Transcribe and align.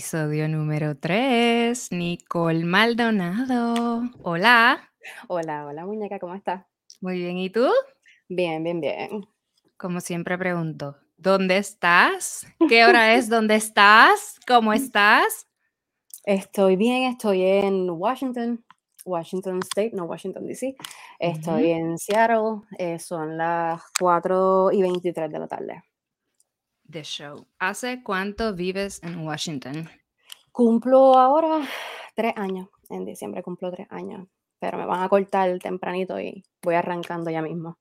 episodio 0.00 0.48
número 0.48 0.96
3, 0.96 1.92
Nicole 1.92 2.64
Maldonado. 2.64 4.00
Hola. 4.22 4.90
Hola, 5.28 5.66
hola 5.66 5.84
muñeca, 5.84 6.18
¿cómo 6.18 6.34
estás? 6.34 6.64
Muy 7.02 7.18
bien, 7.18 7.36
¿y 7.36 7.50
tú? 7.50 7.68
Bien, 8.26 8.64
bien, 8.64 8.80
bien. 8.80 9.28
Como 9.76 10.00
siempre 10.00 10.38
pregunto, 10.38 10.96
¿dónde 11.18 11.58
estás? 11.58 12.46
¿Qué 12.66 12.86
hora 12.86 13.12
es? 13.12 13.28
¿Dónde 13.28 13.56
estás? 13.56 14.40
¿Cómo 14.48 14.72
estás? 14.72 15.46
Estoy 16.24 16.76
bien, 16.76 17.02
estoy 17.02 17.42
en 17.42 17.90
Washington, 17.90 18.64
Washington 19.04 19.60
State, 19.64 19.90
no 19.92 20.04
Washington 20.04 20.46
DC. 20.46 20.76
Estoy 21.18 21.72
en 21.72 21.98
Seattle, 21.98 22.62
eh, 22.78 22.98
son 22.98 23.36
las 23.36 23.82
4 23.98 24.70
y 24.72 24.80
23 24.80 25.30
de 25.30 25.38
la 25.38 25.46
tarde. 25.46 25.82
The 26.90 27.04
show. 27.04 27.46
¿Hace 27.58 28.02
cuánto 28.02 28.54
vives 28.54 29.00
en 29.04 29.24
Washington? 29.26 29.88
Cumplo 30.52 31.18
ahora 31.18 31.60
tres 32.14 32.34
años, 32.36 32.68
en 32.88 33.04
diciembre 33.04 33.42
cumplo 33.42 33.70
tres 33.70 33.86
años, 33.90 34.26
pero 34.58 34.78
me 34.78 34.86
van 34.86 35.02
a 35.02 35.08
cortar 35.08 35.58
tempranito 35.58 36.20
y 36.20 36.44
voy 36.62 36.74
arrancando 36.74 37.30
ya 37.30 37.42
mismo. 37.42 37.78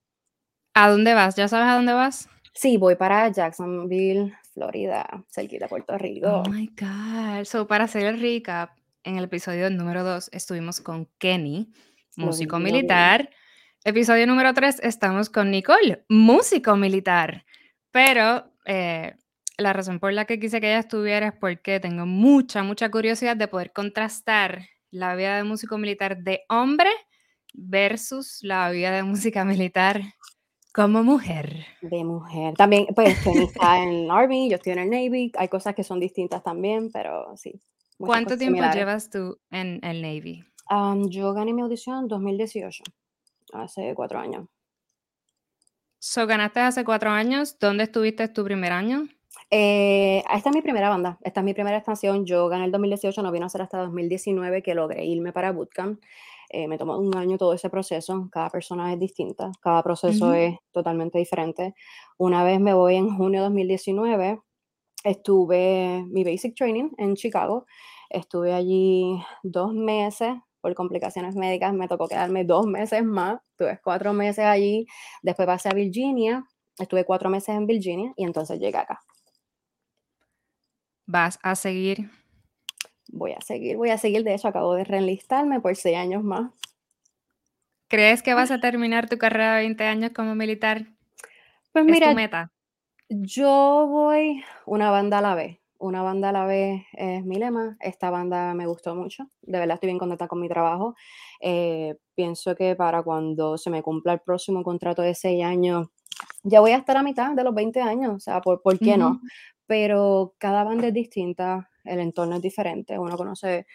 ¿A 0.73 0.89
dónde 0.89 1.13
vas? 1.13 1.35
¿Ya 1.35 1.47
sabes 1.47 1.67
a 1.67 1.75
dónde 1.75 1.93
vas? 1.93 2.29
Sí, 2.53 2.77
voy 2.77 2.95
para 2.95 3.29
Jacksonville, 3.29 4.33
Florida, 4.53 5.23
cerquita 5.29 5.65
de 5.65 5.69
Puerto 5.69 5.97
Rico. 5.97 6.43
Oh 6.45 6.49
my 6.49 6.67
God. 6.77 7.45
So, 7.45 7.67
para 7.67 7.85
hacer 7.85 8.05
el 8.05 8.19
recap, 8.19 8.71
en 9.03 9.17
el 9.17 9.25
episodio 9.25 9.69
número 9.69 10.03
2 10.03 10.29
estuvimos 10.33 10.81
con 10.81 11.07
Kenny, 11.17 11.71
músico 12.17 12.59
militar. 12.59 13.29
Episodio 13.83 14.27
número 14.27 14.53
3 14.53 14.81
estamos 14.83 15.29
con 15.29 15.51
Nicole, 15.51 16.03
músico 16.09 16.75
militar. 16.75 17.45
Pero 17.91 18.51
eh, 18.65 19.15
la 19.59 19.73
razón 19.73 19.99
por 19.99 20.13
la 20.13 20.25
que 20.25 20.39
quise 20.39 20.61
que 20.61 20.67
ella 20.67 20.79
estuviera 20.79 21.27
es 21.27 21.33
porque 21.33 21.79
tengo 21.79 22.05
mucha, 22.05 22.63
mucha 22.63 22.89
curiosidad 22.89 23.35
de 23.35 23.47
poder 23.47 23.71
contrastar 23.71 24.67
la 24.91 25.15
vida 25.15 25.37
de 25.37 25.43
músico 25.43 25.77
militar 25.77 26.17
de 26.23 26.41
hombre 26.49 26.89
versus 27.53 28.39
la 28.41 28.69
vida 28.71 28.91
de 28.91 29.03
música 29.03 29.45
militar 29.45 30.01
como 30.73 31.03
mujer. 31.03 31.65
De 31.81 32.03
mujer. 32.03 32.53
También, 32.55 32.87
pues, 32.95 33.19
Kenny 33.23 33.45
está 33.45 33.81
en 33.81 33.89
el 33.89 34.11
Army, 34.11 34.49
yo 34.49 34.55
estoy 34.55 34.73
en 34.73 34.79
el 34.79 34.89
Navy. 34.89 35.31
Hay 35.37 35.47
cosas 35.47 35.75
que 35.75 35.83
son 35.83 35.99
distintas 35.99 36.43
también, 36.43 36.91
pero 36.91 37.35
sí. 37.35 37.59
¿Cuánto 37.97 38.37
tiempo 38.37 38.57
similares. 38.57 38.75
llevas 38.75 39.09
tú 39.09 39.39
en 39.51 39.79
el 39.83 40.01
Navy? 40.01 40.43
Yo 41.09 41.33
gané 41.33 41.53
mi 41.53 41.63
audición 41.63 42.03
en 42.03 42.07
2018, 42.07 42.83
hace 43.53 43.93
cuatro 43.95 44.19
años. 44.19 44.47
So, 45.97 46.27
ganaste 46.27 46.61
hace 46.61 46.85
cuatro 46.85 47.09
años. 47.09 47.57
¿Dónde 47.59 47.85
estuviste 47.85 48.27
tu 48.29 48.45
primer 48.45 48.71
año? 48.71 49.09
Eh, 49.51 50.23
esta 50.31 50.49
es 50.49 50.55
mi 50.55 50.61
primera 50.61 50.89
banda, 50.89 51.17
esta 51.23 51.39
es 51.41 51.43
mi 51.45 51.53
primera 51.53 51.77
estación. 51.77 52.25
Yo 52.25 52.47
gané 52.49 52.65
el 52.65 52.71
2018, 52.71 53.23
no 53.23 53.31
vino 53.31 53.45
a 53.47 53.49
ser 53.49 53.61
hasta 53.63 53.79
2019 53.79 54.61
que 54.61 54.75
logré 54.75 55.05
irme 55.05 55.33
para 55.33 55.51
Bootcamp. 55.51 55.99
Eh, 56.51 56.67
me 56.67 56.77
tomó 56.77 56.97
un 56.97 57.15
año 57.15 57.37
todo 57.37 57.53
ese 57.53 57.69
proceso, 57.69 58.27
cada 58.31 58.49
persona 58.49 58.91
es 58.93 58.99
distinta, 58.99 59.51
cada 59.61 59.83
proceso 59.83 60.27
Ujú. 60.27 60.35
es 60.35 60.57
totalmente 60.71 61.17
diferente. 61.19 61.75
Una 62.17 62.43
vez 62.43 62.59
me 62.59 62.73
voy 62.73 62.95
en 62.95 63.15
junio 63.15 63.39
de 63.41 63.45
2019, 63.45 64.39
estuve 65.03 66.05
mi 66.09 66.23
basic 66.23 66.55
training 66.55 66.91
en 66.97 67.15
Chicago, 67.15 67.65
estuve 68.09 68.53
allí 68.53 69.21
dos 69.43 69.73
meses 69.73 70.33
por 70.61 70.73
complicaciones 70.75 71.35
médicas, 71.35 71.73
me 71.73 71.87
tocó 71.87 72.07
quedarme 72.07 72.45
dos 72.45 72.65
meses 72.67 73.03
más, 73.03 73.39
tuve 73.57 73.79
cuatro 73.83 74.13
meses 74.13 74.45
allí, 74.45 74.87
después 75.23 75.45
pasé 75.47 75.69
a 75.69 75.73
Virginia, 75.73 76.45
estuve 76.79 77.05
cuatro 77.05 77.29
meses 77.29 77.55
en 77.55 77.67
Virginia 77.67 78.13
y 78.17 78.25
entonces 78.25 78.59
llegué 78.59 78.77
acá. 78.77 78.99
Vas 81.11 81.39
a 81.41 81.55
seguir. 81.55 82.11
Voy 83.07 83.31
a 83.31 83.41
seguir, 83.41 83.77
voy 83.77 83.89
a 83.89 83.97
seguir, 83.97 84.23
de 84.23 84.35
hecho 84.35 84.47
acabo 84.47 84.75
de 84.75 84.83
reenlistarme 84.83 85.59
por 85.59 85.75
seis 85.75 85.97
años 85.97 86.23
más. 86.23 86.51
¿Crees 87.87 88.21
que 88.21 88.35
vas 88.35 88.51
a 88.51 88.59
terminar 88.59 89.09
tu 89.09 89.17
carrera 89.17 89.55
de 89.55 89.61
20 89.61 89.83
años 89.85 90.11
como 90.13 90.35
militar? 90.35 90.85
Pues 91.71 91.83
¿Es 91.85 91.91
mira, 91.91 92.09
tu 92.09 92.15
meta? 92.15 92.51
yo 93.09 93.87
voy 93.89 94.43
una 94.67 94.91
banda 94.91 95.17
a 95.17 95.21
la 95.23 95.33
vez, 95.33 95.57
una 95.79 96.03
banda 96.03 96.29
a 96.29 96.31
la 96.31 96.45
vez 96.45 96.83
es 96.93 97.25
mi 97.25 97.37
lema, 97.37 97.75
esta 97.79 98.11
banda 98.11 98.53
me 98.53 98.67
gustó 98.67 98.93
mucho, 98.93 99.25
de 99.41 99.57
verdad 99.57 99.73
estoy 99.73 99.87
bien 99.87 99.97
contenta 99.97 100.27
con 100.27 100.39
mi 100.39 100.47
trabajo, 100.47 100.93
eh, 101.41 101.95
pienso 102.13 102.55
que 102.55 102.75
para 102.75 103.01
cuando 103.01 103.57
se 103.57 103.71
me 103.71 103.81
cumpla 103.81 104.13
el 104.13 104.19
próximo 104.19 104.61
contrato 104.61 105.01
de 105.01 105.15
seis 105.15 105.43
años, 105.43 105.87
ya 106.43 106.59
voy 106.59 106.69
a 106.69 106.77
estar 106.77 106.97
a 106.97 107.01
mitad 107.01 107.31
de 107.31 107.43
los 107.43 107.55
20 107.55 107.81
años, 107.81 108.13
o 108.15 108.19
sea, 108.19 108.41
¿por, 108.41 108.61
por 108.61 108.77
qué 108.77 108.95
no? 108.95 109.19
Pero 109.69 110.35
cada 110.39 110.65
banda 110.65 110.89
es 110.89 110.95
distinta, 110.95 111.71
el 111.85 112.01
entorno 112.01 112.37
es 112.37 112.43
diferente, 112.43 112.99
uno 112.99 113.17
conoce 113.17 113.67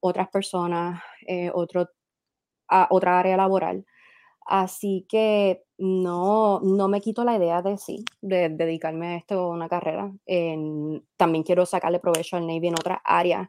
otras 0.00 0.28
personas, 0.30 1.02
eh, 1.26 1.50
otro, 1.54 1.88
a- 2.68 2.88
otra 2.90 3.18
área 3.18 3.36
laboral. 3.36 3.84
Así 4.46 5.06
que 5.08 5.64
no, 5.78 6.60
no 6.62 6.88
me 6.88 7.00
quito 7.02 7.24
la 7.24 7.36
idea 7.36 7.62
de 7.62 7.78
sí, 7.78 8.04
de 8.22 8.50
dedicarme 8.50 9.08
a 9.08 9.16
esto, 9.18 9.50
una 9.50 9.68
carrera. 9.68 10.12
En- 10.26 11.04
también 11.16 11.44
quiero 11.44 11.66
sacarle 11.66 12.00
provecho 12.00 12.36
al 12.36 12.46
Navy 12.46 12.68
en 12.68 12.74
otras 12.74 12.98
áreas 13.04 13.48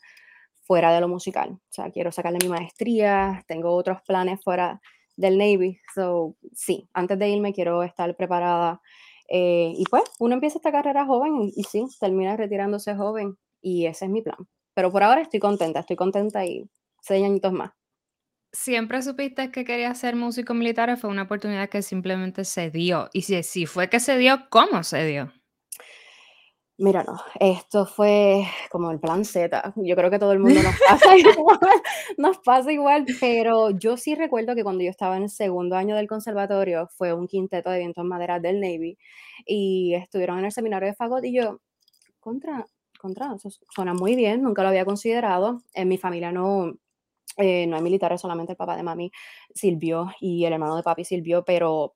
fuera 0.64 0.94
de 0.94 1.02
lo 1.02 1.08
musical. 1.08 1.52
O 1.52 1.60
sea, 1.70 1.92
quiero 1.92 2.12
sacarle 2.12 2.40
mi 2.42 2.50
maestría, 2.50 3.44
tengo 3.48 3.76
otros 3.76 4.02
planes 4.04 4.42
fuera 4.44 4.82
del 5.16 5.38
Navy. 5.38 5.80
So, 5.96 6.36
sí, 6.54 6.90
antes 6.94 7.18
de 7.20 7.30
irme 7.30 7.54
quiero 7.54 7.84
estar 7.84 8.16
preparada. 8.16 8.82
Eh, 9.28 9.74
y 9.76 9.84
pues, 9.90 10.04
uno 10.20 10.36
empieza 10.36 10.58
esta 10.58 10.72
carrera 10.72 11.06
joven 11.06 11.52
y, 11.56 11.64
sí, 11.64 11.86
termina 12.00 12.38
retirándose 12.38 12.96
joven. 12.96 13.38
Y 13.62 13.86
ese 13.86 14.06
es 14.06 14.12
mi 14.12 14.22
plan. 14.22 14.38
Pero 14.74 14.92
por 14.92 15.04
ahora 15.04 15.22
estoy 15.22 15.40
contenta, 15.40 15.80
estoy 15.82 15.96
contenta 15.96 16.46
y 16.46 16.70
seis 17.02 17.26
añitos 17.26 17.52
más. 17.52 17.72
¿Siempre 18.54 19.02
supiste 19.02 19.52
que 19.52 19.66
querías 19.66 20.00
ser 20.00 20.16
músico 20.16 20.54
militar 20.54 20.90
o 20.90 20.98
fue 20.98 21.10
una 21.10 21.24
oportunidad 21.24 21.70
que 21.70 21.82
simplemente 21.82 22.46
se 22.46 22.72
dio? 22.72 23.10
Y 23.14 23.24
si, 23.24 23.44
si 23.44 23.66
fue 23.66 23.90
que 23.90 24.00
se 24.00 24.18
dio, 24.18 24.48
¿cómo 24.50 24.84
se 24.84 25.06
dio? 25.06 25.32
Mira, 26.80 27.04
no, 27.04 27.20
esto 27.40 27.88
fue 27.88 28.44
como 28.70 28.92
el 28.92 29.00
plan 29.00 29.26
Z. 29.26 29.74
Yo 29.78 29.96
creo 29.96 30.12
que 30.12 30.20
todo 30.20 30.32
el 30.32 30.40
mundo 30.40 30.62
nos 30.62 30.76
pasa 30.88 31.18
igual, 31.18 31.60
nos 32.18 32.38
pasa 32.38 32.72
igual, 32.72 33.06
pero 33.20 33.72
yo 33.72 33.98
sí 33.98 34.14
recuerdo 34.14 34.54
que 34.54 34.64
cuando 34.64 34.84
yo 34.84 34.92
estaba 34.92 35.18
en 35.18 35.24
el 35.24 35.30
segundo 35.32 35.76
año 35.76 35.96
del 35.96 36.08
conservatorio 36.08 36.88
fue 36.96 37.14
un 37.14 37.28
quinteto 37.28 37.72
de 37.72 37.80
vientos 37.80 38.06
maderas 38.06 38.44
del 38.44 38.62
Navy 38.62 38.96
y 39.48 39.96
estuvieron 39.96 40.38
en 40.38 40.46
el 40.46 40.52
seminario 40.52 40.88
de 40.88 40.94
fagot 40.94 41.26
y 41.26 41.34
yo, 41.34 41.62
contra, 42.20 42.68
contra, 43.00 43.34
eso 43.36 43.50
suena 43.74 43.96
muy 43.96 44.16
bien, 44.16 44.44
nunca 44.44 44.62
lo 44.62 44.70
había 44.70 44.86
considerado. 44.86 45.64
En 45.74 45.88
mi 45.88 45.98
familia 45.98 46.32
no, 46.32 46.74
eh, 47.38 47.66
no 47.66 47.76
hay 47.76 47.82
militares, 47.82 48.22
solamente 48.22 48.54
el 48.54 48.58
papá 48.58 48.78
de 48.78 48.84
mami 48.84 49.12
sirvió 49.52 50.12
y 50.20 50.46
el 50.46 50.54
hermano 50.54 50.76
de 50.76 50.84
papi 50.84 51.06
sirvió, 51.06 51.44
pero 51.44 51.96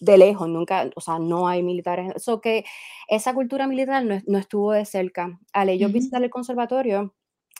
de 0.00 0.18
lejos, 0.18 0.48
nunca, 0.48 0.90
o 0.96 1.00
sea, 1.00 1.18
no 1.18 1.48
hay 1.48 1.62
militares. 1.62 2.12
Eso 2.16 2.40
que 2.40 2.64
esa 3.08 3.34
cultura 3.34 3.66
militar 3.66 4.04
no, 4.04 4.20
no 4.26 4.38
estuvo 4.38 4.72
de 4.72 4.84
cerca. 4.84 5.38
Al 5.52 5.68
ellos 5.70 5.88
Ujú. 5.90 5.94
visitar 5.94 6.22
el 6.22 6.30
conservatorio, 6.30 7.14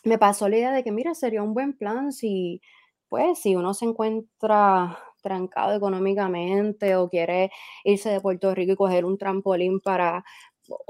me 0.04 0.18
pasó 0.18 0.48
la 0.48 0.56
idea 0.58 0.72
de 0.72 0.84
que, 0.84 0.92
mira, 0.92 1.14
sería 1.14 1.42
un 1.42 1.54
buen 1.54 1.76
plan 1.76 2.12
si, 2.12 2.60
pues, 3.08 3.38
si 3.40 3.56
uno 3.56 3.74
se 3.74 3.86
encuentra 3.86 4.98
trancado 5.22 5.74
económicamente 5.76 6.94
o 6.96 7.08
quiere 7.08 7.50
irse 7.84 8.08
de 8.10 8.20
Puerto 8.20 8.54
Rico 8.54 8.72
y 8.72 8.76
coger 8.76 9.04
un 9.04 9.18
trampolín 9.18 9.80
para, 9.80 10.24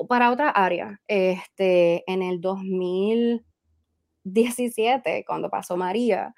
para 0.08 0.30
otra 0.30 0.50
área. 0.50 1.00
Este, 1.08 2.04
en 2.10 2.22
el 2.22 2.40
2017, 2.40 5.24
cuando 5.26 5.50
pasó 5.50 5.76
María, 5.76 6.34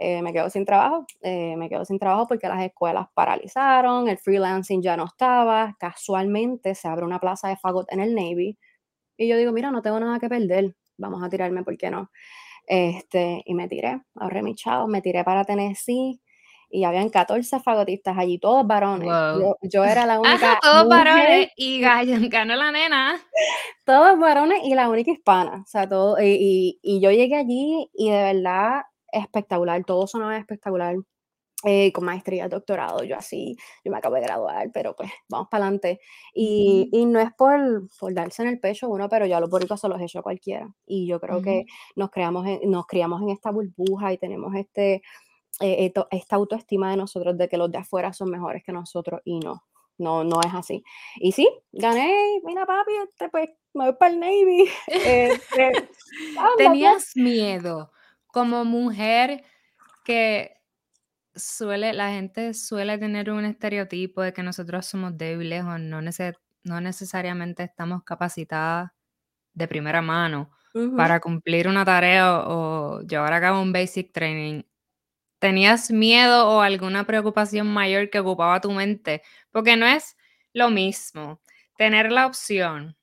eh, 0.00 0.22
me 0.22 0.32
quedo 0.32 0.50
sin 0.50 0.64
trabajo, 0.64 1.06
eh, 1.22 1.56
me 1.56 1.68
quedo 1.68 1.84
sin 1.84 1.98
trabajo 2.00 2.26
porque 2.28 2.48
las 2.48 2.62
escuelas 2.64 3.06
paralizaron, 3.14 4.08
el 4.08 4.18
freelancing 4.18 4.82
ya 4.82 4.96
no 4.96 5.04
estaba, 5.06 5.76
casualmente 5.78 6.74
se 6.74 6.88
abre 6.88 7.04
una 7.04 7.20
plaza 7.20 7.48
de 7.48 7.56
fagot 7.58 7.86
en 7.92 8.00
el 8.00 8.14
Navy 8.14 8.58
y 9.18 9.28
yo 9.28 9.36
digo, 9.38 9.52
mira, 9.52 9.70
no 9.70 9.82
tengo 9.82 10.00
nada 10.00 10.18
que 10.20 10.28
perder, 10.28 10.74
vamos 10.98 11.22
a 11.22 11.28
tirarme, 11.30 11.62
¿por 11.64 11.76
qué 11.78 11.90
no? 11.90 12.10
Este, 12.66 13.42
y 13.46 13.54
me 13.54 13.68
tiré, 13.68 14.02
ahorré 14.16 14.42
mis 14.42 14.56
chavos, 14.56 14.88
me 14.88 15.02
tiré 15.02 15.24
para 15.24 15.44
Tennessee 15.44 16.20
y 16.70 16.84
habían 16.84 17.08
14 17.10 17.60
fagotistas 17.60 18.16
allí, 18.16 18.38
todos 18.38 18.66
varones. 18.66 19.08
Wow. 19.08 19.40
Yo, 19.40 19.56
yo 19.62 19.84
era 19.84 20.06
la 20.06 20.20
Ajá, 20.22 20.22
única 20.22 20.60
todos 20.62 20.84
mujer, 20.86 21.04
varones 21.06 21.48
y 21.56 21.80
ganó 22.30 22.56
la 22.56 22.70
nena. 22.72 23.20
todos 23.84 24.18
varones 24.18 24.60
y 24.64 24.74
la 24.74 24.88
única 24.88 25.10
hispana, 25.10 25.62
o 25.64 25.66
sea, 25.66 25.88
todo, 25.88 26.16
y, 26.22 26.26
y- 26.40 26.78
y 26.82 27.00
yo 27.00 27.10
llegué 27.10 27.36
allí 27.36 27.90
y 27.94 28.10
de 28.10 28.22
verdad 28.34 28.82
espectacular, 29.12 29.84
todo 29.84 30.06
sonaba 30.06 30.36
espectacular, 30.36 30.96
eh, 31.64 31.92
con 31.92 32.04
maestría, 32.06 32.48
doctorado, 32.48 33.04
yo 33.04 33.16
así, 33.16 33.54
yo 33.84 33.92
me 33.92 33.98
acabo 33.98 34.14
de 34.14 34.22
graduar, 34.22 34.70
pero 34.72 34.96
pues 34.96 35.10
vamos 35.28 35.48
para 35.50 35.64
adelante. 35.64 36.00
Y, 36.32 36.88
Ujú, 36.90 37.02
y 37.02 37.06
no 37.06 37.20
es 37.20 37.30
por, 37.34 37.60
por 37.98 38.14
darse 38.14 38.42
en 38.42 38.48
el 38.48 38.58
pecho 38.60 38.88
uno, 38.88 39.10
pero 39.10 39.26
ya 39.26 39.40
los 39.40 39.50
boricuas 39.50 39.78
se 39.80 39.88
los 39.88 40.00
hecho 40.00 40.20
a 40.20 40.22
cualquiera. 40.22 40.74
Y 40.86 41.06
yo 41.06 41.20
creo 41.20 41.42
que 41.42 41.60
ujú. 41.60 41.68
nos, 41.96 42.10
creamos 42.10 42.46
en- 42.46 42.70
nos 42.70 42.86
criamos 42.86 43.20
en 43.20 43.28
esta 43.28 43.50
burbuja 43.50 44.10
y 44.12 44.16
tenemos 44.18 44.54
este, 44.54 45.02
eh, 45.60 45.84
esto- 45.86 46.08
esta 46.10 46.36
autoestima 46.36 46.90
de 46.92 46.96
nosotros 46.96 47.36
de 47.36 47.46
que 47.48 47.58
los 47.58 47.70
de 47.70 47.76
afuera 47.78 48.14
son 48.14 48.30
mejores 48.30 48.62
que 48.64 48.72
nosotros 48.72 49.20
y 49.26 49.38
no, 49.40 49.62
no, 49.98 50.24
no 50.24 50.40
es 50.40 50.54
así. 50.54 50.82
Y 51.16 51.32
sí, 51.32 51.46
gané, 51.72 52.40
mira 52.42 52.64
papi, 52.64 52.92
este, 53.04 53.28
pues 53.28 53.50
me 53.74 53.84
voy 53.84 53.94
para 53.98 54.14
el 54.14 54.20
Navy. 54.20 54.64
Este. 54.88 55.88
¿Tenías 56.56 57.12
miedo 57.16 57.90
como 58.32 58.64
mujer 58.64 59.44
que 60.04 60.56
suele, 61.34 61.92
la 61.94 62.10
gente 62.10 62.54
suele 62.54 62.98
tener 62.98 63.30
un 63.30 63.44
estereotipo 63.44 64.22
de 64.22 64.32
que 64.32 64.42
nosotros 64.42 64.86
somos 64.86 65.16
débiles 65.18 65.64
o 65.64 65.78
no, 65.78 66.00
nece- 66.02 66.36
no 66.64 66.80
necesariamente 66.80 67.62
estamos 67.64 68.02
capacitadas 68.04 68.90
de 69.54 69.68
primera 69.68 70.02
mano 70.02 70.50
para 70.94 71.20
cumplir 71.20 71.68
una 71.68 71.84
tarea 71.84 72.40
o, 72.40 72.98
o 72.98 73.02
llevar 73.02 73.32
a 73.34 73.40
cabo 73.40 73.62
un 73.62 73.72
basic 73.72 74.12
training? 74.12 74.62
¿Tenías 75.38 75.90
miedo 75.90 76.48
o 76.48 76.60
alguna 76.60 77.04
preocupación 77.04 77.66
mayor 77.66 78.10
que 78.10 78.18
ocupaba 78.20 78.60
tu 78.60 78.70
mente? 78.72 79.22
Porque 79.50 79.76
no 79.76 79.86
es 79.86 80.16
lo 80.52 80.70
mismo 80.70 81.40
tener 81.78 82.12
la 82.12 82.26
opción, 82.26 82.96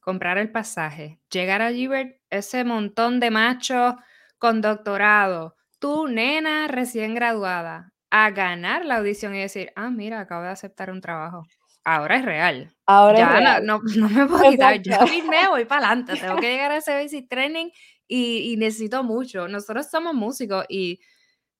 comprar 0.00 0.38
el 0.38 0.50
pasaje, 0.50 1.20
llegar 1.30 1.62
allí, 1.62 1.86
ver 1.86 2.20
ese 2.30 2.64
montón 2.64 3.20
de 3.20 3.30
machos 3.30 3.94
con 4.44 4.60
doctorado, 4.60 5.56
tú, 5.80 6.08
nena 6.08 6.68
recién 6.68 7.14
graduada, 7.14 7.92
a 8.10 8.30
ganar 8.30 8.84
la 8.84 8.96
audición 8.98 9.34
y 9.34 9.40
decir, 9.40 9.72
ah, 9.76 9.90
mira, 9.90 10.20
acabo 10.20 10.42
de 10.44 10.50
aceptar 10.50 10.90
un 10.90 11.00
trabajo. 11.00 11.48
Ahora 11.84 12.16
es 12.16 12.24
real. 12.24 12.74
Ahora 12.86 13.22
es 13.22 13.28
Ya 13.28 13.40
no, 13.40 13.60
real. 13.60 13.66
no, 13.66 13.80
no 13.96 14.08
me 14.10 14.26
puedo 14.26 14.46
quitar, 14.46 14.74
Exacto. 14.74 15.06
vine, 15.06 15.48
voy 15.48 15.64
para 15.66 15.86
adelante, 15.88 16.16
tengo 16.18 16.38
que 16.40 16.50
llegar 16.52 16.72
a 16.72 16.78
ese 16.78 16.94
basic 16.94 17.28
training 17.28 17.70
y, 18.08 18.52
y 18.52 18.56
necesito 18.56 19.02
mucho. 19.04 19.48
Nosotros 19.48 19.88
somos 19.90 20.14
músicos 20.14 20.64
y 20.68 21.00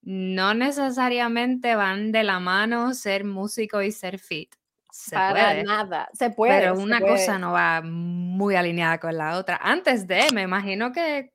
no 0.02 0.54
necesariamente 0.54 1.74
van 1.76 2.12
de 2.12 2.24
la 2.24 2.40
mano 2.40 2.94
ser 2.94 3.24
músico 3.24 3.82
y 3.82 3.92
ser 3.92 4.18
fit. 4.18 4.54
Se 4.90 5.18
Para 5.18 5.30
puede, 5.30 5.64
nada. 5.64 6.08
Se 6.14 6.30
puede, 6.30 6.52
pero 6.60 6.76
se 6.76 6.82
una 6.82 6.98
puede. 6.98 7.12
cosa 7.18 7.38
no 7.38 7.52
va 7.52 7.82
muy 7.82 8.56
alineada 8.56 8.98
con 9.00 9.16
la 9.16 9.38
otra. 9.38 9.56
Antes 9.62 10.06
de, 10.06 10.30
me 10.32 10.42
imagino 10.42 10.92
que 10.92 11.32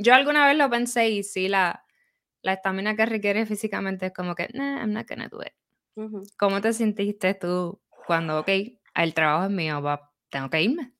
yo, 0.00 0.14
alguna 0.14 0.46
vez 0.46 0.56
lo 0.56 0.70
pensé 0.70 1.10
y 1.10 1.22
sí, 1.22 1.48
la 1.48 1.84
la 2.42 2.54
estamina 2.54 2.96
que 2.96 3.06
requiere 3.06 3.46
físicamente 3.46 4.06
es 4.06 4.12
como 4.12 4.34
que, 4.34 4.48
nah, 4.52 4.80
I'm 4.80 4.92
not 4.92 5.08
gonna 5.08 5.28
do 5.28 5.40
it. 5.42 5.52
¿Cómo 6.36 6.60
te 6.60 6.72
sentiste 6.72 7.34
tú 7.34 7.80
cuando, 8.06 8.40
ok, 8.40 8.48
el 8.94 9.14
trabajo 9.14 9.44
es 9.44 9.50
mío, 9.50 9.80
va, 9.80 10.10
tengo 10.28 10.50
que 10.50 10.62
irme? 10.62 10.92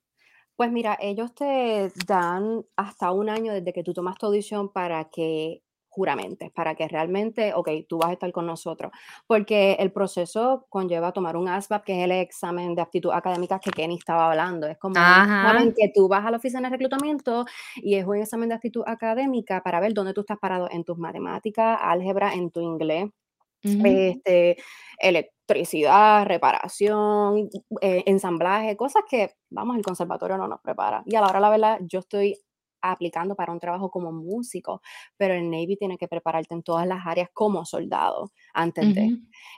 Pues 0.55 0.71
mira, 0.71 0.97
ellos 1.01 1.35
te 1.35 1.91
dan 2.07 2.65
hasta 2.77 3.11
un 3.11 3.29
año 3.29 3.53
desde 3.53 3.73
que 3.73 3.83
tú 3.83 3.93
tomas 3.93 4.17
tu 4.19 4.27
audición 4.27 4.73
para 4.73 5.11
que 5.11 5.63
juramentes, 5.93 6.51
para 6.51 6.75
que 6.75 6.89
realmente, 6.89 7.53
ok, 7.55 7.69
tú 7.87 7.99
vas 7.99 8.09
a 8.09 8.13
estar 8.15 8.33
con 8.33 8.47
nosotros. 8.47 8.91
Porque 9.27 9.75
el 9.79 9.93
proceso 9.93 10.67
conlleva 10.71 11.13
tomar 11.13 11.37
un 11.37 11.49
ASVAB, 11.49 11.85
que 11.85 11.99
es 11.99 12.05
el 12.05 12.13
examen 12.13 12.75
de 12.75 12.81
aptitud 12.81 13.13
académica 13.13 13.59
que 13.59 13.71
Kenny 13.71 13.97
estaba 13.97 14.31
hablando. 14.31 14.67
Es 14.67 14.79
como 14.79 14.95
un 14.99 15.75
que 15.75 15.93
tú 15.95 16.09
vas 16.09 16.25
a 16.25 16.31
la 16.31 16.39
oficina 16.39 16.71
de 16.71 16.77
reclutamiento 16.77 17.45
y 17.77 17.97
es 17.97 18.07
un 18.07 18.17
examen 18.17 18.49
de 18.49 18.55
aptitud 18.55 18.83
académica 18.87 19.63
para 19.63 19.81
ver 19.81 19.93
dónde 19.93 20.15
tú 20.15 20.23
estás 20.23 20.39
parado 20.39 20.67
en 20.71 20.83
tus 20.83 20.97
matemáticas, 20.97 21.79
álgebra, 21.83 22.33
en 22.33 22.51
tu 22.51 22.63
inglés, 22.63 23.11
este, 23.63 24.57
electricidad, 24.99 26.25
reparación, 26.25 27.51
eh, 27.83 28.03
ensamblaje, 28.07 28.77
cosas 28.77 29.03
que, 29.09 29.35
vamos, 29.51 29.77
el 29.77 29.83
conservatorio 29.83 30.39
no 30.39 30.49
nos 30.49 30.61
prepara. 30.61 31.03
Y 31.05 31.17
a 31.17 31.21
la 31.21 31.29
hora, 31.29 31.41
la 31.41 31.51
verdad, 31.51 31.79
yo 31.83 31.99
estoy 31.99 32.39
aplicando 32.83 33.35
para 33.37 33.53
un 33.53 33.61
trabajo 33.61 33.91
como 33.91 34.13
músico, 34.13 34.83
pero 35.17 35.35
el 35.35 35.51
Navy 35.51 35.77
tiene 35.77 35.99
que 35.99 36.09
prepararte 36.09 36.55
en 36.55 36.63
todas 36.63 36.87
las 36.87 37.07
áreas 37.07 37.31
como 37.33 37.65
soldado 37.65 38.33
antes 38.55 38.93
de. 38.93 39.15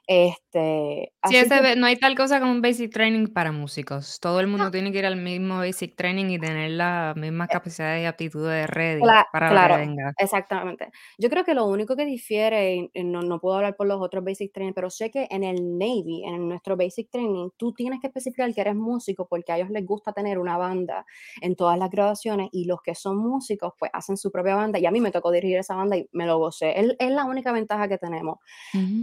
Este, 0.07 1.13
Sí, 1.27 1.37
así 1.37 1.39
ese 1.39 1.61
que 1.61 1.63
be- 1.63 1.75
no 1.77 1.87
hay 1.87 1.97
tal 1.97 2.15
cosa 2.15 2.39
como 2.39 2.53
un 2.53 2.61
basic 2.61 2.93
training 2.93 3.29
para 3.29 3.51
músicos. 3.51 4.21
Todo 4.21 4.41
el 4.41 4.47
no, 4.57 4.65
mundo 4.65 4.71
tiene 4.71 4.93
que 4.93 4.99
ir 4.99 5.07
al 5.07 5.17
mismo 5.17 5.57
basic 5.59 5.97
training 5.97 6.27
y 6.31 6.39
tener 6.39 6.73
las 6.73 7.17
mismas 7.17 7.49
eh, 7.49 7.53
capacidades 7.53 8.03
y 8.03 8.07
aptitudes 8.07 8.69
ready 8.69 9.01
Cla- 9.01 9.27
para 9.31 9.51
lo 9.51 9.59
que 9.61 9.63
claro, 9.63 9.75
venga. 9.75 10.13
exactamente. 10.17 10.91
Yo 11.19 11.29
creo 11.29 11.45
que 11.45 11.55
lo 11.55 11.67
único 11.67 11.97
que 11.97 12.05
difiere, 12.07 12.91
y 12.93 13.05
no, 13.05 13.23
no 13.23 13.41
puedo 13.41 13.57
hablar 13.57 13.77
por 13.77 13.87
los 13.87 14.01
otros 14.01 14.25
basic 14.25 14.53
training, 14.53 14.73
pero 14.75 14.89
sé 14.91 15.11
que 15.11 15.27
en 15.31 15.43
el 15.45 15.77
Navy, 15.79 16.25
en 16.25 16.49
nuestro 16.49 16.77
basic 16.77 17.11
training, 17.11 17.51
tú 17.57 17.73
tienes 17.75 18.01
que 18.01 18.07
especificar 18.07 18.53
que 18.55 18.61
eres 18.61 18.77
músico 18.77 19.27
porque 19.29 19.53
a 19.53 19.57
ellos 19.59 19.71
les 19.71 19.85
gusta 19.85 20.13
tener 20.13 20.39
una 20.39 20.57
banda 20.57 21.05
en 21.43 21.57
todas 21.57 21.79
las 21.79 21.91
graduaciones 21.91 22.49
y 22.53 22.65
los 22.67 22.81
que 22.83 22.95
son 22.95 23.14
músicos 23.15 23.73
pues 23.79 23.91
hacen 23.95 24.17
su 24.17 24.31
propia 24.31 24.57
banda 24.57 24.79
y 24.79 24.87
a 24.87 24.91
mí 24.91 25.01
me 25.01 25.11
tocó 25.11 25.31
dirigir 25.31 25.59
esa 25.59 25.75
banda 25.75 25.97
y 25.97 26.09
me 26.13 26.27
lo 26.27 26.39
gocé. 26.39 26.79
Es, 26.79 26.95
es 26.99 27.11
la 27.11 27.25
única 27.25 27.53
ventaja 27.53 27.89
que 27.89 27.99
tenemos. 27.99 28.39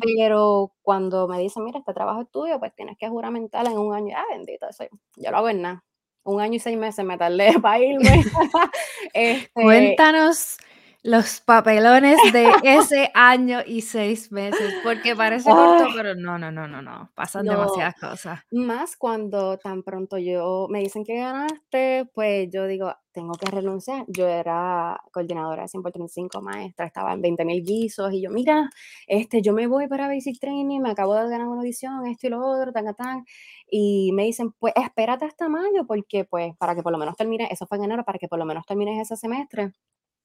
Pero 0.01 0.73
cuando 0.81 1.27
me 1.27 1.39
dicen, 1.39 1.63
mira, 1.63 1.79
este 1.79 1.93
trabajo 1.93 2.21
es 2.21 2.31
tuyo, 2.31 2.59
pues 2.59 2.73
tienes 2.75 2.97
que 2.97 3.09
juramentar 3.09 3.65
en 3.65 3.77
un 3.77 3.93
año. 3.93 4.15
Ah, 4.17 4.25
bendito, 4.31 4.67
eso, 4.67 4.85
yo 5.15 5.31
lo 5.31 5.37
hago 5.37 5.49
en 5.49 5.61
nada. 5.61 5.83
Un 6.23 6.39
año 6.39 6.55
y 6.55 6.59
seis 6.59 6.77
meses 6.77 7.03
me 7.03 7.17
tardé 7.17 7.53
para 7.61 7.79
irme. 7.79 8.23
este, 9.13 9.49
Cuéntanos 9.53 10.57
los 11.03 11.41
papelones 11.41 12.17
de 12.31 12.51
ese 12.63 13.11
año 13.13 13.59
y 13.65 13.81
seis 13.81 14.31
meses, 14.31 14.73
porque 14.83 15.15
parece 15.15 15.49
corto, 15.49 15.87
pero 15.95 16.15
no, 16.15 16.37
no, 16.37 16.51
no, 16.51 16.67
no, 16.67 16.81
no, 16.81 17.11
pasan 17.15 17.45
no, 17.45 17.53
demasiadas 17.53 17.95
cosas. 17.95 18.39
más 18.51 18.95
cuando 18.97 19.57
tan 19.57 19.83
pronto 19.83 20.17
yo 20.17 20.67
me 20.69 20.79
dicen 20.79 21.03
que 21.03 21.17
ganaste, 21.17 22.09
pues 22.13 22.49
yo 22.51 22.67
digo, 22.67 22.93
tengo 23.11 23.33
que 23.33 23.49
renunciar. 23.49 24.05
Yo 24.07 24.27
era 24.27 24.99
coordinadora 25.11 25.63
de 25.63 25.67
100 25.67 25.83
por 25.83 25.91
35 25.91 26.41
maestra, 26.41 26.85
estaba 26.85 27.13
en 27.13 27.21
20 27.21 27.45
mil 27.45 27.63
guisos 27.63 28.13
y 28.13 28.21
yo, 28.21 28.29
mira, 28.29 28.69
este, 29.07 29.41
yo 29.41 29.53
me 29.53 29.67
voy 29.67 29.87
para 29.87 30.07
Basic 30.07 30.39
Training, 30.39 30.81
me 30.81 30.91
acabo 30.91 31.15
de 31.15 31.29
ganar 31.29 31.47
una 31.47 31.61
audición, 31.61 32.05
esto 32.05 32.27
y 32.27 32.29
lo 32.29 32.45
otro, 32.45 32.71
tan, 32.71 32.85
tan, 32.85 32.95
tan. 32.95 33.25
Y 33.69 34.11
me 34.13 34.23
dicen, 34.23 34.51
pues 34.53 34.73
espérate 34.75 35.25
hasta 35.25 35.49
mayo, 35.49 35.85
porque 35.87 36.25
pues 36.25 36.55
para 36.57 36.75
que 36.75 36.83
por 36.83 36.91
lo 36.91 36.97
menos 36.97 37.15
termine, 37.15 37.47
eso 37.51 37.65
fue 37.67 37.77
en 37.77 37.85
enero, 37.85 38.03
para 38.05 38.19
que 38.19 38.27
por 38.27 38.39
lo 38.39 38.45
menos 38.45 38.65
termines 38.65 38.99
ese 38.99 39.15
semestre. 39.17 39.71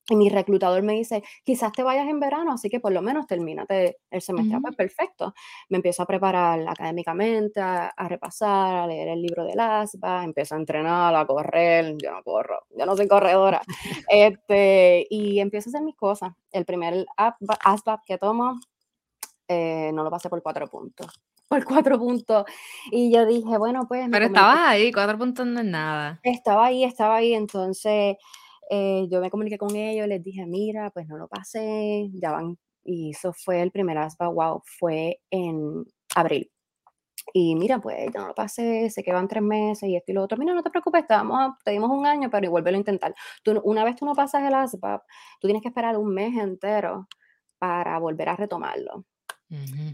Y 0.08 0.16
mi 0.16 0.28
reclutador 0.28 0.82
me 0.82 0.92
dice, 0.94 1.22
quizás 1.44 1.72
te 1.72 1.82
vayas 1.82 2.08
en 2.08 2.20
verano, 2.20 2.52
así 2.52 2.68
que 2.68 2.78
por 2.80 2.92
lo 2.92 3.02
menos 3.02 3.26
termínate 3.26 3.98
el 4.10 4.22
semestre. 4.22 4.54
Ah, 4.56 4.58
Ujú. 4.58 4.62
pues 4.62 4.76
perfecto. 4.76 5.34
Me 5.68 5.76
empiezo 5.78 6.02
a 6.02 6.06
preparar 6.06 6.60
académicamente, 6.68 7.60
a, 7.60 7.88
a 7.88 8.08
repasar, 8.08 8.76
a 8.76 8.86
leer 8.86 9.08
el 9.08 9.22
libro 9.22 9.44
del 9.44 9.58
ASBA, 9.58 10.22
empiezo 10.24 10.54
a 10.54 10.58
entrenar, 10.58 11.14
a 11.14 11.26
correr, 11.26 11.94
yo 12.00 12.12
no 12.12 12.22
corro, 12.22 12.66
yo 12.76 12.86
no 12.86 12.96
soy 12.96 13.08
corredora. 13.08 13.60
Este, 14.08 15.06
y 15.10 15.40
empiezo 15.40 15.68
a 15.68 15.70
hacer 15.70 15.82
mis 15.82 15.96
cosas. 15.96 16.32
El 16.52 16.64
primer 16.64 17.04
ASVAB 17.16 18.00
que 18.06 18.18
tomo, 18.18 18.60
eh, 19.48 19.90
no 19.94 20.02
lo 20.04 20.10
pasé 20.10 20.28
por 20.28 20.42
cuatro 20.42 20.66
puntos. 20.68 21.20
Por 21.48 21.64
cuatro 21.64 21.98
puntos. 21.98 22.44
Y 22.90 23.12
yo 23.12 23.24
dije, 23.24 23.56
bueno, 23.58 23.86
pues 23.86 24.08
Pero 24.10 24.26
estabas 24.26 24.58
ahí, 24.60 24.92
cuatro 24.92 25.16
puntos 25.18 25.46
no 25.46 25.60
es 25.60 25.66
nada. 25.66 26.18
estaba 26.24 26.66
ahí, 26.66 26.82
estaba 26.84 27.16
ahí, 27.16 27.34
entonces 27.34 28.16
eh, 28.70 29.06
yo 29.10 29.20
me 29.20 29.30
comuniqué 29.30 29.58
con 29.58 29.74
ellos, 29.76 30.06
les 30.08 30.22
dije, 30.22 30.46
mira, 30.46 30.90
pues 30.90 31.06
no 31.08 31.16
lo 31.18 31.28
pasé, 31.28 32.08
ya 32.14 32.32
van, 32.32 32.58
y 32.84 33.10
eso 33.10 33.32
fue 33.32 33.62
el 33.62 33.70
primer 33.72 33.98
ASBA, 33.98 34.28
wow, 34.28 34.62
fue 34.78 35.20
en 35.30 35.84
abril. 36.16 36.50
Y 37.32 37.54
mira, 37.56 37.78
pues 37.80 38.06
yo 38.14 38.20
no 38.20 38.28
lo 38.28 38.34
pasé, 38.34 38.88
sé 38.90 39.02
que 39.02 39.12
van 39.12 39.28
tres 39.28 39.42
meses 39.42 39.88
y 39.88 39.96
esto 39.96 40.12
y 40.12 40.14
lo 40.14 40.22
otro. 40.24 40.38
Mira, 40.38 40.54
no 40.54 40.62
te 40.62 40.70
preocupes, 40.70 41.06
te, 41.06 41.14
vamos 41.14 41.38
a- 41.40 41.58
te 41.64 41.72
dimos 41.72 41.90
un 41.90 42.06
año, 42.06 42.30
pero 42.30 42.46
igual 42.46 42.62
vuelve 42.62 42.76
a 42.76 42.80
intentar. 42.80 43.14
Tú, 43.42 43.60
una 43.64 43.84
vez 43.84 43.96
tú 43.96 44.06
no 44.06 44.14
pasas 44.14 44.42
el 44.44 44.54
ASVAB, 44.54 45.02
tú 45.40 45.48
tienes 45.48 45.62
que 45.62 45.68
esperar 45.68 45.96
un 45.98 46.14
mes 46.14 46.36
entero 46.36 47.08
para 47.58 47.98
volver 48.00 48.28
a 48.30 48.36
retomarlo. 48.36 49.04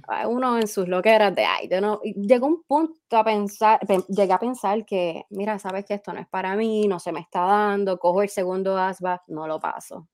Ay, 0.09 0.27
uno 0.27 0.59
en 0.59 0.67
sus 0.67 0.89
loqueras 0.89 1.35
de, 1.35 1.45
ay, 1.45 1.69
no, 1.81 2.01
llegó 2.03 2.47
un 2.49 2.63
punto 2.65 3.17
a 3.17 3.25
pensar, 3.25 3.79
pe- 3.87 4.03
llegué 4.09 4.33
a 4.33 4.39
pensar 4.39 4.85
que, 4.85 5.25
mira, 5.31 5.59
sabes 5.61 5.85
que 5.87 5.95
esto 5.95 6.13
no 6.13 6.21
es 6.21 6.29
para 6.29 6.57
mí, 6.57 6.89
no 6.89 6.99
se 6.99 7.13
me 7.13 7.21
está 7.21 7.43
dando, 7.43 7.99
cojo 7.99 8.23
el 8.23 8.29
segundo 8.29 8.77
ASVAB, 8.77 9.21
no 9.29 9.47
lo 9.47 9.61
paso. 9.61 10.09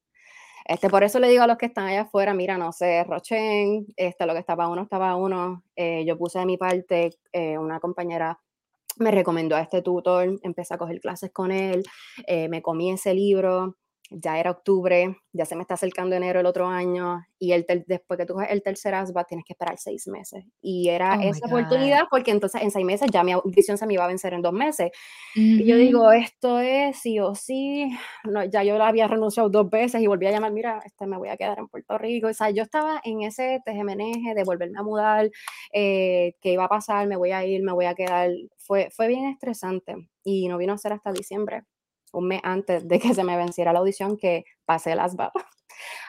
Este, 0.67 0.91
por 0.91 1.05
eso 1.05 1.19
le 1.21 1.29
digo 1.29 1.43
a 1.45 1.47
los 1.47 1.59
que 1.59 1.67
están 1.67 1.87
allá 1.87 2.03
afuera, 2.03 2.35
mira, 2.35 2.59
no 2.59 2.73
sé, 2.73 3.05
Rochen, 3.05 3.87
este, 3.97 4.27
lo 4.27 4.35
que 4.35 4.41
estaba 4.41 4.69
uno, 4.69 4.83
estaba 4.83 5.17
uno, 5.17 5.65
eh, 5.77 6.05
yo 6.07 6.19
puse 6.19 6.39
de 6.41 6.47
mi 6.47 6.59
parte, 6.59 7.11
eh, 7.33 7.59
una 7.59 7.81
compañera 7.81 8.39
me 8.99 9.11
recomendó 9.13 9.57
a 9.57 9.61
este 9.63 9.83
tutor, 9.83 10.39
empecé 10.43 10.75
a 10.75 10.79
coger 10.79 11.01
clases 11.01 11.31
con 11.33 11.53
él, 11.53 11.85
eh, 12.27 12.49
me 12.49 12.63
comí 12.63 12.91
ese 12.91 13.15
libro, 13.15 13.77
ya 14.11 14.39
era 14.39 14.51
octubre, 14.51 15.17
ya 15.33 15.45
se 15.45 15.55
me 15.55 15.63
está 15.63 15.75
acercando 15.75 16.17
enero 16.17 16.41
el 16.41 16.47
otro 16.47 16.67
año, 16.67 17.25
y 17.39 17.53
el 17.53 17.65
después 17.87 18.19
que 18.19 18.27
tú 18.27 18.35
coges 18.35 18.51
el 18.51 18.63
tercer 18.63 18.95
ASVAB 18.95 19.27
tienes 19.27 19.45
que 19.45 19.53
esperar 19.53 19.79
seis 19.79 20.09
meses. 20.09 20.45
Y 20.61 20.89
era 20.89 21.17
Oh 21.19 21.23
esa 21.23 21.47
oportunidad 21.47 22.05
porque 22.11 22.31
entonces 22.31 22.63
en 22.63 22.71
seis 22.71 22.85
meses 22.85 23.09
ya 23.13 23.23
mi 23.23 23.33
audición 23.33 23.79
se 23.79 23.87
me 23.87 23.95
iba 23.95 24.05
a 24.05 24.09
vencer 24.09 24.35
en 24.35 24.43
dos 24.43 24.53
meses. 24.53 24.91
Y 25.35 25.65
yo 25.65 25.77
digo, 25.77 26.11
esto 26.11 26.59
es 26.59 26.99
sí 26.99 27.21
o 27.21 27.35
sí, 27.35 27.91
no, 28.25 28.45
ya 28.45 28.65
yo 28.65 28.83
había 28.83 29.07
renunciado 29.07 29.49
dos 29.49 29.71
veces 29.71 30.01
y 30.01 30.07
volví 30.07 30.27
a 30.27 30.31
llamar, 30.31 30.53
mira, 30.53 30.81
este, 30.85 31.07
me 31.07 31.17
voy 31.17 31.29
a 31.29 31.37
quedar 31.37 31.59
en 31.59 31.69
Puerto 31.69 31.99
Rico. 31.99 32.29
O 32.29 32.35
sea, 32.35 32.51
yo 32.51 32.63
estaba 32.63 33.01
en 33.05 33.23
ese 33.23 33.61
tejemeneje 33.65 34.35
de 34.35 34.45
volverme 34.45 34.79
a 34.79 34.83
mudar, 34.83 35.31
eh, 35.73 36.35
qué 36.41 36.53
iba 36.53 36.65
a 36.65 36.69
pasar, 36.69 37.07
me 37.07 37.17
voy 37.17 37.33
a 37.33 37.45
ir, 37.45 37.63
me 37.63 37.73
voy 37.73 37.87
a 37.87 37.95
quedar. 37.95 38.31
Fue, 38.57 38.91
fue 38.91 39.09
bien 39.09 39.27
estresante 39.27 40.09
y 40.25 40.49
no 40.49 40.59
vino 40.59 40.73
a 40.73 40.79
ser 40.79 40.93
hasta 40.93 41.13
diciembre, 41.13 41.63
un 42.13 42.29
mes 42.29 42.41
antes 42.43 42.87
de 42.87 42.99
que 42.99 43.15
se 43.15 43.25
me 43.25 43.37
venciera 43.37 43.73
la 43.73 43.81
audición 43.81 44.17
que 44.17 44.45
pasé 44.65 44.95
las 44.95 45.17
babas. 45.17 45.35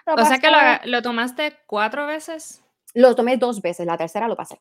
O 0.08 0.26
sea 0.26 0.40
que 0.40 0.50
lo, 0.50 0.58
pasé, 0.58 0.88
lo 0.88 1.02
tomaste 1.04 1.56
cuatro 1.68 2.08
veces. 2.08 2.64
lo 2.96 3.14
tomé 3.14 3.38
dos 3.38 3.62
veces, 3.62 3.86
la 3.86 3.98
tercera 3.98 4.28
lo 4.28 4.36
pasé. 4.36 4.60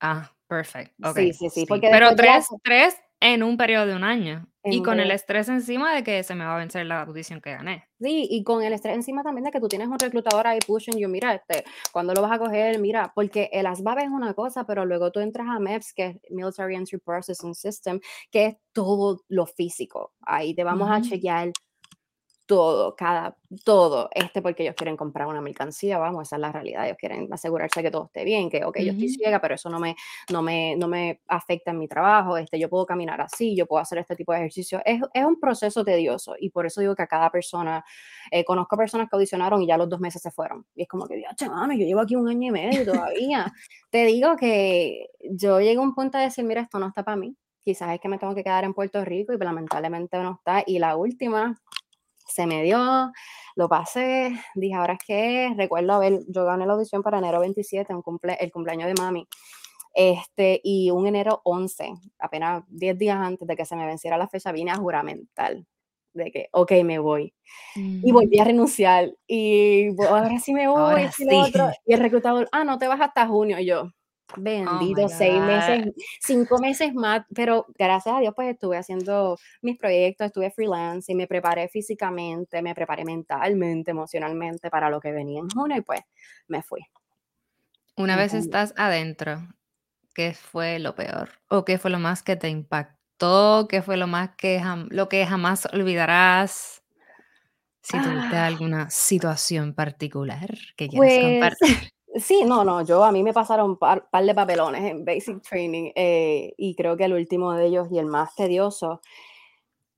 Ah, 0.00 0.30
Perfecto, 0.52 1.08
ok. 1.08 1.16
Sí, 1.16 1.32
sí, 1.32 1.48
sí, 1.48 1.60
Sí, 1.66 1.66
pero 1.80 2.10
la 2.10 2.14
3 2.14 2.46
3 2.62 3.02
en 3.20 3.42
un 3.42 3.56
periodo 3.56 3.86
de 3.86 3.96
1 3.96 4.04
año, 4.04 4.46
y 4.64 4.82
con 4.82 5.00
el 5.00 5.10
estrés 5.10 5.48
encima 5.48 5.94
de 5.94 6.04
que 6.04 6.22
se 6.22 6.34
me 6.34 6.44
va 6.44 6.54
a 6.54 6.58
vencer 6.58 6.86
la 6.86 7.02
audición 7.02 7.40
que 7.40 7.52
gané. 7.52 7.88
Sí, 8.00 8.26
y 8.28 8.42
con 8.42 8.62
el 8.64 8.72
estrés 8.72 8.96
encima 8.96 9.22
también 9.22 9.44
de 9.44 9.52
que 9.52 9.60
tú 9.60 9.68
tienes 9.68 9.86
un 9.86 9.96
reclutador 9.98 10.44
ahí 10.48 10.58
pushing 10.66 10.98
you, 10.98 11.08
mira, 11.08 11.34
este, 11.34 11.64
¿cuándo 11.92 12.12
lo 12.14 12.20
vas 12.22 12.32
a 12.32 12.38
coger? 12.40 12.80
Mira, 12.80 13.12
porque 13.14 13.48
el 13.52 13.64
ASVAB 13.66 13.98
es 14.00 14.08
una 14.08 14.34
cosa, 14.34 14.64
pero 14.66 14.84
luego 14.84 15.12
tú 15.12 15.20
entras 15.20 15.46
a 15.48 15.60
MEPS, 15.60 15.92
que 15.94 16.06
es 16.06 16.16
Military 16.30 16.74
Entry 16.74 16.98
Processing 16.98 17.54
System, 17.54 18.00
que 18.32 18.46
es 18.46 18.56
todo 18.72 19.20
lo 19.28 19.46
físico. 19.46 20.12
Ahí 20.22 20.52
te 20.54 20.64
vamos 20.64 20.90
a 20.90 20.98
Ujú. 20.98 21.08
chequear 21.10 21.52
todo, 22.46 22.96
cada 22.96 23.36
todo, 23.64 24.10
este, 24.14 24.42
porque 24.42 24.62
ellos 24.64 24.74
quieren 24.76 24.96
comprar 24.96 25.26
una 25.28 25.40
mercancía, 25.40 25.98
vamos, 25.98 26.22
esa 26.28 26.36
es 26.36 26.40
la 26.42 26.52
realidad, 26.52 26.84
ellos 26.86 26.96
quieren 26.98 27.28
asegurarse 27.32 27.82
que 27.82 27.90
todo 27.90 28.06
esté 28.06 28.24
bien, 28.24 28.50
que, 28.50 28.64
okey, 28.64 28.84
yo 28.84 28.92
estoy 28.92 29.08
ciega, 29.08 29.40
pero 29.40 29.54
eso 29.54 29.70
no 29.70 29.78
me 29.80 29.96
no 30.30 30.42
me 30.42 30.76
no 30.76 30.88
me 30.88 31.20
afecta 31.28 31.70
en 31.72 31.78
mi 31.78 31.88
trabajo, 31.88 32.36
este, 32.36 32.58
yo 32.58 32.68
puedo 32.68 32.86
caminar 32.86 33.20
así, 33.20 33.56
yo 33.56 33.66
puedo 33.66 33.80
hacer 33.82 33.98
este 33.98 34.16
tipo 34.16 34.32
de 34.32 34.38
ejercicio. 34.40 34.80
Es 34.84 35.00
es 35.14 35.24
un 35.24 35.38
proceso 35.40 35.84
tedioso, 35.84 36.34
y 36.38 36.50
por 36.50 36.66
eso 36.66 36.80
digo 36.80 36.94
que 36.96 37.02
a 37.02 37.06
cada 37.06 37.30
persona 37.30 37.84
eh, 38.30 38.44
conozco 38.44 38.76
personas 38.76 39.08
que 39.08 39.16
audicionaron 39.16 39.62
y 39.62 39.66
ya 39.66 39.76
los 39.78 39.88
2 39.88 40.00
meses 40.00 40.22
se 40.22 40.30
fueron, 40.30 40.66
y 40.74 40.82
es 40.82 40.88
como 40.88 41.06
que, 41.06 41.16
diache, 41.16 41.48
mano, 41.48 41.72
yo 41.74 41.84
llevo 41.86 42.00
aquí 42.00 42.16
1 42.16 42.28
año 42.28 42.48
y 42.48 42.50
medio 42.50 42.84
todavía. 42.84 43.52
Te 43.90 44.04
digo 44.06 44.36
que 44.36 45.08
yo 45.20 45.60
llegué 45.60 45.76
a 45.78 45.80
un 45.80 45.94
punto 45.94 46.18
de 46.18 46.24
decir: 46.24 46.44
"Mira, 46.44 46.62
esto 46.62 46.78
no 46.78 46.88
está 46.88 47.02
para 47.04 47.16
mí, 47.16 47.36
quizás 47.62 47.92
es 47.94 48.00
que 48.00 48.08
me 48.08 48.18
tengo 48.18 48.34
que 48.34 48.44
quedar 48.44 48.64
en 48.64 48.74
Puerto 48.74 49.04
Rico", 49.04 49.32
y 49.32 49.38
lamentablemente 49.38 50.18
no 50.22 50.34
está. 50.38 50.62
Y 50.66 50.78
la 50.78 50.96
última, 50.96 51.60
se 52.34 52.46
me 52.46 52.62
dio, 52.64 53.12
lo 53.56 53.68
pasé, 53.68 54.32
dije: 54.56 54.74
"¿Ahora 54.74 54.98
qué 55.06 55.46
es?". 55.46 55.56
Recuerdo 55.56 55.94
haber 55.94 56.20
yo 56.28 56.44
gané 56.46 56.66
la 56.66 56.74
audición 56.74 57.02
para 57.02 57.18
enero 57.18 57.40
27, 57.40 57.94
un 57.94 58.02
cumple 58.02 58.34
el 58.40 58.52
cumpleaños 58.52 58.88
de 58.88 58.94
mami, 58.94 59.28
este, 59.94 60.60
y 60.64 60.90
un 60.92 61.06
enero 61.08 61.42
11, 61.44 61.92
apenas 62.18 62.64
10 62.68 62.98
días 62.98 63.18
antes 63.18 63.48
de 63.48 63.56
que 63.56 63.66
se 63.66 63.76
me 63.76 63.86
venciera 63.86 64.18
la 64.18 64.28
fecha, 64.28 64.52
vine 64.52 64.72
a 64.72 64.76
juramentar 64.78 65.56
de 66.14 66.32
que: 66.32 66.48
"Okey, 66.52 66.84
me 66.84 66.98
voy". 67.00 67.34
Y 68.02 68.12
Ujú. 68.12 68.12
volví 68.12 68.38
a 68.40 68.44
renunciar, 68.44 69.12
y 69.28 69.88
ahora 70.08 70.38
sí 70.40 70.54
me 70.54 70.68
voy, 70.68 70.96
Ahora 70.98 71.12
y 71.16 71.24
lo 71.26 71.38
otro, 71.40 71.64
sí. 71.64 71.78
y 71.86 71.94
el 71.94 72.00
reclutador: 72.00 72.48
"Ah, 72.52 72.64
no 72.64 72.78
te 72.78 72.88
vas 72.88 73.00
hasta 73.02 73.26
junio", 73.28 73.58
y 73.60 73.66
yo: 73.66 73.90
Oh 74.66 74.94
"Bendito, 74.94 75.08
6 75.08 75.42
meses, 75.42 75.76
God. 75.76 75.92
5 76.20 76.58
meses 76.58 76.94
más", 76.94 77.26
pero 77.34 77.66
gracias 77.78 78.14
a 78.16 78.20
Dios, 78.20 78.32
pues, 78.34 78.50
estuve 78.54 78.78
haciendo 78.78 79.38
mis 79.60 79.78
proyectos, 79.78 80.26
estuve 80.26 80.50
freelance 80.50 81.12
y 81.12 81.14
me 81.14 81.26
preparé 81.26 81.68
físicamente, 81.68 82.62
me 82.62 82.74
preparé 82.74 83.04
mentalmente, 83.04 83.90
emocionalmente 83.90 84.70
para 84.70 84.88
lo 84.90 85.00
que 85.00 85.12
venía 85.12 85.40
en 85.40 85.50
junio, 85.50 85.76
y 85.78 85.82
pues, 85.82 86.00
me 86.48 86.62
fui. 86.62 86.82
Una 87.98 88.16
Me 88.16 88.16
vez 88.16 88.32
estás 88.32 88.72
adentro, 88.78 89.48
¿qué 90.14 90.34
fue 90.34 90.78
lo 90.78 90.94
peor? 90.96 91.30
¿O 91.48 91.64
qué 91.64 91.78
fue 91.78 91.90
lo 91.90 91.98
más 92.00 92.22
que 92.22 92.36
te 92.36 92.48
impactó? 92.48 93.66
¿Qué 93.68 93.82
fue 93.82 93.96
lo 93.98 94.06
más 94.08 94.30
que 94.36 94.62
lo 94.90 95.08
que 95.08 95.26
jamás 95.26 95.66
olvidarás? 95.72 96.82
Si 97.84 98.00
tuviste 98.00 98.36
Ah. 98.36 98.36
alguna 98.36 98.90
situación 98.90 99.74
particular 99.74 100.50
que 100.76 100.88
quieras 100.88 101.18
Pues, 101.18 101.18
compartir. 101.18 101.90
Sí, 102.16 102.44
no, 102.44 102.64
no, 102.64 102.82
yo 102.82 103.04
a 103.04 103.12
mí 103.12 103.22
me 103.22 103.32
pasaron 103.32 103.76
par 103.78 104.08
par 104.10 104.24
de 104.24 104.34
papelones 104.34 104.82
en 104.84 105.04
basic 105.04 105.42
training, 105.42 105.92
eh, 105.94 106.54
y 106.56 106.74
creo 106.76 106.96
que 106.96 107.04
el 107.04 107.12
último 107.14 107.52
de 107.54 107.66
ellos, 107.66 107.88
y 107.90 107.98
el 107.98 108.06
más 108.06 108.34
tedioso 108.34 109.00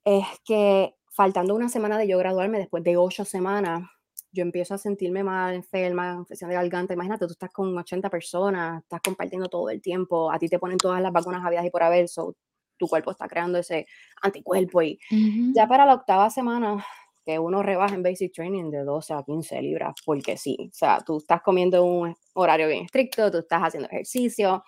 es 0.06 0.26
que 0.44 0.94
faltando 1.10 1.54
una 1.54 1.68
semana 1.70 1.96
de 1.96 2.06
yo 2.06 2.18
graduarme, 2.18 2.58
después 2.58 2.84
de 2.84 2.96
8 2.98 3.24
semanas, 3.24 3.88
yo 4.32 4.42
empiezo 4.42 4.74
a 4.74 4.78
sentirme 4.78 5.24
mal, 5.24 5.54
enferma, 5.54 6.12
infección 6.18 6.50
de 6.50 6.56
garganta. 6.56 6.92
Imagínate, 6.92 7.26
tú 7.26 7.32
estás 7.32 7.50
con 7.50 7.76
80 7.78 8.10
personas, 8.10 8.82
estás 8.82 9.00
compartiendo 9.00 9.48
todo 9.48 9.70
el 9.70 9.80
tiempo, 9.80 10.30
a 10.30 10.38
ti 10.38 10.48
te 10.48 10.58
ponen 10.58 10.76
todas 10.78 11.00
las 11.00 11.12
vacunas 11.12 11.42
habidas 11.44 11.64
y 11.64 11.70
por 11.70 11.82
haber, 11.84 12.08
so, 12.08 12.34
tu 12.76 12.86
cuerpo 12.88 13.12
está 13.12 13.28
creando 13.28 13.58
ese 13.58 13.86
anticuerpo, 14.22 14.82
y 14.82 14.98
Ujú. 15.10 15.52
ya 15.54 15.66
para 15.68 15.86
la 15.86 15.94
octava 15.94 16.28
semana, 16.30 16.84
que 17.24 17.38
uno 17.38 17.62
rebaja 17.62 17.94
en 17.94 18.02
basic 18.02 18.32
training 18.32 18.70
de 18.70 18.84
12 18.84 19.14
a 19.14 19.22
15 19.22 19.62
libras, 19.62 19.94
porque 20.04 20.36
sí, 20.36 20.56
o 20.60 20.74
sea, 20.74 21.00
tú 21.04 21.18
estás 21.18 21.42
comiendo 21.42 21.84
un 21.84 22.14
horario 22.34 22.68
bien 22.68 22.84
estricto, 22.84 23.30
tú 23.30 23.38
estás 23.38 23.62
haciendo 23.62 23.88
ejercicio, 23.88 24.62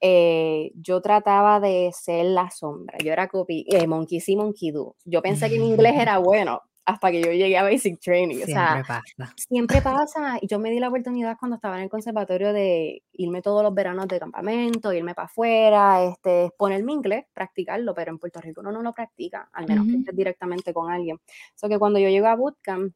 eh, 0.00 0.72
yo 0.74 1.00
trataba 1.00 1.60
de 1.60 1.90
ser 1.92 2.26
la 2.26 2.50
sombra, 2.50 2.96
yo 3.02 3.12
era 3.12 3.28
copy 3.28 3.64
eh, 3.68 3.86
monkey 3.86 4.20
see, 4.20 4.36
monkey 4.36 4.70
do. 4.70 4.96
Yo 5.04 5.22
pensé 5.22 5.48
que 5.48 5.58
mi 5.58 5.68
inglés 5.68 5.94
era 5.98 6.18
bueno, 6.18 6.60
hasta 6.90 7.10
que 7.10 7.22
yo 7.22 7.32
llegué 7.32 7.56
a 7.58 7.62
basic 7.64 8.00
training, 8.00 8.42
o 8.44 8.48
sea, 8.48 8.78
Siempre 8.78 8.84
pasa. 8.84 9.36
siempre 9.36 9.82
pasa, 9.82 10.38
y 10.42 10.46
yo 10.48 10.58
me 10.58 10.70
di 10.70 10.80
la 10.80 10.88
oportunidad 10.88 11.36
cuando 11.38 11.56
estaba 11.56 11.76
en 11.78 11.84
el 11.84 11.90
conservatorio 11.90 12.52
de 12.52 13.02
irme 13.12 13.42
todos 13.42 13.62
los 13.62 13.74
veranos 13.74 14.08
de 14.08 14.20
campamento, 14.20 14.92
irme 14.92 15.14
para 15.14 15.26
afuera, 15.26 16.04
este, 16.04 16.46
exponer 16.46 16.84
mi 16.84 16.92
inglés, 16.94 17.24
practicarlo, 17.34 17.94
pero 17.94 18.10
en 18.12 18.18
Puerto 18.18 18.40
Rico 18.40 18.60
uno 18.62 18.72
no 18.72 18.82
lo 18.82 18.92
practica, 18.94 19.48
al 19.52 19.66
menos 19.66 19.86
que 19.88 19.96
Ujú. 19.96 19.98
estés 19.98 20.16
directamente 20.16 20.74
con 20.74 20.90
alguien. 20.92 21.18
So, 21.56 21.68
que 21.68 21.78
cuando 21.78 21.98
yo 22.00 22.08
llego 22.10 22.26
a 22.28 22.36
bootcamp, 22.36 22.94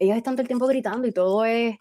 ellos 0.00 0.16
están 0.18 0.34
todo 0.36 0.42
el 0.42 0.48
tiempo 0.48 0.66
gritando 0.68 1.08
y 1.08 1.12
todo 1.12 1.44
es 1.46 1.76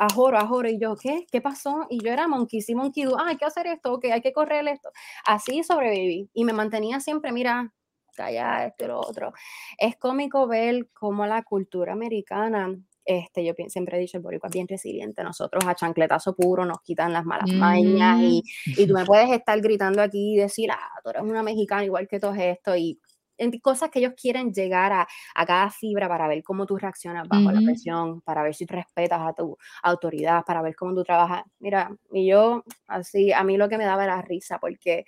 ajoro, 0.00 0.38
ajoro, 0.38 0.68
y 0.70 0.78
yo: 0.80 0.96
"¿Qué? 0.96 1.26
¿Qué 1.32 1.40
pasó?". 1.42 1.86
Y 1.90 2.02
yo 2.04 2.12
era 2.12 2.28
monkey 2.28 2.62
see, 2.62 2.74
monkey 2.76 3.04
"Ah, 3.18 3.28
hay 3.28 3.36
que 3.38 3.44
hacer 3.46 3.66
esto, 3.68 3.94
okey, 3.94 4.12
hay 4.12 4.22
que 4.22 4.32
correr 4.34 4.66
esto". 4.68 4.90
Así 5.26 5.62
sobreviví, 5.64 6.30
y 6.34 6.44
me 6.44 6.52
mantenía 6.54 7.00
siempre, 7.00 7.32
mira, 7.32 7.74
callada, 8.14 8.66
esto 8.66 8.84
y 8.84 8.88
lo 8.88 9.00
otro. 9.00 9.32
Es 9.78 9.96
cómico 9.96 10.46
ver 10.48 10.88
cómo 10.92 11.26
la 11.26 11.42
cultura 11.42 11.92
americana, 11.92 12.74
este, 13.04 13.44
yo 13.44 13.52
siempre 13.68 13.96
he 13.98 14.00
dicho, 14.00 14.16
el 14.16 14.22
boricua 14.22 14.48
es 14.48 14.52
bien 14.54 14.68
resiliente, 14.68 15.22
nosotros 15.22 15.64
a 15.66 15.74
chancletazo 15.74 16.34
puro 16.34 16.64
nos 16.64 16.80
quitan 16.82 17.12
las 17.12 17.24
malas 17.26 17.48
mañas, 17.54 18.18
Mm. 18.18 18.22
y 18.22 18.44
y 18.74 18.86
tú 18.86 18.94
me 18.94 19.04
puedes 19.06 19.30
estar 19.30 19.60
gritando 19.60 20.02
aquí 20.02 20.34
y 20.34 20.36
decir: 20.38 20.70
"Ah, 20.72 20.90
tú 21.02 21.10
eres 21.10 21.22
una 21.22 21.42
mexicana 21.42 21.84
igual 21.84 22.08
que 22.08 22.20
todos 22.20 22.36
estos", 22.38 22.76
y 22.78 23.00
en 23.36 23.50
cosas 23.60 23.90
que 23.90 23.98
ellos 23.98 24.12
quieren 24.20 24.52
llegar 24.52 24.92
a 24.92 25.06
a 25.34 25.46
cada 25.46 25.68
fibra 25.70 26.08
para 26.08 26.28
ver 26.28 26.42
cómo 26.44 26.66
tú 26.66 26.76
reaccionas 26.78 27.26
bajo 27.28 27.50
la 27.50 27.60
presión, 27.62 28.20
para 28.22 28.42
ver 28.44 28.54
si 28.54 28.64
respetas 28.66 29.20
a 29.20 29.32
tu 29.34 29.56
autoridad, 29.82 30.44
para 30.46 30.62
ver 30.62 30.76
cómo 30.76 30.94
tú 30.94 31.02
trabajas. 31.04 31.42
Mira, 31.58 31.90
y 32.12 32.28
yo 32.28 32.62
así, 32.86 33.32
a 33.32 33.42
mí 33.44 33.56
lo 33.56 33.68
que 33.68 33.76
me 33.78 33.84
daba 33.86 34.04
era 34.04 34.22
risa, 34.22 34.58
porque 34.60 35.04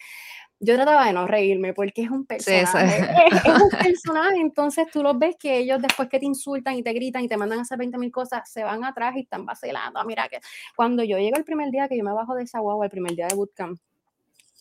yo 0.58 0.74
trataba 0.74 1.06
de 1.06 1.12
no 1.12 1.26
reírme, 1.26 1.74
porque 1.74 2.02
es 2.02 2.10
un 2.10 2.26
Sí, 2.38 2.66
personaje, 2.66 3.08
es 3.26 3.44
es 3.44 3.60
un 3.62 3.70
personaje, 3.78 4.36
entonces 4.40 4.86
tú 4.92 5.02
los 5.02 5.18
ves 5.18 5.36
que 5.38 5.58
ellos 5.58 5.80
después 5.82 6.08
que 6.08 6.18
te 6.18 6.26
insultan 6.26 6.74
y 6.76 6.82
te 6.82 6.92
gritan 6.92 7.24
y 7.24 7.28
te 7.28 7.36
mandan 7.36 7.58
a 7.60 7.62
hacer 7.62 7.78
20,000 7.78 8.10
cosas, 8.10 8.50
se 8.50 8.64
van 8.64 8.84
atrás 8.84 9.14
y 9.16 9.20
están 9.20 9.44
vacilando. 9.46 10.02
Mira 10.04 10.28
que 10.28 10.38
cuando 10.74 11.02
yo 11.04 11.18
llego 11.18 11.36
el 11.36 11.44
primer 11.44 11.70
día 11.70 11.88
que 11.88 11.96
yo 11.98 12.04
me 12.04 12.12
bajo 12.12 12.34
de 12.34 12.44
esa 12.44 12.60
guagua, 12.60 12.86
el 12.86 12.90
primer 12.90 13.14
día 13.14 13.26
de 13.28 13.34
bootcamp, 13.34 13.78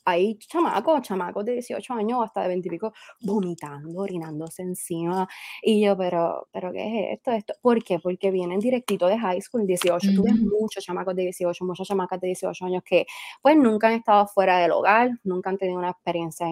hay 0.06 0.38
chamacos, 0.40 1.02
chamacos 1.02 1.46
de 1.46 1.54
18 1.54 1.94
años, 1.94 2.20
hasta 2.24 2.42
de 2.44 2.48
20 2.50 2.68
y 2.70 2.72
pico, 2.72 2.94
vomitando, 3.22 4.00
orinándose 4.00 4.62
encima, 4.64 5.28
y 5.62 5.84
yo: 5.86 5.98
"Pero 5.98 6.48
pero, 6.52 6.72
¿qué 6.72 7.12
es 7.12 7.18
esto? 7.20 7.32
Esto", 7.32 7.54
¿por 7.62 7.84
qué? 7.84 8.00
Porque 8.00 8.32
vienen 8.32 8.60
directito 8.60 9.08
de 9.08 9.18
high 9.20 9.42
school, 9.42 9.66
18, 9.68 10.14
tú 10.14 10.24
ves 10.24 10.36
Ujú. 10.36 10.56
muchos 10.62 10.84
chamacos 10.86 11.16
de 11.16 11.24
18, 11.24 11.66
muchas 11.66 11.88
chamacas 11.88 12.20
de 12.22 12.28
18 12.28 12.66
años 12.66 12.84
que, 12.86 13.06
pues, 13.42 13.58
nunca 13.58 13.88
han 13.88 13.94
estado 13.96 14.28
fuera 14.28 14.60
del 14.60 14.72
hogar, 14.72 15.12
nunca 15.24 15.50
han 15.50 15.58
tenido 15.58 15.80
una 15.80 15.90
experiencia 15.92 16.48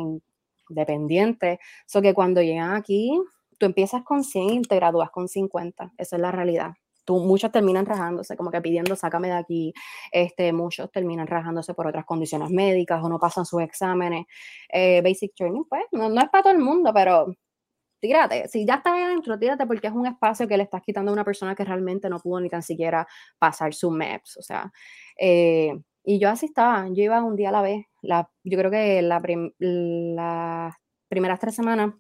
independiente. 0.70 1.60
So, 1.88 2.02
que 2.02 2.14
cuando 2.14 2.42
llegan 2.42 2.74
aquí, 2.76 3.20
tú 3.60 3.66
empiezas 3.68 4.04
con 4.04 4.24
100 4.24 4.50
y 4.50 4.62
te 4.64 4.76
gradúas 4.76 5.12
con 5.12 5.28
50, 5.28 5.94
esa 5.98 6.16
es 6.18 6.22
la 6.22 6.32
realidad. 6.32 6.74
Tú 7.06 7.20
muchos 7.20 7.52
terminan 7.52 7.86
rajándose, 7.86 8.38
como 8.38 8.52
que 8.52 8.62
pidiendo: 8.62 8.96
"Sácame 8.96 9.28
de 9.30 9.34
aquí", 9.36 9.74
este, 10.12 10.54
muchos 10.54 10.92
terminan 10.92 11.28
rajándose 11.28 11.74
por 11.74 11.88
otras 11.88 12.06
condiciones 12.06 12.50
médicas, 12.52 13.04
o 13.04 13.10
no 13.10 13.20
pasan 13.20 13.46
sus 13.46 13.62
exámenes. 13.62 14.26
Eh, 14.72 15.02
basic 15.04 15.34
training, 15.36 15.64
pues, 15.70 15.84
no 15.92 16.10
no 16.10 16.22
es 16.22 16.30
para 16.30 16.44
todo 16.44 16.54
el 16.54 16.60
mundo, 16.60 16.92
pero 16.94 17.36
tírate, 18.02 18.48
si 18.50 18.66
ya 18.66 18.76
estás 18.76 18.94
adentro, 18.96 19.40
tírate, 19.40 19.66
porque 19.68 19.88
es 19.88 19.94
un 19.94 20.08
espacio 20.08 20.48
que 20.48 20.58
le 20.58 20.64
estás 20.64 20.82
quitando 20.84 21.12
a 21.12 21.14
una 21.16 21.26
persona 21.26 21.56
que 21.56 21.66
realmente 21.66 22.10
no 22.10 22.20
pudo 22.20 22.42
ni 22.42 22.50
tan 22.50 22.64
siquiera 22.64 23.08
pasar 23.40 23.74
su 23.76 23.92
MEPS, 23.92 24.38
o 24.40 24.44
sea, 24.44 24.72
eh, 25.20 25.74
y 26.06 26.20
yo 26.20 26.30
así 26.30 26.48
estaba, 26.48 26.88
yo 26.90 27.04
iba 27.04 27.24
un 27.24 27.36
día 27.38 27.50
a 27.50 27.54
la 27.54 27.62
vez, 27.64 27.86
la 28.04 28.30
yo 28.44 28.58
creo 28.60 28.72
que 28.72 29.02
las 29.04 29.22
primeras 31.10 31.40
3 31.40 31.56
semanas, 31.56 31.94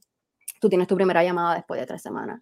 tú 0.62 0.70
tienes 0.70 0.88
tu 0.88 0.96
primera 0.96 1.24
llamada 1.24 1.56
después 1.56 1.80
de 1.82 1.88
3 1.88 2.02
semanas, 2.04 2.42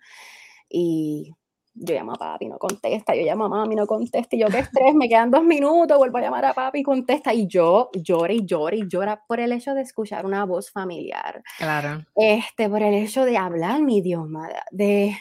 y 0.70 1.34
yo 1.74 1.96
llamo 1.96 2.14
a 2.14 2.18
papi, 2.18 2.48
no 2.48 2.58
contesta, 2.60 3.16
yo 3.16 3.24
llamo 3.24 3.46
a 3.46 3.50
mami, 3.50 3.76
no 3.76 3.88
contesta, 3.88 4.36
y 4.36 4.40
yo: 4.40 4.52
"Qué 4.52 4.60
estrés, 4.60 4.94
me 4.96 5.10
quedan 5.10 5.32
2 5.32 5.44
minutos, 5.44 5.98
vuelvo 5.98 6.18
a 6.20 6.22
llamar 6.22 6.46
a 6.46 6.54
papi 6.54 6.80
y 6.80 6.84
contesta", 6.84 7.34
y 7.34 7.48
yo 7.48 7.90
llore, 7.94 8.36
y 8.36 8.46
llore, 8.46 8.78
y 8.78 8.88
llora 8.88 9.24
por 9.28 9.40
el 9.40 9.52
hecho 9.54 9.74
de 9.74 9.82
escuchar 9.82 10.26
una 10.26 10.46
voz 10.46 10.72
familiar, 10.72 11.44
Claro. 11.58 12.06
este, 12.16 12.70
por 12.70 12.84
el 12.84 12.96
hecho 12.96 13.26
de 13.26 13.38
hablar 13.38 13.82
mi 13.84 14.00
idioma, 14.00 14.50
de: 14.72 15.16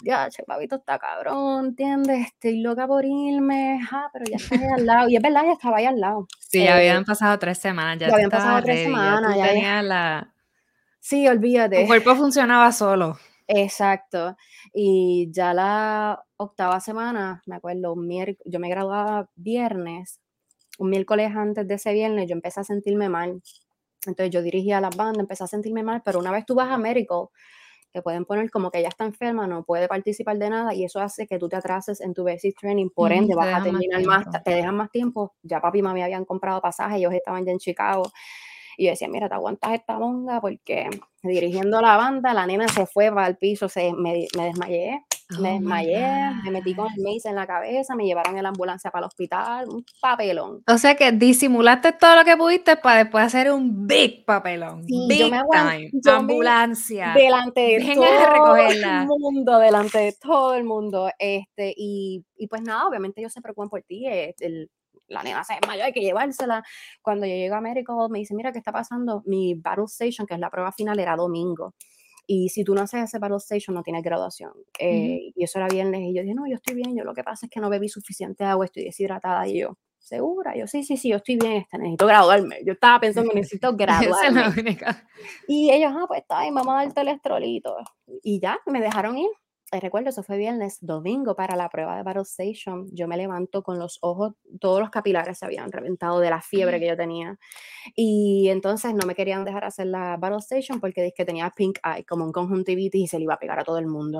"Diache, 0.00 0.44
papi, 0.44 0.64
esto 0.64 0.76
está 0.76 0.98
cabrón, 0.98 1.66
¿entiendes? 1.68 2.28
Estoy 2.28 2.60
loca 2.62 2.86
por 2.88 3.04
irme". 3.06 3.80
"Ah, 3.92 4.10
pero 4.12 4.26
ya 4.26 4.38
estás 4.38 4.58
ahí 4.60 4.68
al 4.80 4.86
lado", 4.86 5.08
y 5.10 5.16
es 5.16 5.22
verdad, 5.22 5.44
ya 5.46 5.52
estaba 5.54 5.78
ahí 5.78 5.86
al 5.86 6.00
lado, 6.00 6.28
Sí, 6.40 6.62
ya 6.62 6.76
eh 6.76 6.76
habían 6.76 7.04
pasado 7.04 7.38
3 7.38 7.58
semanas, 7.58 7.98
ya 7.98 8.08
ya 8.14 8.14
habían 8.14 8.30
pasado 8.30 8.60
estabas 8.60 8.62
3 8.62 8.80
ready, 8.82 9.02
ya 9.02 9.18
semanas, 9.18 9.36
ya 9.38 9.48
tenías 9.48 9.82
la 9.84 10.32
Sí, 11.02 11.26
tu 11.72 11.84
olvídate. 11.84 11.86
cuerpo 11.86 12.14
funcionaba 12.16 12.72
solo. 12.72 13.18
Exacto, 13.48 14.36
y 14.74 15.30
ya 15.30 15.54
la 15.54 16.24
octava 16.36 16.80
semana, 16.80 17.42
me 17.46 17.56
acuerdo, 17.56 17.92
un 17.92 18.08
yo 18.44 18.58
me 18.58 18.68
graduaba 18.68 19.28
viernes, 19.36 20.20
un 20.78 20.90
miércoles 20.90 21.30
antes 21.34 21.66
de 21.68 21.74
ese 21.74 21.92
viernes 21.92 22.28
yo 22.28 22.34
empecé 22.34 22.60
a 22.60 22.64
sentirme 22.64 23.08
mal. 23.08 23.42
Entonces 24.06 24.30
yo 24.30 24.42
dirigía 24.42 24.80
las 24.80 24.96
bandas, 24.96 25.20
empecé 25.20 25.44
a 25.44 25.46
sentirme 25.48 25.82
mal, 25.82 26.02
pero 26.04 26.18
una 26.18 26.32
vez 26.32 26.44
tú 26.46 26.54
vas 26.56 26.70
a 26.70 26.78
Medical, 26.78 27.28
te 27.92 28.02
pueden 28.02 28.24
poner 28.24 28.50
como 28.50 28.70
que 28.70 28.80
ella 28.80 28.88
está 28.88 29.04
enferma, 29.04 29.46
no 29.46 29.64
puede 29.64 29.88
participar 29.88 30.38
de 30.38 30.50
nada 30.50 30.74
y 30.74 30.84
eso 30.84 31.00
hace 31.00 31.26
que 31.26 31.38
tú 31.38 31.48
te 31.48 31.56
atrases 31.56 32.00
en 32.00 32.14
tu 32.14 32.24
basic 32.24 32.58
training, 32.58 32.90
por 32.90 33.12
ende 33.12 33.34
vas 33.34 33.60
a 33.60 33.62
terminar 33.62 34.02
más, 34.04 34.26
te 34.44 34.50
dejan 34.50 34.76
más 34.76 34.90
tiempo. 34.90 35.34
Ya 35.42 35.60
papi 35.60 35.78
y 35.78 35.82
mami 35.82 36.02
habían 36.02 36.24
comprado 36.24 36.60
pasajes, 36.60 36.98
ellos 36.98 37.12
estaban 37.14 37.44
ya 37.44 37.52
en 37.52 37.58
Chicago. 37.58 38.10
Y 38.76 38.84
yo 38.84 38.90
decía, 38.90 39.08
mira, 39.08 39.28
te 39.28 39.34
aguantas 39.34 39.72
esta 39.72 39.98
monga 39.98 40.40
porque 40.40 40.88
dirigiendo 41.22 41.80
la 41.80 41.96
banda, 41.96 42.34
la 42.34 42.46
nena 42.46 42.68
se 42.68 42.86
fue 42.86 43.10
para 43.10 43.26
el 43.26 43.36
piso, 43.36 43.68
se, 43.68 43.92
me, 43.92 44.26
me 44.36 44.44
desmayé 44.44 45.02
me 45.40 45.50
oh 45.50 45.52
desmayé, 45.54 46.06
me 46.44 46.50
metí 46.52 46.74
con 46.74 46.86
el 46.86 47.02
mace 47.02 47.28
en 47.28 47.34
la 47.34 47.46
cabeza, 47.46 47.96
me 47.96 48.04
llevaron 48.04 48.36
en 48.36 48.44
la 48.44 48.50
ambulancia 48.50 48.90
para 48.90 49.04
el 49.04 49.08
hospital, 49.08 49.68
un 49.68 49.84
papelón. 50.00 50.62
O 50.68 50.78
sea 50.78 50.94
que 50.94 51.10
disimulaste 51.10 51.92
todo 51.92 52.14
lo 52.16 52.24
que 52.24 52.36
pudiste 52.36 52.76
para 52.76 53.02
después 53.02 53.24
hacer 53.24 53.50
un 53.50 53.86
big 53.86 54.24
papelón. 54.24 54.84
Sí, 54.84 55.06
big 55.08 55.18
yo 55.18 55.30
me 55.30 55.42
time, 55.50 55.90
ambulancia. 56.06 57.12
delante 57.14 57.60
de 57.60 57.94
todo 57.94 58.56
el 58.56 59.06
mundo, 59.06 59.58
delante 59.58 59.98
de 59.98 60.12
todo 60.12 60.54
el 60.54 60.64
mundo. 60.64 61.10
Este, 61.18 61.74
y, 61.76 62.24
y 62.36 62.46
pues 62.46 62.62
nada, 62.62 62.86
obviamente 62.86 63.20
ellos 63.20 63.32
se 63.32 63.40
preocupan 63.40 63.68
por 63.68 63.82
ti. 63.82 64.06
El, 64.06 64.70
la 65.08 65.22
nena 65.22 65.44
se 65.44 65.54
desmayó, 65.54 65.84
hay 65.84 65.92
que 65.92 66.00
llevársela. 66.00 66.64
Cuando 67.02 67.26
yo 67.26 67.34
llego 67.34 67.54
a 67.54 67.60
México, 67.60 68.08
me 68.08 68.18
dice, 68.18 68.34
mira, 68.34 68.52
¿qué 68.52 68.58
está 68.58 68.72
pasando? 68.72 69.22
Mi 69.26 69.54
battle 69.54 69.84
station, 69.84 70.26
que 70.26 70.34
es 70.34 70.40
la 70.40 70.50
prueba 70.50 70.72
final, 70.72 70.98
era 70.98 71.16
domingo. 71.16 71.74
Y 72.26 72.48
si 72.48 72.64
tú 72.64 72.74
no 72.74 72.82
haces 72.82 73.04
ese 73.04 73.18
battle 73.18 73.36
station, 73.36 73.74
no 73.74 73.82
tienes 73.82 74.02
graduación. 74.02 74.52
Eh, 74.78 75.30
y 75.34 75.44
eso 75.44 75.58
era 75.58 75.68
viernes. 75.68 76.00
Y 76.02 76.14
yo 76.14 76.22
dije, 76.22 76.34
no, 76.34 76.46
yo 76.48 76.56
estoy 76.56 76.74
bien. 76.74 76.96
Yo 76.96 77.04
lo 77.04 77.14
que 77.14 77.22
pasa 77.22 77.46
es 77.46 77.50
que 77.50 77.60
no 77.60 77.70
bebí 77.70 77.88
suficiente 77.88 78.44
agua, 78.44 78.64
estoy 78.64 78.84
deshidratada. 78.84 79.46
Y 79.46 79.60
yo, 79.60 79.78
¿segura? 79.98 80.56
Yo, 80.56 80.66
sí, 80.66 80.82
sí, 80.82 80.96
sí, 80.96 81.10
yo 81.10 81.16
estoy 81.16 81.36
bien. 81.36 81.52
Este, 81.52 81.78
necesito 81.78 82.06
graduarme. 82.06 82.58
Yo 82.64 82.72
estaba 82.72 82.98
pensando, 82.98 83.32
necesito 83.34 83.72
graduarme. 83.76 84.76
y 85.46 85.70
ellos, 85.70 85.92
ah, 85.94 86.06
pues 86.08 86.22
está 86.22 86.42
bien, 86.42 86.54
vamos 86.54 86.74
a 86.74 86.84
darte 86.84 87.00
el 87.00 87.08
electrolito. 87.08 87.76
Y 88.22 88.40
ya, 88.40 88.58
me 88.66 88.80
dejaron 88.80 89.18
ir. 89.18 89.30
Eh, 89.72 89.80
recuerdo, 89.80 90.10
eso 90.10 90.22
fue 90.22 90.38
viernes, 90.38 90.78
domingo 90.80 91.34
para 91.34 91.56
la 91.56 91.68
prueba 91.68 91.96
de 91.96 92.04
Battle 92.04 92.22
Station. 92.22 92.88
Yo 92.92 93.08
me 93.08 93.16
levanto 93.16 93.64
con 93.64 93.78
los 93.80 93.98
ojos, 94.00 94.34
todos 94.60 94.78
los 94.80 94.90
capilares 94.90 95.38
se 95.38 95.44
habían 95.44 95.72
reventado 95.72 96.20
de 96.20 96.30
la 96.30 96.40
fiebre 96.40 96.78
que 96.78 96.86
yo 96.86 96.96
tenía. 96.96 97.36
Y 97.96 98.48
entonces 98.48 98.94
no 98.94 99.06
me 99.06 99.16
querían 99.16 99.44
dejar 99.44 99.64
hacer 99.64 99.88
la 99.88 100.16
Battle 100.18 100.38
Station 100.38 100.78
porque 100.78 101.02
dije 101.02 101.14
que 101.16 101.24
tenía 101.24 101.50
pink 101.50 101.78
eye, 101.84 102.04
como 102.04 102.24
un 102.24 102.32
conjuntivitis 102.32 103.02
y 103.02 103.06
se 103.08 103.18
le 103.18 103.24
iba 103.24 103.34
a 103.34 103.38
pegar 103.38 103.58
a 103.58 103.64
todo 103.64 103.78
el 103.78 103.86
mundo. 103.86 104.18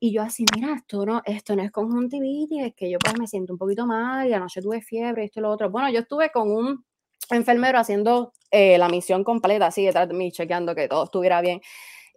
Y 0.00 0.12
yo 0.12 0.22
así, 0.22 0.44
mira, 0.56 0.74
esto 0.74 1.06
no, 1.06 1.22
esto 1.24 1.54
no 1.54 1.62
es 1.62 1.70
conjuntivitis, 1.70 2.64
es 2.64 2.74
que 2.74 2.90
yo 2.90 2.98
pues 2.98 3.16
me 3.16 3.28
siento 3.28 3.52
un 3.52 3.58
poquito 3.60 3.86
mal 3.86 4.28
y 4.28 4.32
anoche 4.32 4.60
tuve 4.60 4.80
fiebre, 4.82 5.26
esto 5.26 5.38
y 5.38 5.42
lo 5.42 5.50
otro. 5.50 5.70
Bueno, 5.70 5.90
yo 5.90 6.00
estuve 6.00 6.32
con 6.32 6.50
un 6.50 6.84
enfermero 7.30 7.78
haciendo 7.78 8.32
eh, 8.50 8.78
la 8.78 8.88
misión 8.88 9.22
completa, 9.22 9.66
así 9.66 9.84
detrás 9.84 10.08
de 10.08 10.14
mí, 10.14 10.32
chequeando 10.32 10.74
que 10.74 10.88
todo 10.88 11.04
estuviera 11.04 11.40
bien. 11.40 11.60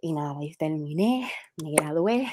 Y 0.00 0.12
nada, 0.12 0.34
y 0.42 0.52
terminé, 0.54 1.30
me 1.62 1.72
gradué, 1.72 2.26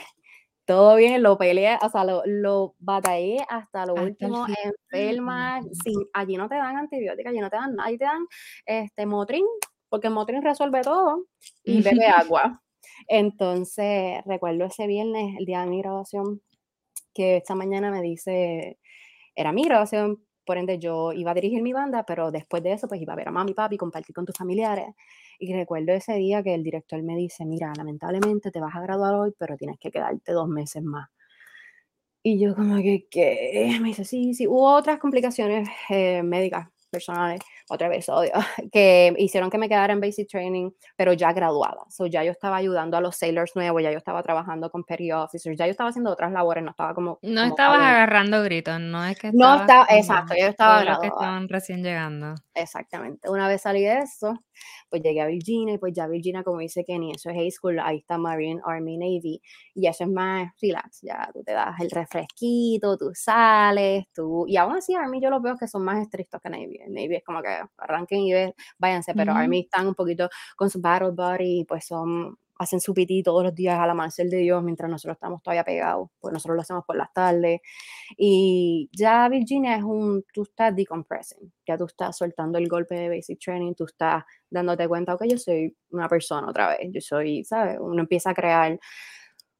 todo 0.65 0.95
bien, 0.95 1.21
lo 1.23 1.37
peleé, 1.37 1.77
o 1.81 1.89
sea, 1.89 2.03
lo, 2.05 2.21
lo 2.25 2.75
batallé 2.79 3.37
hasta 3.49 3.85
lo 3.85 3.95
último, 3.95 4.45
enferma, 4.91 5.61
sin, 5.83 5.99
allí 6.13 6.37
no 6.37 6.47
te 6.47 6.55
dan 6.55 6.77
antibióticos, 6.77 7.31
allí 7.31 7.39
no 7.39 7.49
te 7.49 7.57
dan 7.57 7.75
nada, 7.75 7.87
allí 7.89 7.97
te 7.97 8.05
dan 8.05 8.25
este 8.65 9.05
Motrin, 9.05 9.45
porque 9.89 10.09
Motrin 10.09 10.41
resuelve 10.41 10.81
todo 10.81 11.25
y 11.63 11.81
bebe 11.81 12.07
agua. 12.07 12.61
Entonces, 13.07 14.21
recuerdo 14.25 14.65
ese 14.65 14.87
viernes, 14.87 15.35
el 15.37 15.45
día 15.45 15.61
de 15.61 15.67
mi 15.67 15.81
graduación, 15.81 16.41
que 17.13 17.37
esta 17.37 17.55
mañana 17.55 17.91
me 17.91 18.01
dice, 18.01 18.79
era 19.35 19.51
mi 19.51 19.63
graduación, 19.63 20.23
por 20.45 20.57
ende 20.57 20.79
yo 20.79 21.13
iba 21.13 21.31
a 21.31 21.33
dirigir 21.33 21.61
mi 21.61 21.73
banda, 21.73 22.05
pero 22.05 22.31
después 22.31 22.63
de 22.63 22.73
eso, 22.73 22.87
pues 22.87 23.01
iba 23.01 23.13
a 23.13 23.15
ver 23.15 23.27
a 23.27 23.31
mami 23.31 23.53
papi, 23.53 23.77
compartir 23.77 24.15
con 24.15 24.25
tus 24.25 24.35
familiares. 24.35 24.87
Y 25.39 25.53
recuerdo 25.53 25.93
ese 25.93 26.13
día 26.15 26.43
que 26.43 26.53
el 26.53 26.63
director 26.63 27.01
me 27.03 27.15
dice, 27.15 27.45
mira, 27.45 27.71
lamentablemente 27.75 28.51
te 28.51 28.59
vas 28.59 28.75
a 28.75 28.81
graduar 28.81 29.15
hoy, 29.15 29.33
pero 29.37 29.57
tienes 29.57 29.79
que 29.79 29.91
quedarte 29.91 30.31
dos 30.31 30.47
meses 30.47 30.83
más. 30.83 31.09
Y 32.21 32.39
yo 32.39 32.55
como 32.55 32.77
que, 32.77 33.07
¿qué? 33.09 33.77
Me 33.81 33.89
dice, 33.89 34.05
sí, 34.05 34.33
sí, 34.33 34.47
hubo 34.47 34.73
otras 34.73 34.99
complicaciones 34.99 35.67
eh, 35.89 36.23
médicas 36.23 36.69
personales, 36.89 37.41
otro 37.69 37.87
episodio, 37.87 38.31
que 38.71 39.13
hicieron 39.17 39.49
que 39.49 39.57
me 39.57 39.69
quedara 39.69 39.93
en 39.93 40.01
basic 40.01 40.29
training, 40.29 40.71
pero 40.95 41.13
ya 41.13 41.33
graduada. 41.33 41.83
So 41.89 42.05
ya 42.05 42.23
yo 42.23 42.31
estaba 42.31 42.57
ayudando 42.57 42.97
a 42.97 43.01
los 43.01 43.15
sailors 43.15 43.55
nuevos, 43.55 43.81
ya 43.81 43.91
yo 43.91 43.97
estaba 43.97 44.21
trabajando 44.23 44.69
con 44.69 44.83
petty 44.83 45.11
officers, 45.11 45.57
ya 45.57 45.65
yo 45.65 45.71
estaba 45.71 45.89
haciendo 45.89 46.11
otras 46.11 46.31
labores, 46.31 46.63
no 46.63 46.71
estaba 46.71 46.93
como... 46.93 47.19
No 47.21 47.43
estabas 47.43 47.79
agarrando 47.79 48.43
gritos, 48.43 48.79
no 48.79 49.05
es 49.05 49.17
que... 49.17 49.31
No 49.33 49.55
estaba, 49.61 49.85
exacto, 49.89 50.33
yo 50.39 50.47
estaba 50.47 50.81
graduada. 50.81 51.01
que 51.01 51.07
estaban 51.07 51.49
recién 51.49 51.83
llegando. 51.83 52.35
Exactamente. 52.53 53.29
Una 53.29 53.47
vez 53.47 53.61
salí 53.61 53.81
de 53.81 53.99
eso, 53.99 54.33
pues 54.89 55.01
llegué 55.01 55.21
a 55.21 55.27
Virginia 55.27 55.73
y 55.73 55.77
pues 55.77 55.93
ya 55.93 56.07
Virginia, 56.07 56.43
como 56.43 56.59
dice 56.59 56.83
Kenny, 56.85 57.11
eso 57.11 57.29
es 57.29 57.35
high 57.35 57.51
school, 57.51 57.79
ahí 57.79 57.97
está 57.97 58.17
Marine, 58.17 58.61
Army, 58.63 58.97
Navy, 58.97 59.41
y 59.73 59.87
eso 59.87 60.03
es 60.03 60.09
más 60.09 60.51
relax, 60.61 61.01
ya 61.01 61.29
tú 61.33 61.43
te 61.43 61.51
das 61.51 61.79
el 61.79 61.89
refresquito, 61.89 62.97
tú 62.97 63.11
sales, 63.13 64.05
tú, 64.13 64.45
y 64.47 64.57
aún 64.57 64.75
así 64.75 64.93
Army 64.93 65.19
yo 65.21 65.29
los 65.29 65.41
veo 65.41 65.57
que 65.57 65.67
son 65.67 65.83
más 65.83 65.99
estrictos 65.99 66.39
que 66.41 66.49
Navy, 66.49 66.79
Navy 66.87 67.15
es 67.15 67.23
como 67.23 67.41
que 67.41 67.52
arranquen 67.77 68.19
y 68.21 68.33
ve, 68.33 68.55
váyanse, 68.77 69.13
pero 69.13 69.33
Army 69.33 69.61
están 69.61 69.87
un 69.87 69.95
poquito 69.95 70.29
con 70.55 70.69
su 70.69 70.81
battle 70.81 71.11
body, 71.11 71.65
pues 71.65 71.85
son 71.85 72.37
hacen 72.57 72.79
su 72.79 72.93
pití 72.93 73.23
todos 73.23 73.43
los 73.43 73.55
días 73.55 73.79
al 73.79 73.89
amanecer 73.89 74.27
de 74.29 74.37
Dios 74.37 74.63
mientras 74.63 74.89
nosotros 74.89 75.15
estamos 75.15 75.41
todavía 75.41 75.63
pegados, 75.63 76.09
pues 76.19 76.33
nosotros 76.33 76.55
lo 76.55 76.61
hacemos 76.61 76.83
por 76.85 76.95
las 76.95 77.11
tardes. 77.13 77.61
Y 78.17 78.89
ya 78.91 79.27
Virginia 79.29 79.75
es 79.75 79.83
un, 79.83 80.23
tú 80.33 80.43
estás 80.43 80.75
decompressing, 80.75 81.51
ya 81.67 81.77
tú 81.77 81.85
estás 81.85 82.17
soltando 82.17 82.57
el 82.57 82.67
golpe 82.67 82.95
de 82.95 83.09
basic 83.09 83.39
training, 83.39 83.73
tú 83.73 83.85
estás 83.85 84.23
dándote 84.49 84.87
cuenta, 84.87 85.17
que 85.17 85.27
yo 85.27 85.37
soy 85.37 85.75
una 85.91 86.07
persona 86.07 86.49
otra 86.49 86.69
vez, 86.69 86.89
yo 86.91 87.01
soy, 87.01 87.43
¿sabes? 87.43 87.77
Uno 87.79 88.01
empieza 88.01 88.31
a 88.31 88.33
crear 88.33 88.79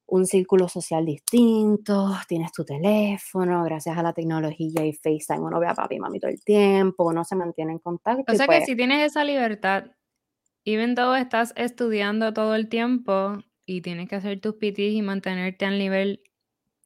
un 0.06 0.26
círculo 0.26 0.68
social 0.68 1.04
distinto, 1.06 2.10
tienes 2.28 2.52
tu 2.52 2.64
teléfono, 2.64 3.64
gracias 3.64 3.96
a 3.98 4.02
la 4.02 4.12
tecnología 4.12 4.84
y 4.86 4.92
FaceTime 4.92 5.40
uno 5.40 5.60
ve 5.60 5.68
a 5.68 5.74
papi 5.74 5.96
y 5.96 6.00
mami 6.00 6.20
todo 6.20 6.30
el 6.30 6.42
tiempo, 6.44 7.04
uno 7.06 7.24
se 7.24 7.36
mantiene 7.36 7.72
en 7.72 7.78
contacto. 7.80 8.24
O 8.26 8.34
sea 8.34 8.48
que 8.48 8.60
pues 8.60 8.62
si 8.62 8.74
tienes 8.76 9.02
esa 9.10 9.24
libertad, 9.24 9.86
even 10.64 10.94
though 10.96 11.14
estás 11.16 11.52
estudiando 11.56 12.32
todo 12.34 12.54
el 12.56 12.68
tiempo 12.68 13.38
y 13.66 13.82
tienes 13.82 14.08
que 14.08 14.16
hacer 14.16 14.40
tus 14.40 14.54
PTs 14.56 14.94
y 14.94 15.02
mantenerte 15.02 15.66
al 15.66 15.78
nivel, 15.78 16.22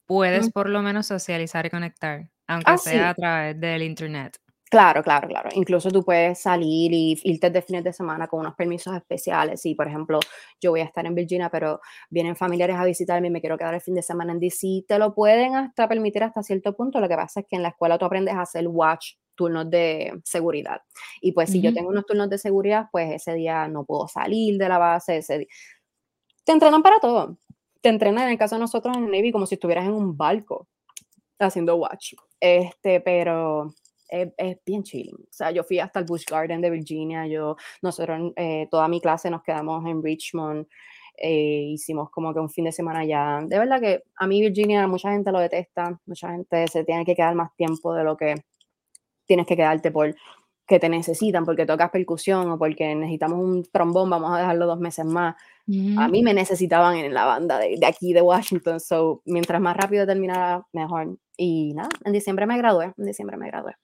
puedes 0.07 0.50
por 0.50 0.70
lo 0.70 0.83
menos 0.83 1.07
socializar 1.09 1.66
y 1.66 1.70
conectar, 1.70 2.31
aunque 2.48 2.72
Ah, 2.72 2.78
sea 2.78 3.11
a 3.11 3.14
sí. 3.14 3.16
través 3.16 3.61
del 3.61 3.83
internet. 3.85 4.38
Claro, 4.70 5.02
claro, 5.02 5.26
claro. 5.28 5.48
Incluso 5.54 5.90
tú 5.90 6.04
puedes 6.04 6.40
salir 6.40 6.92
y 6.92 7.18
irte 7.24 7.48
de 7.48 7.62
fines 7.62 7.85
de 7.85 7.92
semana 7.94 8.28
con 8.28 8.40
unos 8.40 8.54
permisos 8.54 8.94
especiales. 8.94 9.62
Si, 9.62 9.74
por 9.74 9.88
ejemplo, 9.88 10.20
yo 10.61 10.72
voy 10.72 10.81
a 10.81 10.85
estar 10.85 11.07
en 11.07 11.14
Virginia, 11.14 11.48
pero 11.48 11.81
vienen 12.11 12.37
familiares 12.37 12.76
a 12.76 12.85
visitarme 12.85 13.28
y 13.28 13.31
me 13.31 13.40
quiero 13.40 13.57
quedar 13.57 13.72
el 13.74 13.81
fin 13.81 13.94
de 13.94 14.02
semana 14.02 14.33
en 14.33 14.40
DC, 14.40 14.85
te 14.87 14.98
lo 14.98 15.14
pueden 15.14 15.57
hasta 15.57 15.88
permitir 15.88 16.22
hasta 16.22 16.42
cierto 16.42 16.74
punto. 16.76 17.00
Lo 17.00 17.09
que 17.09 17.16
pasa 17.16 17.40
es 17.40 17.46
que 17.48 17.57
en 17.57 17.62
la 17.62 17.70
escuela 17.70 17.96
tú 17.98 18.04
aprendes 18.04 18.35
a 18.35 18.42
hacer 18.42 18.68
watch 18.68 19.12
turnos 19.35 19.70
de 19.70 20.20
seguridad. 20.24 20.83
Y 21.22 21.33
pues 21.33 21.48
si 21.50 21.61
yo 21.62 21.70
tengo 21.72 21.88
unos 21.90 22.04
turnos 22.04 22.28
de 22.28 22.37
seguridad, 22.38 22.87
pues 22.92 23.11
ese 23.12 23.35
día 23.35 23.68
no 23.68 23.85
puedo 23.87 24.07
salir 24.09 24.59
de 24.59 24.68
la 24.68 24.76
base. 24.78 25.18
Ese 25.18 25.38
di- 25.38 25.48
Te 26.44 26.52
entrenan 26.52 26.83
para 26.83 26.98
todo. 27.00 27.38
Te 27.81 27.88
entrenan 27.90 28.24
en 28.24 28.31
el 28.31 28.38
caso 28.38 28.57
de 28.57 28.61
nosotros 28.61 28.96
en 28.96 29.04
el 29.04 29.11
Navy 29.11 29.33
como 29.33 29.46
si 29.46 29.54
estuvieras 29.54 29.87
en 29.87 29.92
un 29.92 30.16
barco 30.16 30.68
haciendo 31.38 31.76
watch. 31.76 32.14
Este, 32.40 33.00
pero 33.00 33.74
es, 34.09 34.29
es 34.37 34.59
bien 34.64 34.83
chilling. 34.83 35.14
O 35.16 35.33
sea, 35.33 35.51
yo 35.51 35.64
fui 35.64 35.79
hasta 35.79 36.01
el 36.01 36.07
Busch 36.07 36.25
Garden 36.29 36.61
de 36.61 36.71
Virginia. 36.71 37.27
Yo, 37.27 37.57
nosotros, 37.83 38.33
eh, 38.37 38.66
toda 38.71 38.88
mi 38.88 39.01
clase 39.01 39.31
nos 39.31 39.42
quedamos 39.42 39.85
en 39.87 40.03
Richmond. 40.03 40.66
eh, 41.21 41.71
hicimos 41.73 42.11
como 42.11 42.33
que 42.33 42.40
un 42.40 42.51
fin 42.51 42.64
de 42.64 42.73
semana 42.73 43.01
allá. 43.01 43.40
De 43.47 43.59
verdad 43.59 43.81
que 43.81 44.03
a 44.16 44.27
mí 44.27 44.40
Virginia, 44.40 44.87
mucha 44.87 45.11
gente 45.12 45.33
lo 45.33 45.40
detesta. 45.40 46.01
Mucha 46.07 46.31
gente 46.31 46.68
se 46.68 46.85
tiene 46.85 47.05
que 47.05 47.14
quedar 47.14 47.35
más 47.35 47.55
tiempo 47.57 47.92
de 47.94 48.05
lo 48.05 48.16
que 48.16 48.37
tienes 49.27 49.47
que 49.47 49.57
quedarte 49.57 49.90
por 49.90 50.14
que 50.66 50.79
te 50.79 50.88
necesitan, 50.90 51.47
porque 51.47 51.64
tocas 51.64 51.90
percusión 51.90 52.51
o 52.51 52.59
porque 52.59 52.94
necesitamos 52.94 53.38
un 53.38 53.64
trombón, 53.73 54.11
vamos 54.11 54.31
a 54.35 54.38
dejarlo 54.38 54.66
dos 54.66 54.79
meses 54.79 55.05
más. 55.07 55.35
A 55.97 56.09
mí 56.09 56.23
me 56.23 56.35
necesitaban 56.35 56.97
en 56.97 57.14
la 57.14 57.25
banda 57.25 57.59
de, 57.59 57.77
de 57.79 57.87
aquí 57.87 58.12
de 58.12 58.21
Washington, 58.23 58.79
so 58.79 59.23
mientras 59.25 59.61
más 59.62 59.77
rápido 59.77 60.07
terminara, 60.07 60.66
mejor. 60.73 61.16
Y 61.38 61.73
nada, 61.75 61.88
en 62.05 62.12
diciembre 62.12 62.47
me 62.47 62.59
gradué, 62.59 62.92
en 62.99 63.07
diciembre 63.07 63.38
me 63.38 63.47
gradué. 63.49 63.77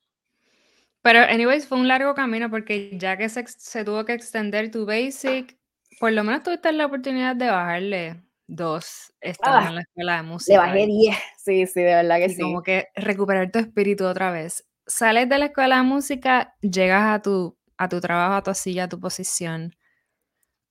Pero, 1.05 1.19
anyways, 1.19 1.69
fue 1.69 1.77
un 1.77 1.87
largo 1.87 2.15
camino 2.15 2.49
porque 2.49 2.97
ya 2.97 3.19
que 3.19 3.29
se, 3.29 3.85
tuvo 3.85 4.07
que 4.07 4.15
extender 4.15 4.71
tu 4.71 4.87
basic, 4.87 5.55
por 6.01 6.11
lo 6.13 6.25
menos 6.25 6.43
tuviste 6.43 6.73
la 6.73 6.87
oportunidad 6.87 7.37
de 7.37 7.51
bajarle 7.51 8.25
dos 8.47 9.13
estando 9.21 9.59
Ah, 9.59 9.69
en 9.69 9.75
la 9.75 9.81
escuela 9.83 10.17
de 10.17 10.23
le 10.23 10.29
música 10.29 10.59
bajé 10.59 10.81
y, 10.85 10.87
10, 10.87 11.17
sí, 11.37 11.67
sí, 11.67 11.83
de 11.83 11.95
verdad 11.95 12.17
que 12.17 12.25
y 12.25 12.35
sí. 12.35 12.41
como 12.41 12.63
que 12.63 12.89
recuperar 12.95 13.51
tu 13.51 13.59
espíritu 13.59 14.07
otra 14.07 14.31
vez. 14.31 14.67
Sales 14.87 15.29
de 15.29 15.39
la 15.39 15.47
escuela 15.47 15.77
de 15.77 15.83
música, 15.83 16.57
llegas 16.63 17.05
a 17.05 17.21
tu, 17.21 17.59
a 17.77 17.91
tu 17.91 18.01
trabajo, 18.01 18.37
a 18.37 18.43
tu 18.43 18.55
silla, 18.55 18.85
a 18.85 18.89
tu 18.89 18.99
posición. 18.99 19.77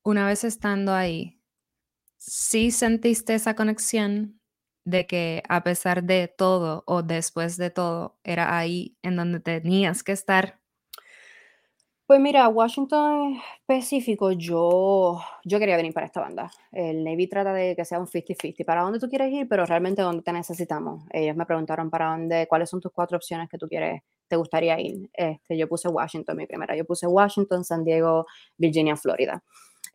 Una 0.04 0.26
vez 0.26 0.43
estando 0.43 0.96
ahí, 0.96 1.39
¿sí 2.17 2.72
sentiste 2.72 3.36
esa 3.36 3.54
conexión 3.54 4.39
de 4.86 5.08
que 5.08 5.43
a 5.50 5.63
pesar 5.63 6.04
de 6.04 6.28
todo 6.28 6.84
o 6.88 7.02
después 7.04 7.58
de 7.58 7.69
todo, 7.69 8.15
era 8.24 8.58
ahí 8.58 8.96
en 9.02 9.15
donde 9.15 9.39
tenías 9.39 10.04
que 10.04 10.12
estar? 10.12 10.60
Pues 12.06 12.19
mira, 12.19 12.48
Washington 12.50 13.39
específico, 13.65 14.32
yo, 14.34 15.22
yo 15.46 15.58
quería 15.58 15.78
venir 15.78 15.93
para 15.93 16.06
esta 16.06 16.19
banda. 16.19 16.52
El 16.72 17.04
Navy 17.04 17.28
trata 17.28 17.54
de 17.54 17.78
que 17.78 17.86
sea 17.86 17.98
un 17.98 18.08
50-50. 18.08 18.65
¿Para 18.65 18.82
dónde 18.82 19.00
tú 19.00 19.08
quieres 19.08 19.32
ir? 19.32 19.48
Pero 19.48 19.65
realmente 19.65 20.02
dónde 20.02 20.22
te 20.22 20.34
necesitamos. 20.34 21.06
Ellos 21.12 21.36
me 21.38 21.46
preguntaron 21.46 21.89
para 21.89 22.10
dónde, 22.12 22.46
cuáles 22.48 22.69
son 22.69 22.82
tus 22.82 22.91
cuatro 22.91 23.15
opciones 23.15 23.50
que 23.50 23.58
tú 23.58 23.69
quieres, 23.69 24.02
te 24.28 24.36
gustaría 24.36 24.78
ir. 24.82 25.10
Este, 25.13 25.58
yo 25.58 25.69
puse 25.69 25.88
Washington, 25.88 26.36
mi 26.36 26.46
primera. 26.46 26.76
Yo 26.76 26.84
puse 26.84 27.08
Washington, 27.08 27.63
San 27.63 27.86
Diego, 27.86 28.26
Virginia, 28.58 28.98
Florida. 28.98 29.41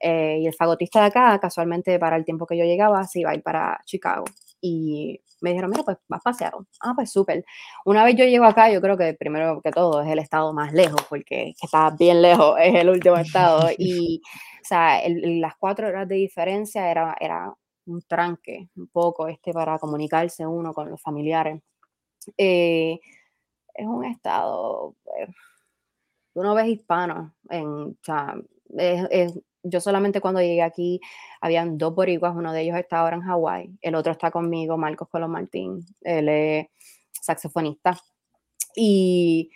Eh, 0.01 0.38
y 0.40 0.46
el 0.46 0.55
fagotista 0.55 1.01
de 1.01 1.07
acá, 1.07 1.38
casualmente 1.38 1.98
para 1.98 2.16
el 2.16 2.24
tiempo 2.24 2.46
que 2.46 2.57
yo 2.57 2.64
llegaba, 2.64 3.05
se 3.05 3.20
iba 3.20 3.31
a 3.31 3.35
ir 3.35 3.42
para 3.42 3.81
Chicago. 3.85 4.24
Y 4.61 5.21
me 5.40 5.51
dijeron, 5.51 5.71
mira, 5.71 5.83
pues 5.85 5.99
vas 6.09 6.23
paseado. 6.23 6.66
Ah, 6.81 6.92
pues 6.94 7.11
súper. 7.12 7.44
Una 7.85 8.05
vez 8.05 8.16
yo 8.16 8.25
llego 8.25 8.44
acá, 8.44 8.71
yo 8.71 8.81
creo 8.81 8.97
que 8.97 9.14
primero 9.14 9.61
que 9.62 9.71
todo 9.71 10.03
es 10.03 10.09
el 10.09 10.18
estado 10.18 10.53
más 10.53 10.73
lejos, 10.73 11.03
porque 11.09 11.55
está 11.62 11.90
bien 11.90 12.23
lejos, 12.23 12.57
es 12.61 12.75
el 12.75 12.88
último 12.90 13.16
estado. 13.16 13.68
Y, 13.79 14.21
o 14.62 14.64
sea, 14.64 15.01
las 15.09 15.57
cuatro 15.57 15.88
horas 15.88 16.09
de 16.09 16.16
diferencia 16.16 16.90
era, 16.90 17.16
era 17.21 17.53
un 17.87 18.03
tranque, 18.03 18.68
un 18.77 18.88
poco, 18.88 19.29
este, 19.29 19.53
para 19.53 19.79
comunicarse 19.79 20.47
uno 20.47 20.75
con 20.75 20.90
los 20.90 21.01
familiares. 21.01 21.61
Eh, 22.37 22.99
es 23.75 23.87
un 23.87 24.05
estado, 24.05 24.97
eh, 25.18 25.29
tú 26.35 26.42
no 26.42 26.55
ves 26.55 26.68
hispano, 26.68 27.35
en, 27.51 27.66
o 27.66 27.97
sea, 28.03 28.35
es, 28.77 29.35
yo 29.62 29.81
solamente 29.81 30.21
cuando 30.21 30.40
llegué 30.40 30.62
aquí, 30.62 31.01
habían 31.40 31.79
dos 31.79 31.94
boricuas, 31.94 32.35
uno 32.37 32.53
de 32.53 32.62
ellos 32.62 32.77
está 32.77 33.01
ahora 33.01 33.16
en 33.16 33.23
Hawái, 33.23 33.79
el 33.81 33.94
otro 33.94 34.12
está 34.12 34.31
conmigo, 34.31 34.77
Marcos 34.77 35.09
Colón 35.09 35.33
Martín, 35.33 35.85
él 36.03 36.29
es 36.29 36.66
saxofonista. 37.21 37.99
Y 38.75 39.51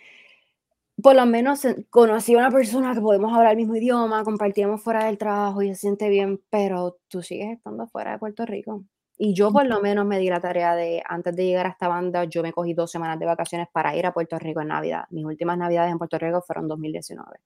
por 1.01 1.15
lo 1.15 1.25
menos 1.25 1.61
conocí 1.89 2.35
a 2.35 2.37
una 2.37 2.51
persona 2.51 2.93
que 2.93 3.01
podemos 3.01 3.33
hablar 3.33 3.51
el 3.51 3.57
mismo 3.57 3.75
idioma, 3.75 4.23
compartíamos 4.23 4.81
fuera 4.81 5.05
del 5.05 5.17
trabajo 5.17 5.61
y 5.61 5.69
se 5.69 5.75
siente 5.75 6.09
bien, 6.09 6.41
pero 6.49 6.97
tú 7.07 7.21
sigues 7.21 7.51
estando 7.57 7.87
fuera 7.87 8.11
de 8.13 8.19
Puerto 8.19 8.45
Rico. 8.45 8.83
Y 9.17 9.33
yo 9.33 9.51
por 9.51 9.65
lo 9.65 9.79
menos 9.79 10.05
me 10.05 10.17
di 10.17 10.27
la 10.27 10.39
tarea 10.41 10.75
de, 10.75 11.03
antes 11.07 11.35
de 11.35 11.45
llegar 11.45 11.67
a 11.67 11.69
esta 11.69 11.87
banda, 11.87 12.25
yo 12.25 12.41
me 12.41 12.51
cogí 12.51 12.73
dos 12.73 12.91
semanas 12.91 13.19
de 13.19 13.25
vacaciones 13.25 13.67
para 13.71 13.95
ir 13.95 14.05
a 14.05 14.13
Puerto 14.13 14.37
Rico 14.39 14.61
en 14.61 14.69
Navidad. 14.69 15.05
Mis 15.11 15.23
últimas 15.23 15.57
Navidades 15.57 15.91
en 15.91 15.97
Puerto 15.99 16.17
Rico 16.17 16.41
fueron 16.41 16.67
2019 16.67 17.39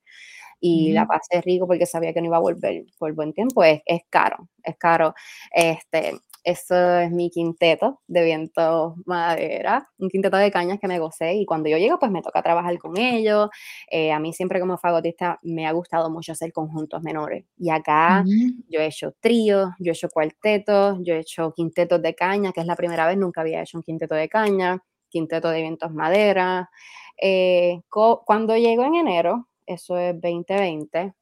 y 0.60 0.92
la 0.94 1.06
pasé 1.06 1.42
rico 1.42 1.68
porque 1.68 1.86
sabía 1.86 2.14
que 2.14 2.22
no 2.22 2.28
iba 2.28 2.38
a 2.38 2.42
volver 2.42 2.84
por 2.98 3.14
buen 3.14 3.34
tiempo. 3.34 3.64
Es, 3.64 3.82
es 3.86 4.02
caro, 4.10 4.50
es 4.64 4.78
caro. 4.78 5.14
Este, 5.52 6.14
eso 6.48 7.00
es 7.00 7.12
mi 7.12 7.30
quinteto 7.30 8.00
de 8.08 8.24
viento 8.24 8.96
madera, 9.06 9.90
un 9.98 10.08
quinteto 10.10 10.38
de 10.38 10.50
cañas 10.50 10.80
que 10.80 10.88
me 10.88 10.98
gocé 10.98 11.34
y 11.36 11.46
cuando 11.46 11.68
yo 11.68 11.78
llego 11.78 12.00
pues 12.00 12.10
me 12.10 12.22
toca 12.22 12.42
trabajar 12.42 12.78
con 12.80 12.98
ellos. 12.98 13.50
Eh, 13.92 14.14
a 14.14 14.20
mí 14.20 14.32
siempre 14.32 14.62
como 14.62 14.78
fagotista 14.78 15.40
me 15.42 15.68
ha 15.68 15.74
gustado 15.74 16.10
mucho 16.10 16.32
hacer 16.32 16.54
conjuntos 16.54 17.04
menores 17.04 17.44
y 17.58 17.70
acá 17.70 18.24
yo 18.70 18.80
he 18.80 18.86
hecho 18.86 19.14
tríos, 19.20 19.72
yo 19.80 19.92
he 19.92 19.94
hecho 19.94 20.08
cuartetos, 20.10 21.00
yo 21.02 21.16
he 21.16 21.20
hecho 21.20 21.52
quintetos 21.54 22.02
de 22.02 22.16
caña, 22.16 22.54
que 22.54 22.62
es 22.62 22.66
la 22.66 22.78
primera 22.78 23.06
vez, 23.08 23.18
nunca 23.18 23.42
había 23.42 23.62
hecho 23.62 23.78
un 23.78 23.84
quinteto 23.84 24.16
de 24.16 24.30
caña, 24.30 24.80
quinteto 25.10 25.50
de 25.50 25.62
vientos 25.62 25.92
madera. 25.94 26.70
Eh, 27.22 27.82
cuando 27.90 28.56
llego 28.56 28.86
en 28.86 28.96
enero, 28.96 29.48
eso 29.68 29.98
es 29.98 30.14
2020. 30.14 31.14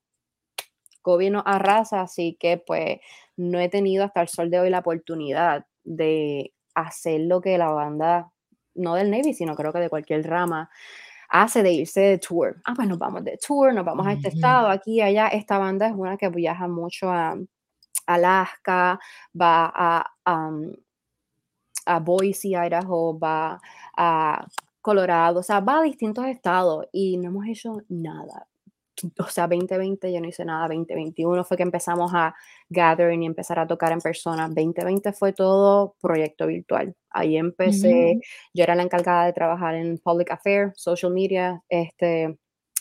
COVID 1.01 1.31
nos 1.31 1.43
arrasa, 1.45 2.01
así 2.01 2.37
que 2.39 2.57
pues 2.57 2.99
no 3.37 3.59
he 3.59 3.69
tenido 3.69 4.03
hasta 4.03 4.21
el 4.21 4.27
sol 4.27 4.49
de 4.49 4.59
hoy 4.59 4.69
la 4.69 4.79
oportunidad 4.79 5.65
de 5.83 6.53
hacer 6.73 7.21
lo 7.21 7.41
que 7.41 7.57
la 7.57 7.69
banda, 7.69 8.31
no 8.73 8.95
del 8.95 9.11
Navy, 9.11 9.33
sino 9.33 9.55
creo 9.55 9.71
que 9.71 9.79
de 9.79 9.89
cualquier 9.89 10.27
rama, 10.27 10.69
hace 11.29 11.63
de 11.63 11.71
irse 11.73 12.01
de 12.01 12.17
tour. 12.17 12.61
Ah, 12.65 12.73
pues 12.75 12.87
nos 12.87 12.97
vamos 12.97 13.23
de 13.23 13.37
tour, 13.37 13.73
nos 13.73 13.85
vamos 13.85 14.07
a 14.07 14.13
este 14.13 14.29
estado, 14.29 14.69
aquí, 14.69 15.01
allá. 15.01 15.27
Esta 15.27 15.57
banda 15.57 15.87
es 15.87 15.93
una 15.93 16.17
que 16.17 16.29
viaja 16.29 16.67
mucho 16.67 17.11
a 17.11 17.35
Alaska, 18.05 18.99
va 19.39 19.71
a, 19.75 20.11
a 21.85 21.99
Boise, 21.99 22.49
Idaho, 22.49 23.17
va 23.17 23.59
a 23.97 24.45
Colorado, 24.85 25.39
o 25.39 25.43
sea, 25.43 25.61
va 25.61 25.79
a 25.79 25.81
distintos 25.81 26.27
estados 26.27 26.85
y 26.91 27.17
no 27.17 27.29
hemos 27.29 27.47
hecho 27.47 27.81
nada. 27.89 28.47
O 29.17 29.27
sea, 29.27 29.47
2020 29.47 30.13
yo 30.13 30.21
no 30.21 30.27
hice 30.27 30.45
nada, 30.45 30.67
2021 30.67 31.43
fue 31.43 31.57
que 31.57 31.63
empezamos 31.63 32.11
a 32.13 32.35
gathering 32.69 33.23
y 33.23 33.25
empezar 33.25 33.57
a 33.57 33.65
tocar 33.65 33.91
en 33.91 33.99
persona. 33.99 34.47
2020 34.47 35.11
fue 35.13 35.33
todo 35.33 35.95
proyecto 35.99 36.45
virtual. 36.45 36.95
Ahí 37.09 37.35
empecé, 37.35 38.19
yo 38.53 38.63
era 38.63 38.75
la 38.75 38.83
encargada 38.83 39.25
de 39.25 39.33
trabajar 39.33 39.73
en 39.73 39.97
public 39.97 40.29
affairs, 40.29 40.79
social 40.79 41.11
media, 41.11 41.63
este, 41.67 42.37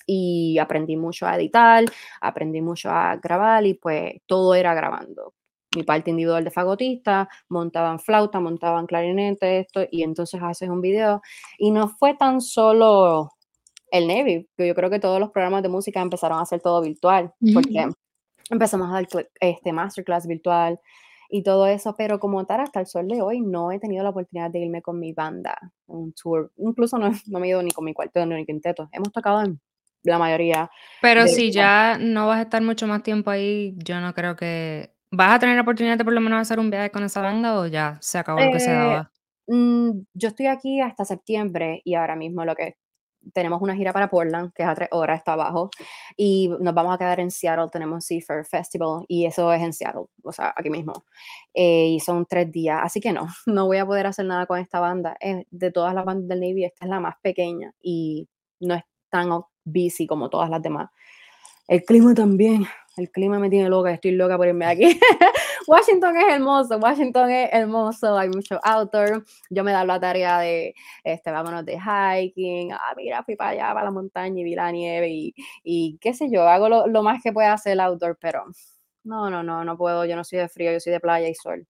y 0.07 0.59
aprendí 0.59 0.97
mucho 0.99 1.27
a 1.27 1.37
editar, 1.37 1.85
aprendí 2.21 2.61
mucho 2.61 2.90
a 2.90 3.17
grabar 3.17 3.64
y 3.64 3.75
pues 3.75 4.12
todo 4.27 4.55
era 4.55 4.75
grabando 4.75 5.33
mi 5.77 5.83
parte 5.83 6.11
individual 6.11 6.45
de 6.45 6.51
fagotista, 6.51 7.29
montaban 7.49 7.99
flauta, 7.99 8.41
montaban 8.41 8.87
clarinete, 8.87 9.61
esto, 9.61 9.83
y 9.91 10.03
entonces 10.03 10.41
haces 10.43 10.69
un 10.69 10.81
video. 10.81 11.23
Y 11.59 11.71
no 11.71 11.89
fue 11.89 12.15
tan 12.15 12.41
solo 12.41 13.31
el 13.91 14.09
Navy, 14.09 14.49
que 14.57 14.67
yo 14.67 14.75
creo 14.75 14.91
que 14.91 14.99
todos 14.99 15.21
los 15.21 15.31
programas 15.31 15.63
de 15.63 15.69
música 15.69 16.01
empezaron 16.01 16.39
a 16.39 16.43
hacer 16.43 16.61
todo 16.61 16.83
virtual, 16.83 17.33
porque 17.53 17.87
empezamos 18.51 18.89
a 18.89 18.95
dar 18.95 19.07
este 19.41 19.73
masterclass 19.73 20.27
virtual 20.27 20.81
y 21.31 21.43
todo 21.43 21.67
eso, 21.67 21.95
pero 21.97 22.19
como 22.19 22.45
tal, 22.45 22.61
hasta 22.61 22.81
el 22.81 22.87
sol 22.87 23.09
de 23.09 23.23
hoy 23.23 23.41
no 23.41 23.73
he 23.73 23.79
tenido 23.79 24.03
la 24.03 24.11
oportunidad 24.11 24.51
de 24.51 24.61
irme 24.61 24.83
con 24.83 24.99
mi 24.99 25.13
banda, 25.13 25.57
un 25.87 26.13
tour, 26.13 26.53
incluso 26.57 26.99
no, 26.99 27.11
no 27.27 27.41
me 27.41 27.47
he 27.47 27.51
ido 27.51 27.63
ni 27.63 27.71
con 27.71 27.85
mi 27.85 27.95
cuarteto 27.95 28.27
ni 28.27 28.45
quinteto, 28.45 28.89
hemos 28.93 29.13
tocado 29.13 29.43
en 29.43 29.61
la 30.03 30.19
mayoría. 30.19 30.71
Pero 31.01 31.27
si 31.27 31.51
ya 31.51 31.97
no 31.99 32.27
vas 32.27 32.39
a 32.39 32.43
estar 32.43 32.63
mucho 32.63 32.87
más 32.87 33.03
tiempo 33.03 33.31
ahí, 33.31 33.75
yo 33.79 34.01
no 34.01 34.13
creo 34.13 34.37
que 34.37 34.94
¿Vas 35.11 35.35
a 35.37 35.38
tener 35.38 35.57
la 35.57 35.62
oportunidad 35.62 35.97
de 35.99 36.05
por 36.05 36.12
lo 36.12 36.21
menos 36.21 36.40
hacer 36.40 36.59
un 36.59 36.71
viaje 36.71 36.90
con 36.90 37.05
esa 37.05 37.21
banda 37.23 37.59
o 37.59 37.67
ya 37.67 37.99
se 38.01 38.19
acabó 38.19 38.43
lo 38.43 38.51
que 38.51 38.61
se 38.61 38.71
Eh, 38.71 38.75
daba? 38.75 39.11
mm, 39.47 39.90
yo 40.14 40.29
estoy 40.29 40.47
aquí 40.47 40.81
hasta 40.81 41.05
septiembre 41.05 41.81
y 41.85 41.95
ahora 41.95 42.17
mismo 42.17 42.45
lo 42.45 42.55
que 42.55 42.77
tenemos 43.33 43.62
una 43.62 43.75
gira 43.75 43.93
para 43.93 44.09
Portland, 44.11 44.53
que 44.55 44.62
es 44.64 44.69
a 44.69 44.75
tres 44.75 44.88
horas, 44.93 45.19
está 45.19 45.33
abajo, 45.33 45.71
y 46.17 46.49
nos 46.61 46.75
vamos 46.75 46.95
a 46.95 46.99
quedar 46.99 47.21
en 47.21 47.31
Seattle, 47.31 47.69
tenemos 47.73 48.05
Seafair 48.05 48.45
Festival, 48.45 49.05
y 49.09 49.25
eso 49.27 49.51
es 49.53 49.62
en 49.62 49.73
Seattle, 49.73 50.05
o 50.23 50.33
sea, 50.33 50.53
aquí 50.55 50.69
mismo, 50.69 50.93
eh, 51.55 51.87
y 51.88 52.01
son 52.01 52.27
tres 52.27 52.53
días, 52.53 52.81
así 52.83 53.01
que 53.01 53.12
no, 53.12 53.27
no 53.47 53.67
voy 53.67 53.79
a 53.79 53.87
poder 53.87 54.07
hacer 54.09 54.27
nada 54.27 54.45
con 54.47 54.59
esta 54.61 54.79
banda. 54.81 55.17
Eh, 55.21 55.47
de 55.51 55.73
todas 55.73 55.95
las 55.95 56.05
bandas 56.05 56.29
del 56.29 56.40
Navy, 56.40 56.64
esta 56.67 56.85
es 56.85 56.90
la 56.90 57.01
más 57.01 57.14
pequeña 57.23 57.73
y 57.81 58.29
no 58.61 58.75
es 58.75 58.83
tan 59.11 59.31
busy 59.64 60.07
como 60.07 60.29
todas 60.29 60.51
las 60.51 60.61
demás. 60.62 60.90
El 61.67 61.83
clima 61.85 62.14
también, 62.14 62.67
el 62.97 63.11
clima 63.11 63.39
me 63.39 63.51
tiene 63.51 63.69
loca, 63.69 63.91
estoy 63.91 64.13
loca 64.13 64.37
por 64.37 64.47
irme 64.47 64.67
aquí. 64.67 64.99
Washington 65.67 66.17
es 66.17 66.35
hermoso, 66.35 66.77
Washington 66.79 67.31
es 67.31 67.51
hermoso, 67.53 68.17
hay 68.17 68.29
mucho 68.29 68.61
outdoor. 68.63 69.25
Yo 69.51 69.65
me 69.65 69.73
da 69.73 69.85
la 69.85 69.99
tarea 69.99 70.39
de, 70.39 70.75
este, 71.03 71.31
vámonos 71.31 71.65
de 71.65 71.79
hiking, 71.79 72.73
ah, 72.73 72.95
mira, 72.97 73.23
fui 73.25 73.37
para 73.37 73.51
allá, 73.51 73.75
para 73.75 73.87
la 73.87 73.91
montaña 73.91 74.41
y 74.41 74.45
vi 74.45 74.55
la 74.55 74.71
nieve 74.71 75.09
y, 75.09 75.35
y 75.63 75.99
qué 76.01 76.15
sé 76.15 76.31
yo, 76.31 76.47
hago 76.49 76.69
lo, 76.69 77.03
más 77.03 77.23
que 77.23 77.33
pueda 77.33 77.53
hacer 77.53 77.81
outdoor, 77.81 78.17
pero 78.21 78.45
no, 79.03 79.31
no, 79.31 79.43
no, 79.43 79.65
no 79.65 79.77
puedo, 79.77 80.05
yo 80.05 80.17
no 80.17 80.25
soy 80.25 80.39
de 80.39 80.49
frío, 80.49 80.73
yo 80.73 80.81
soy 80.81 80.93
de 80.93 81.01
playa 81.01 81.29
y 81.29 81.35
sol. 81.35 81.67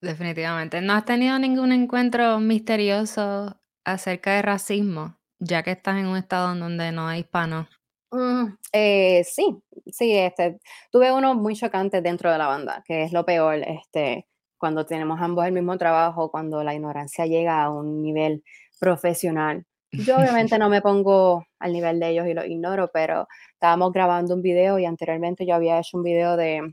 Definitivamente. 0.00 0.80
¿No 0.80 0.92
has 0.92 1.04
tenido 1.04 1.38
ningún 1.38 1.72
encuentro 1.72 2.38
misterioso 2.38 3.58
acerca 3.84 4.32
de 4.32 4.42
racismo, 4.42 5.18
ya 5.38 5.62
que 5.62 5.72
estás 5.72 5.98
en 5.98 6.06
un 6.06 6.16
estado 6.16 6.52
en 6.52 6.60
donde 6.60 6.92
no 6.92 7.06
hay 7.06 7.20
hispanos? 7.20 7.68
Mm, 8.14 8.56
eh, 8.72 9.24
sí, 9.24 9.56
sí, 9.90 10.16
este, 10.16 10.60
tuve 10.92 11.12
uno 11.12 11.34
muy 11.34 11.56
chocante 11.56 12.00
dentro 12.00 12.30
de 12.30 12.38
la 12.38 12.46
banda, 12.46 12.84
que 12.86 13.02
es 13.02 13.12
lo 13.12 13.24
peor, 13.24 13.56
este, 13.56 14.28
cuando 14.56 14.86
tenemos 14.86 15.20
ambos 15.20 15.44
el 15.46 15.52
mismo 15.52 15.76
trabajo, 15.78 16.30
cuando 16.30 16.62
la 16.62 16.74
ignorancia 16.74 17.26
llega 17.26 17.64
a 17.64 17.70
un 17.70 18.02
nivel 18.02 18.44
profesional. 18.78 19.66
Yo 19.90 20.16
obviamente 20.46 20.58
no 20.60 20.68
me 20.68 20.80
pongo 20.80 21.44
al 21.58 21.72
nivel 21.72 21.98
de 21.98 22.10
ellos 22.10 22.28
y 22.28 22.34
lo 22.34 22.44
ignoro, 22.44 22.88
pero 22.92 23.26
estábamos 23.54 23.92
grabando 23.92 24.34
un 24.36 24.42
video 24.42 24.78
y 24.78 24.84
anteriormente 24.84 25.44
yo 25.44 25.56
había 25.56 25.80
hecho 25.80 25.96
un 25.96 26.04
video 26.04 26.36
de 26.36 26.72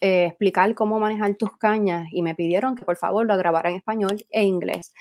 eh, 0.00 0.26
explicar 0.26 0.74
cómo 0.74 0.98
manejar 0.98 1.34
tus 1.34 1.58
cañas 1.58 2.08
y 2.10 2.22
me 2.22 2.34
pidieron 2.34 2.74
que 2.74 2.86
por 2.86 2.96
favor 2.96 3.26
lo 3.26 3.36
grabara 3.36 3.68
en 3.68 3.76
español 3.76 4.24
e 4.30 4.44
inglés. 4.44 4.94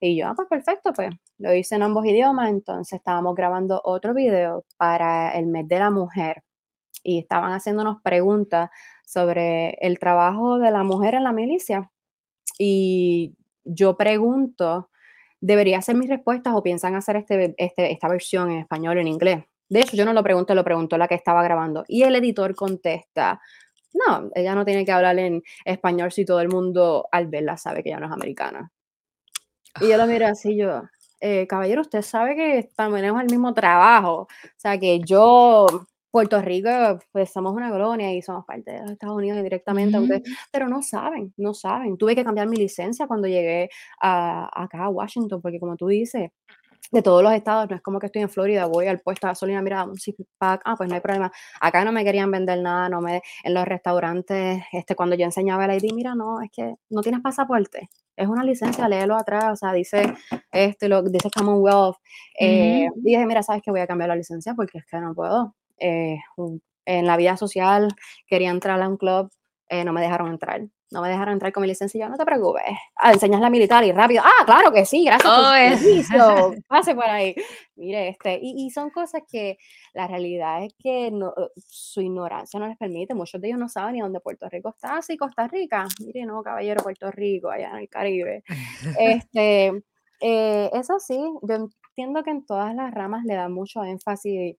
Y 0.00 0.16
yo, 0.16 0.28
ah, 0.28 0.34
pues 0.34 0.48
perfecto, 0.48 0.92
pues 0.94 1.10
lo 1.38 1.54
hice 1.54 1.74
en 1.74 1.82
ambos 1.82 2.06
idiomas, 2.06 2.48
entonces 2.50 2.94
estábamos 2.94 3.34
grabando 3.34 3.80
otro 3.84 4.14
video 4.14 4.64
para 4.78 5.32
el 5.32 5.46
mes 5.46 5.68
de 5.68 5.78
la 5.78 5.90
mujer 5.90 6.42
y 7.02 7.18
estaban 7.18 7.52
haciéndonos 7.52 7.98
preguntas 8.02 8.70
sobre 9.06 9.70
el 9.80 9.98
trabajo 9.98 10.58
de 10.58 10.70
la 10.70 10.84
mujer 10.84 11.14
en 11.14 11.24
la 11.24 11.32
milicia. 11.32 11.90
Y 12.58 13.34
yo 13.64 13.96
pregunto, 13.96 14.90
¿debería 15.40 15.78
hacer 15.78 15.96
mis 15.96 16.08
respuestas 16.08 16.54
o 16.54 16.62
piensan 16.62 16.94
hacer 16.94 17.16
este, 17.16 17.54
este, 17.58 17.92
esta 17.92 18.08
versión 18.08 18.50
en 18.50 18.58
español 18.60 18.98
o 18.98 19.00
en 19.00 19.08
inglés? 19.08 19.44
De 19.68 19.80
hecho, 19.80 19.96
yo 19.96 20.04
no 20.04 20.12
lo 20.12 20.22
pregunto, 20.22 20.54
lo 20.54 20.64
preguntó 20.64 20.98
la 20.98 21.08
que 21.08 21.14
estaba 21.14 21.42
grabando. 21.42 21.84
Y 21.88 22.02
el 22.02 22.16
editor 22.16 22.54
contesta, 22.54 23.40
No, 23.94 24.30
ella 24.34 24.54
no 24.54 24.64
tiene 24.64 24.84
que 24.84 24.92
hablar 24.92 25.18
en 25.18 25.42
español 25.64 26.12
si 26.12 26.24
todo 26.24 26.40
el 26.40 26.48
mundo 26.48 27.08
al 27.12 27.28
verla 27.28 27.56
sabe 27.56 27.82
que 27.82 27.90
ella 27.90 28.00
no 28.00 28.06
es 28.06 28.12
americana. 28.12 28.72
Y 29.80 29.88
yo 29.88 29.96
lo 29.96 30.06
miro 30.06 30.26
así, 30.26 30.56
yo, 30.56 30.82
eh, 31.20 31.46
caballero, 31.46 31.82
usted 31.82 32.02
sabe 32.02 32.34
que 32.34 32.70
tenemos 32.76 33.20
el 33.20 33.30
mismo 33.30 33.52
trabajo. 33.54 34.22
O 34.22 34.28
sea, 34.56 34.78
que 34.78 35.00
yo, 35.00 35.66
Puerto 36.10 36.40
Rico, 36.40 36.70
pues 37.12 37.30
somos 37.30 37.54
una 37.54 37.70
colonia 37.70 38.12
y 38.12 38.22
somos 38.22 38.44
parte 38.46 38.72
de 38.72 38.80
los 38.80 38.90
Estados 38.92 39.16
Unidos 39.16 39.42
directamente, 39.42 40.22
pero 40.52 40.68
no 40.68 40.82
saben, 40.82 41.32
no 41.36 41.54
saben. 41.54 41.96
Tuve 41.98 42.16
que 42.16 42.24
cambiar 42.24 42.48
mi 42.48 42.56
licencia 42.56 43.06
cuando 43.06 43.28
llegué 43.28 43.68
a, 44.00 44.48
acá 44.62 44.84
a 44.84 44.88
Washington, 44.88 45.40
porque 45.42 45.60
como 45.60 45.76
tú 45.76 45.88
dices, 45.88 46.30
de 46.90 47.02
todos 47.02 47.22
los 47.22 47.32
estados, 47.32 47.70
no 47.70 47.76
es 47.76 47.82
como 47.82 47.98
que 47.98 48.06
estoy 48.06 48.22
en 48.22 48.28
Florida, 48.28 48.66
voy 48.66 48.86
al 48.86 49.00
puesto 49.00 49.26
de 49.26 49.30
gasolina, 49.32 49.62
mira, 49.62 49.84
un 49.84 49.96
six 49.96 50.18
pack, 50.38 50.62
ah, 50.64 50.74
pues 50.76 50.88
no 50.88 50.94
hay 50.96 51.00
problema. 51.00 51.30
Acá 51.60 51.84
no 51.84 51.92
me 51.92 52.04
querían 52.04 52.30
vender 52.30 52.60
nada, 52.60 52.88
no 52.88 53.00
me, 53.00 53.22
en 53.44 53.54
los 53.54 53.64
restaurantes, 53.64 54.62
este, 54.72 54.96
cuando 54.96 55.16
yo 55.16 55.24
enseñaba 55.24 55.66
el 55.66 55.82
ID, 55.82 55.92
mira, 55.94 56.14
no, 56.14 56.40
es 56.42 56.50
que 56.50 56.74
no 56.90 57.02
tienes 57.02 57.20
pasaporte, 57.20 57.88
es 58.16 58.28
una 58.28 58.44
licencia, 58.44 58.88
léelo 58.88 59.16
atrás, 59.16 59.52
o 59.52 59.56
sea, 59.56 59.72
dice, 59.72 60.14
este, 60.52 60.88
lo, 60.88 61.02
dice 61.02 61.30
Commonwealth. 61.34 61.96
Eh, 62.38 62.88
dije, 62.96 63.24
mira, 63.26 63.42
sabes 63.42 63.62
que 63.62 63.70
voy 63.70 63.80
a 63.80 63.86
cambiar 63.86 64.08
la 64.08 64.16
licencia 64.16 64.54
porque 64.54 64.78
es 64.78 64.84
que 64.86 64.98
no 64.98 65.14
puedo. 65.14 65.54
Eh, 65.78 66.18
en 66.84 67.06
la 67.06 67.16
vida 67.16 67.36
social 67.36 67.88
quería 68.26 68.50
entrar 68.50 68.80
a 68.82 68.88
un 68.88 68.96
club, 68.96 69.30
eh, 69.68 69.84
no 69.84 69.92
me 69.92 70.02
dejaron 70.02 70.28
entrar 70.32 70.62
no 70.90 71.00
me 71.00 71.08
dejaron 71.08 71.34
entrar 71.34 71.52
con 71.52 71.62
mi 71.62 71.68
licencia. 71.68 71.98
Y 71.98 72.00
yo, 72.00 72.08
no 72.08 72.16
te 72.16 72.24
preocupes, 72.24 72.62
ah, 72.96 73.12
enseñas 73.12 73.40
la 73.40 73.50
militar 73.50 73.84
y 73.84 73.92
rápido, 73.92 74.22
ah, 74.24 74.44
claro 74.44 74.72
que 74.72 74.84
sí, 74.84 75.04
gracias 75.04 75.32
por 75.32 75.56
el 75.56 75.78
servicio, 75.78 76.54
pase 76.68 76.94
por 76.94 77.04
ahí. 77.04 77.34
Mire, 77.76 78.08
este, 78.08 78.38
y, 78.40 78.66
y, 78.66 78.70
son 78.70 78.90
cosas 78.90 79.22
que 79.30 79.58
la 79.94 80.06
realidad 80.06 80.64
es 80.64 80.74
que 80.78 81.10
no, 81.10 81.32
su 81.56 82.00
ignorancia 82.00 82.60
no 82.60 82.68
les 82.68 82.76
permite, 82.76 83.14
muchos 83.14 83.40
de 83.40 83.48
ellos 83.48 83.60
no 83.60 83.68
saben 83.68 83.94
ni 83.94 84.00
dónde 84.00 84.20
Puerto 84.20 84.48
Rico 84.48 84.70
está, 84.70 84.96
ah, 84.96 85.02
sí, 85.02 85.16
Costa 85.16 85.46
Rica, 85.48 85.86
mire, 86.00 86.26
no, 86.26 86.42
caballero, 86.42 86.82
Puerto 86.82 87.10
Rico, 87.10 87.50
allá 87.50 87.70
en 87.70 87.76
el 87.76 87.88
Caribe. 87.88 88.44
este, 88.98 89.82
eh, 90.20 90.70
eso 90.72 90.98
sí, 90.98 91.18
yo 91.42 91.54
entiendo 91.54 92.22
que 92.22 92.30
en 92.30 92.44
todas 92.44 92.74
las 92.74 92.92
ramas 92.92 93.24
le 93.24 93.34
da 93.34 93.48
mucho 93.48 93.84
énfasis 93.84 94.56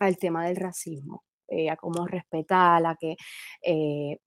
al 0.00 0.18
tema 0.18 0.46
del 0.46 0.56
racismo. 0.56 1.24
Eh, 1.50 1.68
a 1.68 1.76
cómo 1.76 2.06
respetar, 2.06 2.86
a 2.86 2.94
que 2.94 3.16
eh, 3.62 4.18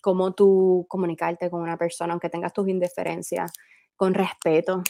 cómo 0.00 0.32
tú 0.32 0.86
comunicarte 0.88 1.50
con 1.50 1.62
una 1.62 1.76
persona, 1.76 2.12
aunque 2.12 2.30
tengas 2.30 2.52
tus 2.52 2.68
indiferencias, 2.68 3.52
con 3.96 4.14
respeto, 4.14 4.82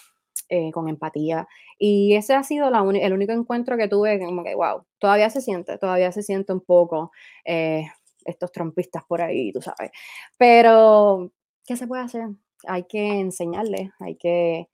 eh, 0.49 0.71
con 0.71 0.89
empatía. 0.89 1.47
Y 1.79 2.15
ese 2.15 2.35
ha 2.35 2.43
sido 2.43 2.69
el 2.69 3.13
único 3.13 3.33
encuentro 3.33 3.77
que 3.77 3.89
tuve, 3.89 4.19
como 4.21 4.45
que, 4.45 4.55
wow, 4.55 4.85
todavía 4.99 5.31
se 5.31 5.41
siente, 5.41 5.79
todavía 5.79 6.13
se 6.13 6.23
siente 6.23 6.53
un 6.53 6.61
poco 6.61 7.11
eh, 7.45 7.87
estos 8.25 8.53
trompistas 8.53 9.03
por 9.05 9.23
ahí, 9.23 9.53
tú 9.53 9.63
sabes. 9.63 9.91
Pero, 10.37 11.33
¿qué 11.67 11.77
se 11.77 11.87
puede 11.87 12.03
hacer? 12.03 12.29
Hay 12.67 12.85
que 12.85 13.21
enseñarles, 13.21 13.91
hay 13.99 14.17
que 14.17 14.69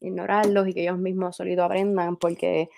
ignorarlos 0.00 0.68
y 0.68 0.74
que 0.74 0.82
ellos 0.82 0.98
mismos 0.98 1.36
solitos 1.36 1.64
aprendan, 1.64 2.16
porque 2.16 2.68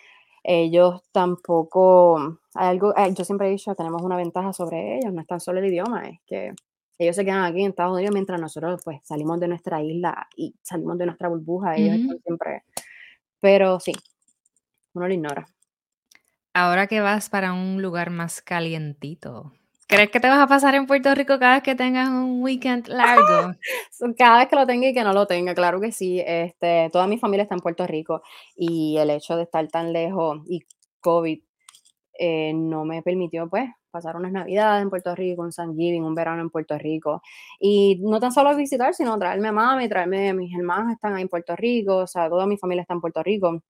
ellos 0.45 1.03
tampoco, 1.11 2.39
hay 2.55 2.69
algo, 2.69 2.95
eh, 2.97 3.13
yo 3.15 3.25
siempre 3.25 3.49
he 3.49 3.51
dicho, 3.51 3.75
tenemos 3.75 4.03
una 4.03 4.17
ventaja 4.17 4.53
sobre 4.53 4.99
ellos, 4.99 5.13
no 5.13 5.23
es 5.23 5.27
tan 5.27 5.41
solo 5.41 5.59
el 5.59 5.67
idioma, 5.67 6.07
es 6.07 6.21
que 6.27 6.53
ellos 6.99 7.17
se 7.17 7.25
quedan 7.25 7.45
aquí 7.45 7.63
en 7.63 7.71
Estados 7.71 7.95
Unidos 7.95 8.13
mientras 8.13 8.41
nosotros 8.41 8.83
pues 8.85 9.01
salimos 9.05 9.41
de 9.41 9.49
nuestra 9.49 9.83
isla 9.83 10.29
y 10.37 10.55
salimos 10.63 10.99
de 10.99 11.07
nuestra 11.07 11.29
burbuja, 11.29 11.75
ellos 11.77 11.97
están 11.97 12.21
siempre, 12.21 12.63
pero 13.41 13.81
sí, 13.81 13.93
uno 14.93 15.09
lo 15.09 15.15
ignora. 15.15 15.47
Ahora 16.53 16.87
que 16.87 17.01
vas 17.01 17.31
para 17.31 17.53
un 17.55 17.83
lugar 17.83 18.11
más 18.11 18.43
calientito, 18.43 19.53
¿Crees 19.95 20.11
que 20.11 20.19
te 20.19 20.27
vas 20.27 20.41
a 20.41 20.49
pasar 20.49 20.75
en 20.75 20.87
Puerto 20.87 21.15
Rico 21.15 21.39
cada 21.39 21.55
vez 21.55 21.63
que 21.63 21.77
tengas 21.77 22.09
un 22.09 22.43
weekend 22.43 22.89
largo? 22.89 23.55
cada 24.19 24.39
vez 24.39 24.49
que 24.49 24.57
lo 24.57 24.67
tenga 24.67 24.89
y 24.89 24.93
que 24.93 25.05
no 25.05 25.13
lo 25.13 25.29
tenga, 25.29 25.55
claro 25.55 25.81
que 25.81 25.93
sí. 25.93 26.21
Este, 26.27 26.91
toda 26.91 27.07
mi 27.07 27.17
familia 27.17 27.45
está 27.45 27.55
en 27.55 27.61
Puerto 27.61 27.87
Rico 27.87 28.21
y 28.57 28.97
el 28.99 29.11
hecho 29.11 29.37
de 29.37 29.45
estar 29.45 29.69
tan 29.69 29.93
lejos 29.93 30.41
y 30.49 30.63
COVID 31.01 31.41
eh, 32.19 32.53
no 32.55 32.85
me 32.85 33.03
permitió 33.03 33.49
pues 33.49 33.71
pasar 33.93 34.17
unas 34.17 34.33
navidades 34.33 34.83
en 34.83 34.91
Puerto 34.91 35.15
Rico, 35.15 35.43
un 35.43 35.53
San 35.53 35.77
Giving, 35.77 36.03
un 36.03 36.17
verano 36.17 36.43
en 36.43 36.51
Puerto 36.51 36.77
Rico. 36.77 37.23
Y 37.61 38.01
no 38.03 38.19
tan 38.19 38.33
solo 38.33 38.57
visitar, 38.57 38.95
sino 38.95 39.17
traerme 39.17 39.49
a 39.49 39.53
mami, 39.53 39.89
traerme 39.89 40.31
a 40.31 40.35
mis 40.35 40.53
hermanos 40.59 40.93
están 40.93 41.15
ahí 41.15 41.23
en 41.23 41.29
Puerto 41.29 41.55
Rico, 41.55 41.99
o 41.99 42.07
sea, 42.09 42.29
toda 42.29 42.47
mi 42.47 42.57
familia 42.57 42.83
está 42.83 42.95
en 42.95 43.01
Puerto 43.01 43.23
Rico. 43.23 43.63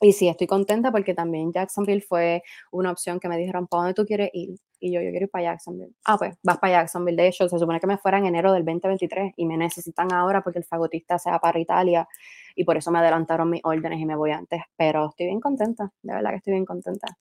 Y 0.00 0.12
sí, 0.12 0.28
estoy 0.28 0.48
contenta 0.48 0.90
porque 0.90 1.14
también 1.14 1.52
Jacksonville 1.52 2.02
fue 2.02 2.42
una 2.72 2.90
opción 2.90 3.20
que 3.20 3.28
me 3.28 3.38
dijeron, 3.38 3.68
¿para 3.68 3.82
dónde 3.84 3.94
tú 3.94 4.04
quieres 4.06 4.30
ir? 4.32 4.56
Y 4.80 4.92
yo, 4.92 5.00
yo 5.00 5.10
quiero 5.10 5.24
ir 5.24 5.30
para 5.30 5.44
Jacksonville. 5.44 5.94
Ah, 6.04 6.16
pues 6.18 6.36
vas 6.42 6.58
para 6.58 6.74
Jacksonville. 6.74 7.16
De 7.16 7.28
hecho, 7.28 7.48
se 7.48 7.58
supone 7.58 7.80
que 7.80 7.86
me 7.86 7.98
fuera 7.98 8.18
en 8.18 8.26
enero 8.26 8.52
del 8.52 8.64
2023 8.64 9.32
y 9.36 9.46
me 9.46 9.56
necesitan 9.56 10.12
ahora 10.12 10.42
porque 10.42 10.58
el 10.58 10.64
fagotista 10.64 11.18
sea 11.18 11.38
para 11.38 11.58
Italia 11.58 12.06
y 12.54 12.64
por 12.64 12.76
eso 12.76 12.90
me 12.90 12.98
adelantaron 12.98 13.50
mis 13.50 13.60
órdenes 13.64 14.00
y 14.00 14.06
me 14.06 14.16
voy 14.16 14.30
antes. 14.30 14.62
Pero 14.76 15.08
estoy 15.10 15.26
bien 15.26 15.40
contenta, 15.40 15.90
de 16.02 16.14
verdad 16.14 16.30
que 16.30 16.36
estoy 16.36 16.52
bien 16.52 16.64
contenta. 16.64 17.16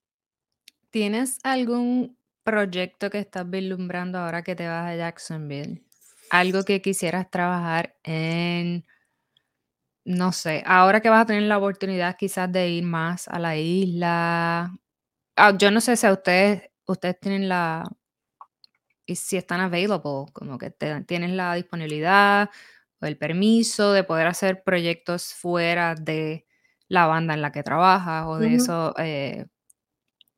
¿Tienes 0.89 1.39
algún 1.43 2.17
proyecto 2.43 3.09
que 3.09 3.19
estás 3.19 3.49
vislumbrando 3.49 4.19
ahora 4.19 4.43
que 4.43 4.55
te 4.55 4.67
vas 4.67 4.87
a 4.87 4.95
Jacksonville? 4.95 5.83
Algo 6.29 6.63
que 6.63 6.81
quisieras 6.81 7.29
trabajar 7.29 7.95
en 8.03 8.85
no 10.07 10.31
sé, 10.31 10.63
ahora 10.65 11.01
que 11.01 11.09
vas 11.09 11.23
a 11.23 11.25
tener 11.25 11.43
la 11.43 11.57
oportunidad 11.57 12.15
quizás 12.17 12.49
de 12.49 12.69
ir 12.69 12.83
más 12.85 13.27
a 13.27 13.39
la 13.39 13.57
isla, 13.57 14.71
ah, 15.35 15.57
yo 15.57 15.69
no 15.69 15.81
sé 15.81 15.97
si 15.97 16.07
a 16.07 16.13
ustedes, 16.13 16.69
ustedes 16.87 17.19
tienen 17.19 17.49
la, 17.49 17.83
y 19.05 19.15
si 19.15 19.37
están 19.37 19.61
available, 19.61 20.31
como 20.33 20.57
que 20.57 20.71
tienen 20.71 21.37
la 21.37 21.53
disponibilidad 21.55 22.49
o 23.01 23.05
el 23.05 23.17
permiso 23.17 23.93
de 23.93 24.03
poder 24.03 24.27
hacer 24.27 24.63
proyectos 24.63 25.33
fuera 25.33 25.95
de 25.95 26.45
la 26.87 27.05
banda 27.05 27.33
en 27.33 27.41
la 27.41 27.51
que 27.51 27.63
trabajas 27.63 28.25
o 28.27 28.37
de 28.37 28.55
esos 28.55 28.93
eh, 28.97 29.45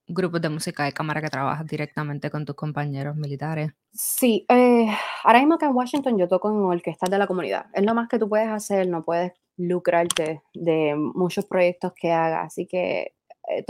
grupos 0.07 0.41
de 0.41 0.49
música 0.49 0.83
de 0.83 0.91
cámara 0.91 1.21
que 1.21 1.29
trabajas 1.29 1.65
directamente 1.67 2.29
con 2.29 2.45
tus 2.45 2.55
compañeros 2.55 3.15
militares. 3.15 3.71
Sí, 3.91 4.45
eh, 4.49 4.87
ahora 5.23 5.39
mismo 5.39 5.55
acá 5.55 5.67
en 5.67 5.75
Washington 5.75 6.17
yo 6.17 6.27
toco 6.27 6.49
en 6.49 6.57
orquestas 6.57 7.09
de 7.09 7.17
la 7.17 7.27
comunidad. 7.27 7.67
Es 7.73 7.83
lo 7.83 7.93
más 7.93 8.07
que 8.09 8.19
tú 8.19 8.27
puedes 8.27 8.49
hacer, 8.49 8.87
no 8.87 9.03
puedes 9.03 9.33
lucrarte 9.57 10.41
de 10.53 10.95
muchos 10.95 11.45
proyectos 11.45 11.93
que 11.95 12.11
haga. 12.11 12.43
Así 12.43 12.65
que 12.65 13.13
eh, 13.47 13.63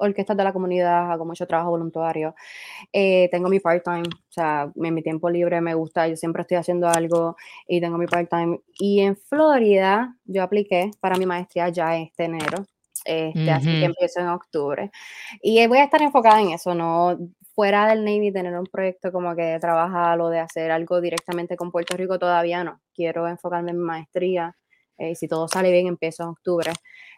orquestas 0.00 0.36
de 0.36 0.44
la 0.44 0.52
comunidad, 0.52 1.10
hago 1.12 1.24
mucho 1.24 1.46
trabajo 1.46 1.70
voluntario. 1.70 2.34
Eh, 2.92 3.28
tengo 3.30 3.48
mi 3.48 3.60
part-time, 3.60 4.02
o 4.02 4.32
sea, 4.32 4.72
en 4.74 4.94
mi 4.94 5.02
tiempo 5.02 5.30
libre 5.30 5.60
me 5.60 5.74
gusta, 5.74 6.08
yo 6.08 6.16
siempre 6.16 6.42
estoy 6.42 6.56
haciendo 6.56 6.88
algo 6.88 7.36
y 7.68 7.80
tengo 7.80 7.98
mi 7.98 8.06
part-time. 8.06 8.60
Y 8.78 9.00
en 9.00 9.16
Florida 9.16 10.16
yo 10.24 10.42
apliqué 10.42 10.90
para 11.00 11.16
mi 11.16 11.26
maestría 11.26 11.68
ya 11.68 11.96
este 11.96 12.24
enero. 12.24 12.64
Este, 13.04 13.50
Así 13.50 13.66
que 13.66 13.84
empiezo 13.86 14.20
en 14.20 14.28
octubre. 14.28 14.90
Y 15.42 15.66
voy 15.66 15.78
a 15.78 15.84
estar 15.84 16.02
enfocada 16.02 16.40
en 16.40 16.50
eso, 16.50 16.74
no 16.74 17.16
fuera 17.54 17.86
del 17.88 18.04
Navy, 18.04 18.32
tener 18.32 18.58
un 18.58 18.66
proyecto 18.66 19.12
como 19.12 19.34
que 19.34 19.42
de 19.42 19.60
trabajar 19.60 20.20
o 20.20 20.28
de 20.28 20.38
hacer 20.40 20.70
algo 20.70 21.00
directamente 21.00 21.56
con 21.56 21.70
Puerto 21.70 21.96
Rico, 21.96 22.18
todavía 22.18 22.64
no. 22.64 22.80
Quiero 22.94 23.28
enfocarme 23.28 23.72
en 23.72 23.78
mi 23.78 23.84
maestría 23.84 24.56
eh, 25.00 25.14
si 25.14 25.26
todo 25.26 25.48
sale 25.48 25.72
bien, 25.72 25.86
empiezo 25.86 26.22
en 26.22 26.28
octubre. 26.28 26.72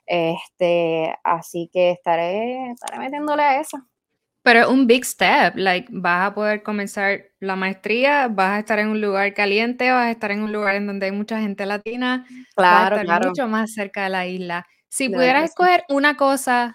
Este, 0.07 1.15
así 1.25 1.69
que 1.73 1.91
estaré, 1.91 2.71
estaré 2.71 2.99
metiéndole 2.99 3.43
a 3.43 3.61
eso. 3.61 3.79
Pero 4.45 4.71
un 4.71 4.87
big 4.87 5.05
step, 5.05 5.57
like, 5.57 5.89
vas 5.93 6.29
a 6.31 6.35
poder 6.35 6.63
comenzar 6.63 7.23
la 7.39 7.55
maestría, 7.55 8.29
vas 8.29 8.51
a 8.51 8.59
estar 8.61 8.79
en 8.79 8.89
un 8.89 9.01
lugar 9.01 9.35
caliente, 9.35 9.91
vas 9.91 10.07
a 10.07 10.11
estar 10.11 10.31
en 10.33 10.43
un 10.43 10.53
lugar 10.53 10.75
en 10.75 10.87
donde 10.87 11.07
hay 11.07 11.13
mucha 11.13 11.41
gente 11.41 11.65
latina, 11.65 12.27
claro, 12.57 12.97
vas 12.97 12.99
a 12.99 13.03
estar 13.03 13.29
mucho 13.29 13.47
más 13.47 13.73
cerca 13.73 14.05
de 14.05 14.11
la 14.11 14.27
isla. 14.27 14.67
Si 14.89 15.09
pudieras 15.09 15.45
escoger 15.45 15.85
una 15.89 16.17
cosa 16.17 16.75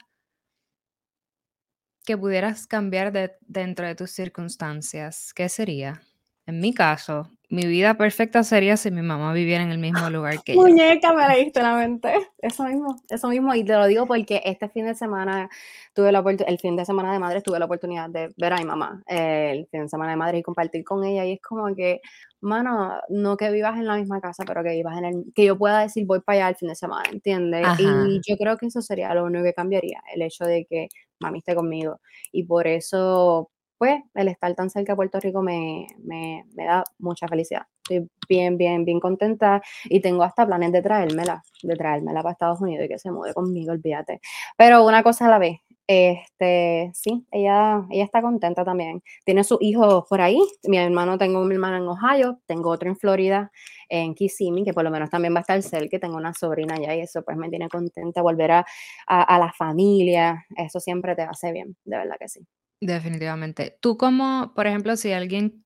que 2.06 2.18
pudieras 2.18 2.68
cambiar 2.68 3.12
dentro 3.42 3.86
de 3.86 3.96
tus 3.96 4.12
circunstancias, 4.12 5.34
¿qué 5.34 5.50
sería? 5.50 6.02
En 6.48 6.62
mi 6.62 6.74
caso, 6.74 7.30
mi 7.50 7.66
vida 7.66 7.96
perfecta 7.96 8.44
sería 8.44 8.76
si 8.78 8.90
mi 8.90 9.02
mamá 9.02 9.34
viviera 9.34 9.64
en 9.64 9.72
el 9.72 9.78
mismo 9.78 10.10
lugar 10.10 10.42
que 10.44 10.56
yo. 10.56 10.62
Muñeca, 10.62 11.14
me 11.14 11.28
leíste 11.28 11.62
la 11.62 11.76
mente. 11.76 12.14
Eso 12.40 12.64
mismo, 12.64 12.96
eso 13.10 13.28
mismo. 13.28 13.54
Y 13.54 13.66
te 13.66 13.74
lo 13.74 13.86
digo 13.86 14.06
porque 14.06 14.42
este 14.46 14.70
fin 14.70 14.86
de 14.86 14.96
semana 14.96 15.50
tuve 15.94 16.12
la 16.12 16.24
el 16.26 16.60
fin 16.60 16.76
de 16.76 16.86
semana 16.86 17.12
de 17.12 17.20
madre 17.20 17.42
tuve 17.42 17.60
la 17.60 17.66
oportunidad 17.66 18.10
de 18.10 18.34
ver 18.38 18.54
a 18.54 18.58
mi 18.58 18.66
mamá 18.66 19.04
el 19.08 19.68
fin 19.68 19.84
de 19.84 19.90
semana 19.90 20.12
de 20.12 20.18
madre 20.18 20.38
y 20.38 20.44
compartir 20.44 20.84
con 20.84 21.04
ella. 21.04 21.26
Y 21.26 21.34
es 21.34 21.42
como 21.42 21.74
que, 21.76 22.00
mano, 22.42 23.00
no 23.10 23.36
que 23.36 23.52
vivas 23.52 23.78
en 23.78 23.88
la 23.88 23.98
misma 23.98 24.22
casa, 24.22 24.44
pero 24.46 24.64
que 24.64 24.72
vivas 24.72 24.98
en 24.98 25.06
el, 25.06 25.26
que 25.34 25.46
yo 25.46 25.58
pueda 25.58 25.82
decir 25.82 26.06
voy 26.06 26.22
para 26.22 26.40
allá 26.40 26.50
el 26.50 26.56
fin 26.56 26.70
de 26.70 26.76
semana, 26.76 27.10
¿entiendes? 27.12 27.66
Y 27.80 28.22
yo 28.26 28.38
creo 28.38 28.58
que 28.58 28.68
eso 28.68 28.82
sería 28.82 29.14
lo 29.14 29.26
único 29.26 29.44
que 29.44 29.54
cambiaría, 29.54 30.02
el 30.14 30.22
hecho 30.22 30.46
de 30.46 30.66
que 30.66 30.88
mami 31.20 31.40
esté 31.40 31.56
conmigo. 31.56 32.00
Y 32.32 32.44
por 32.44 32.68
eso 32.68 33.52
pues 33.78 34.02
el 34.16 34.28
estar 34.28 34.54
tan 34.56 34.70
cerca 34.70 34.94
de 34.94 34.96
Puerto 34.98 35.20
Rico 35.20 35.42
me, 35.42 35.88
me, 36.04 36.46
me, 36.56 36.66
da 36.66 36.84
mucha 37.00 37.28
felicidad. 37.28 37.64
Estoy 37.84 38.10
bien, 38.28 38.58
bien, 38.58 38.84
bien 38.86 39.00
contenta 39.00 39.62
y 39.86 40.02
tengo 40.02 40.24
hasta 40.24 40.46
planes 40.46 40.72
de 40.72 40.82
traérmela, 40.82 41.44
de 41.64 41.76
traérmela 41.76 42.22
para 42.22 42.34
Estados 42.34 42.62
Unidos 42.62 42.86
y 42.86 42.90
que 42.90 43.00
se 43.00 43.12
mude 43.12 43.34
conmigo, 43.34 43.72
olvídate. 43.74 44.20
Pero 44.58 44.86
una 44.86 45.04
cosa 45.04 45.28
a 45.28 45.30
la 45.30 45.40
vez, 45.40 45.60
Este, 45.90 46.92
sí, 46.94 47.26
ella 47.32 47.86
ella 47.90 48.04
está 48.04 48.22
contenta 48.22 48.66
también. 48.66 49.02
Tiene 49.26 49.44
sus 49.46 49.58
hijos 49.62 50.04
por 50.10 50.20
ahí. 50.22 50.38
Mi 50.68 50.78
hermano 50.78 51.18
tengo 51.18 51.44
mi 51.46 51.54
hermano 51.56 51.78
en 51.78 51.88
Ohio, 51.88 52.40
tengo 52.46 52.70
otro 52.72 52.90
en 52.90 52.98
Florida, 52.98 53.52
en 53.90 54.14
Kissimmee, 54.14 54.66
que 54.66 54.74
por 54.74 54.84
lo 54.84 54.92
menos 54.92 55.10
también 55.10 55.34
va 55.34 55.40
a 55.40 55.42
estar 55.42 55.62
cerca, 55.64 55.98
tengo 56.00 56.18
una 56.18 56.34
sobrina 56.34 56.76
allá 56.76 56.94
y 56.96 57.00
eso, 57.02 57.22
pues, 57.24 57.38
me 57.38 57.50
tiene 57.50 57.70
contenta 57.70 58.22
volver 58.22 58.52
a 58.52 58.66
a 59.08 59.40
la 59.40 59.52
familia, 59.54 60.46
eso 60.58 60.80
siempre 60.80 61.16
te 61.16 61.24
hace 61.24 61.52
bien, 61.52 61.76
de 61.86 61.98
verdad 61.98 62.16
que 62.20 62.28
sí. 62.30 62.42
Definitivamente. 62.82 63.78
Tú 63.82 63.98
como, 63.98 64.54
por 64.56 64.68
ejemplo, 64.68 64.96
si 64.98 65.12
alguien 65.12 65.66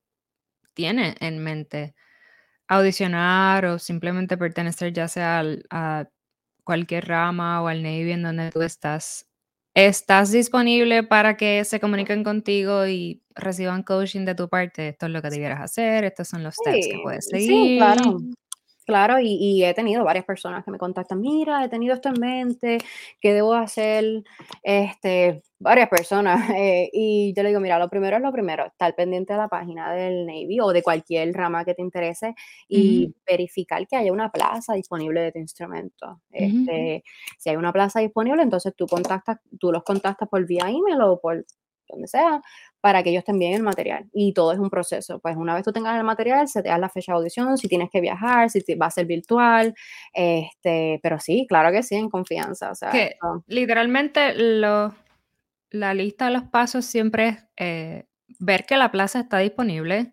tiene 0.73 1.15
en 1.21 1.39
mente 1.43 1.95
audicionar 2.67 3.65
o 3.65 3.79
simplemente 3.79 4.37
pertenecer 4.37 4.93
ya 4.93 5.07
sea 5.09 5.39
al 5.39 5.65
a 5.71 6.09
cualquier 6.65 7.07
rama 7.07 7.61
o 7.63 7.67
al 7.69 7.83
Navy 7.83 8.11
en 8.13 8.23
donde 8.23 8.51
tú 8.51 8.61
estás, 8.63 9.29
¿estás 9.75 10.31
disponible 10.31 11.03
para 11.03 11.37
que 11.37 11.65
se 11.65 11.79
comuniquen 11.81 12.23
contigo 12.23 12.87
y 12.87 13.23
reciban 13.35 13.83
coaching 13.83 14.25
de 14.25 14.35
tu 14.35 14.49
parte? 14.49 14.89
Esto 14.89 15.07
es 15.07 15.13
lo 15.13 15.21
que 15.21 15.31
debieras 15.31 15.61
hacer, 15.61 16.05
estos 16.05 16.27
son 16.29 16.43
los 16.43 16.55
steps 16.57 16.87
que 16.87 16.99
Sí, 16.99 17.01
puedes 17.01 17.27
sí, 17.39 17.71
seguir. 17.71 17.75
claro. 17.75 18.21
Claro, 18.91 19.19
y 19.19 19.35
y 19.39 19.63
he 19.63 19.73
tenido 19.73 20.03
varias 20.03 20.25
personas 20.25 20.65
que 20.65 20.71
me 20.71 20.77
contactan: 20.77 21.21
"Mira, 21.21 21.63
he 21.63 21.69
tenido 21.69 21.93
esto 21.95 22.09
en 22.09 22.19
mente, 22.19 22.77
¿qué 23.21 23.33
debo 23.33 23.53
hacer?". 23.53 24.03
Este, 24.63 25.41
varias 25.59 25.87
personas, 25.87 26.35
eh, 26.59 26.89
y 26.91 27.33
yo 27.33 27.41
le 27.43 27.49
digo: 27.49 27.61
"Mira, 27.61 27.79
lo 27.79 27.87
primero 27.89 28.17
es 28.17 28.21
lo 28.21 28.33
primero, 28.33 28.65
estar 28.65 28.93
pendiente 28.95 29.31
de 29.31 29.39
la 29.39 29.47
página 29.47 29.93
del 29.93 30.25
Navy 30.25 30.59
o 30.59 30.73
de 30.73 30.83
cualquier 30.83 31.31
rama 31.33 31.63
que 31.63 31.73
te 31.73 31.81
interese 31.81 32.35
y 32.67 33.13
verificar 33.25 33.87
que 33.87 33.95
haya 33.95 34.11
una 34.11 34.29
plaza 34.31 34.73
disponible 34.73 35.21
de 35.21 35.31
tu 35.31 35.39
instrumento". 35.39 36.21
Este, 36.31 37.03
si 37.37 37.49
hay 37.49 37.55
una 37.55 37.71
plaza 37.71 38.01
disponible, 38.01 38.41
entonces 38.43 38.73
tú 38.75 38.87
contactas 38.87 39.37
tú 39.57 39.71
los 39.71 39.83
contactas 39.83 40.27
por 40.27 40.45
vía 40.45 40.65
email 40.69 40.99
o 41.01 41.19
por 41.21 41.45
donde 41.87 42.07
sea, 42.07 42.41
para 42.81 43.03
que 43.03 43.11
ellos 43.11 43.23
te 43.23 43.31
envíen 43.31 43.53
el 43.53 43.63
material. 43.63 44.09
Y 44.11 44.33
todo 44.33 44.51
es 44.53 44.59
un 44.59 44.69
proceso. 44.69 45.19
Pues 45.19 45.37
una 45.37 45.53
vez 45.55 45.63
tú 45.63 45.71
tengas 45.71 45.95
el 45.97 46.03
material, 46.03 46.47
se 46.47 46.61
te 46.63 46.69
da 46.69 46.77
la 46.79 46.89
fecha 46.89 47.11
de 47.13 47.17
audición, 47.19 47.57
si 47.57 47.67
tienes 47.67 47.89
que 47.91 48.01
viajar, 48.01 48.49
si 48.49 48.61
te- 48.61 48.75
va 48.75 48.87
a 48.87 48.91
ser 48.91 49.05
virtual. 49.05 49.73
Este, 50.13 50.99
pero 51.03 51.19
sí, 51.19 51.45
claro 51.47 51.71
que 51.71 51.83
sí, 51.83 51.95
en 51.95 52.09
confianza. 52.09 52.71
O 52.71 52.75
sea, 52.75 52.91
Que 52.91 53.15
literalmente 53.47 54.33
lo 54.35 54.93
la 55.69 55.93
lista 55.93 56.25
de 56.25 56.31
los 56.31 56.43
pasos 56.43 56.85
siempre 56.85 57.27
es, 57.29 57.37
eh, 57.57 58.05
ver 58.39 58.65
que 58.65 58.75
la 58.77 58.91
plaza 58.91 59.21
está 59.21 59.37
disponible, 59.39 60.11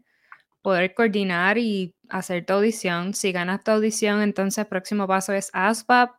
poder 0.62 0.94
coordinar 0.94 1.58
y 1.58 1.94
hacer 2.10 2.44
tu 2.46 2.52
audición. 2.54 3.14
Si 3.14 3.32
ganas 3.32 3.64
tu 3.64 3.70
audición, 3.72 4.22
entonces 4.22 4.58
el 4.58 4.66
próximo 4.68 5.06
paso 5.08 5.32
es 5.32 5.50
ASVAB, 5.52 6.10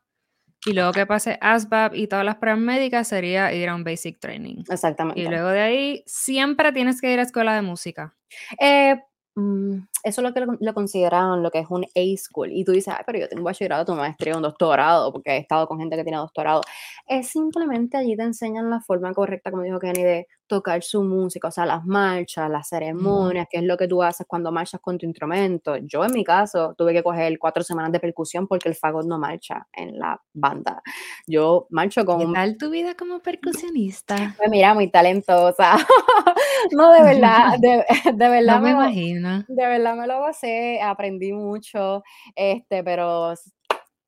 y 0.66 0.74
luego 0.74 0.92
que 0.92 1.06
pase 1.06 1.38
ASVAB 1.42 1.96
y 1.96 2.08
todas 2.08 2.26
las 2.26 2.36
pruebas 2.36 2.62
médicas 2.62 3.08
sería 3.08 3.54
ir 3.54 3.70
a 3.70 3.76
un 3.76 3.84
basic 3.84 4.20
training. 4.20 4.64
Y 4.68 4.74
exactamente. 4.74 5.22
luego 5.24 5.50
de 5.50 5.62
ahí 5.62 6.04
siempre 6.06 6.72
tienes 6.72 7.02
que 7.02 7.12
ir 7.12 7.20
a 7.20 7.24
escuela 7.24 7.56
de 7.56 7.62
música. 7.62 8.16
Eh, 8.60 9.02
mm, 9.40 9.88
eso 10.04 10.22
es 10.22 10.28
lo 10.28 10.34
que 10.34 10.42
lo, 10.42 10.58
lo 10.60 10.74
consideran 10.74 11.44
lo 11.44 11.52
que 11.52 11.60
es 11.60 11.68
un 11.70 11.84
A-School. 11.84 12.52
Y 12.52 12.64
tú 12.64 12.72
dices, 12.72 12.94
ay, 12.96 13.04
pero 13.06 13.20
yo 13.20 13.28
tengo 13.28 13.44
bachillerato, 13.44 13.92
tu 13.92 13.98
maestría, 13.98 14.36
un 14.36 14.42
doctorado, 14.42 15.12
porque 15.12 15.32
he 15.32 15.38
estado 15.38 15.68
con 15.68 15.80
gente 15.80 15.96
que 15.96 16.04
tiene 16.04 16.18
doctorado. 16.18 16.62
Es 17.08 17.30
simplemente 17.30 17.98
allí 17.98 18.16
te 18.16 18.24
enseñan 18.24 18.70
la 18.70 18.82
forma 18.82 19.14
correcta, 19.14 19.52
como 19.52 19.64
dijo 19.64 19.80
Kenny, 19.80 20.04
de 20.04 20.28
tocar 20.50 20.82
su 20.82 21.04
música, 21.04 21.48
o 21.48 21.52
sea, 21.52 21.66
las 21.66 21.86
marchas, 21.86 22.50
las 22.50 22.68
ceremonias, 22.68 23.48
qué 23.50 23.60
es 23.60 23.64
lo 23.64 23.78
que 23.78 23.88
tú 23.88 24.02
haces 24.02 24.26
cuando 24.28 24.52
marchas 24.52 24.82
con 24.82 24.98
tu 24.98 25.06
instrumento. 25.06 25.78
Yo, 25.78 26.04
en 26.04 26.12
mi 26.12 26.24
caso, 26.24 26.74
tuve 26.76 26.92
que 26.92 27.04
coger 27.04 27.38
cuatro 27.38 27.64
semanas 27.64 27.92
de 27.92 28.00
percusión 28.00 28.48
porque 28.48 28.68
el 28.68 28.76
fagot 28.76 29.06
no 29.06 29.20
marcha 29.20 29.68
en 29.72 29.98
la 29.98 30.20
banda. 30.34 30.82
Yo 31.28 31.68
marcho 31.70 32.04
con 32.04 32.20
¿Qué 32.20 32.34
tal 32.34 32.58
tu 32.58 32.72
vida 32.72 32.96
como 32.96 33.20
percusionista? 33.20 34.34
pues 34.38 34.50
mira, 34.50 34.74
muy 34.74 34.90
talentosa. 34.90 35.78
No, 36.72 36.92
de 36.94 37.02
verdad, 37.04 37.58
de 37.60 37.86
de 38.14 38.30
No 38.46 38.60
verdad 38.60 38.62
me 38.62 38.70
me 38.70 38.76
lo 38.76 38.84
imagino. 38.84 39.46
de 39.48 39.68
verdad 39.68 39.96
me 39.96 40.08
lo 40.08 40.20
gocé, 40.20 40.82
aprendí 40.82 41.34
mucho, 41.34 42.04
este, 42.36 42.84
pero 42.84 43.34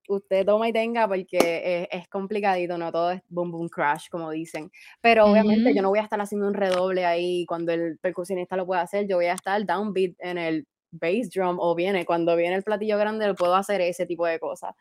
usted 0.10 0.46
toma 0.46 0.70
y 0.70 0.74
tenga 0.74 1.08
porque 1.08 1.88
es 1.94 2.02
es 2.04 2.08
complicadito, 2.10 2.78
no 2.78 2.92
todo 2.92 3.12
es 3.12 3.22
boom, 3.30 3.52
boom, 3.52 3.70
crash, 3.70 4.08
como 4.12 4.32
dicen. 4.32 4.72
Pero 5.02 5.28
obviamente 5.28 5.74
yo 5.76 5.82
no 5.84 5.90
voy 5.90 6.00
a 6.00 6.04
estar 6.04 6.22
haciendo 6.22 6.48
un 6.48 6.54
redoble 6.56 7.06
ahí 7.06 7.46
cuando 7.48 7.74
el 7.74 8.00
percusionista 8.00 8.58
lo 8.58 8.66
puede 8.68 8.82
hacer, 8.82 9.08
yo 9.08 9.18
voy 9.18 9.28
a 9.28 9.34
estar 9.36 9.66
downbeat 9.66 10.14
en 10.20 10.38
el 10.40 10.68
bass 10.92 11.30
drum 11.34 11.58
o 11.60 11.76
viene 11.76 12.06
cuando 12.06 12.36
viene 12.36 12.56
el 12.58 12.64
platillo 12.64 12.98
grande, 12.98 13.28
lo 13.28 13.36
puedo 13.36 13.56
hacer 13.56 13.82
ese 13.82 14.06
tipo 14.08 14.26
de 14.28 14.40
cosas. 14.40 14.74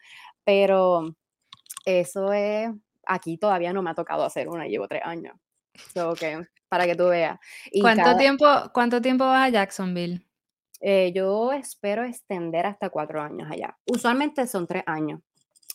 Pero 0.44 1.14
eso 1.86 2.32
es 2.32 2.70
aquí 3.06 3.38
todavía 3.38 3.72
no 3.74 3.82
me 3.82 3.90
ha 3.90 3.94
tocado 3.94 4.24
hacer 4.24 4.48
una, 4.48 4.66
llevo 4.66 4.88
3 4.88 5.02
años. 5.04 5.34
So 5.86 6.16
que 6.18 6.46
para 6.68 6.86
que 6.86 6.94
tú 6.96 7.08
veas. 7.08 7.38
Y 7.72 7.92
¿Cuánto 7.92 8.16
cada 8.16 8.16
tiempo 8.16 8.46
cuánto 8.72 9.02
tiempo 9.02 9.24
vas 9.24 9.48
a 9.48 9.50
Jacksonville? 9.50 10.24
eh, 10.80 11.12
yo 11.14 11.52
espero 11.52 12.04
extender 12.04 12.66
hasta 12.66 12.90
4 12.90 13.20
años 13.22 13.48
allá. 13.50 13.76
Usualmente 13.86 14.46
son 14.46 14.66
3 14.66 14.82
años, 14.86 15.20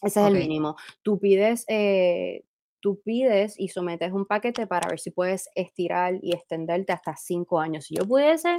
ese 0.04 0.22
es 0.22 0.28
el 0.28 0.36
Okey. 0.36 0.38
mínimo. 0.38 0.76
Tú 1.04 1.20
pides, 1.20 1.66
eh, 1.68 2.44
tú 2.82 3.02
pides 3.04 3.56
y 3.60 3.70
sometes 3.70 4.12
un 4.14 4.26
paquete 4.26 4.68
para 4.68 4.90
ver 4.90 5.00
si 5.00 5.12
puedes 5.12 5.50
estirar 5.56 6.16
y 6.22 6.34
extenderte 6.34 6.94
hasta 6.94 7.16
5 7.18 7.60
años. 7.60 7.86
Si 7.86 7.96
yo 7.98 8.06
pudiese, 8.08 8.56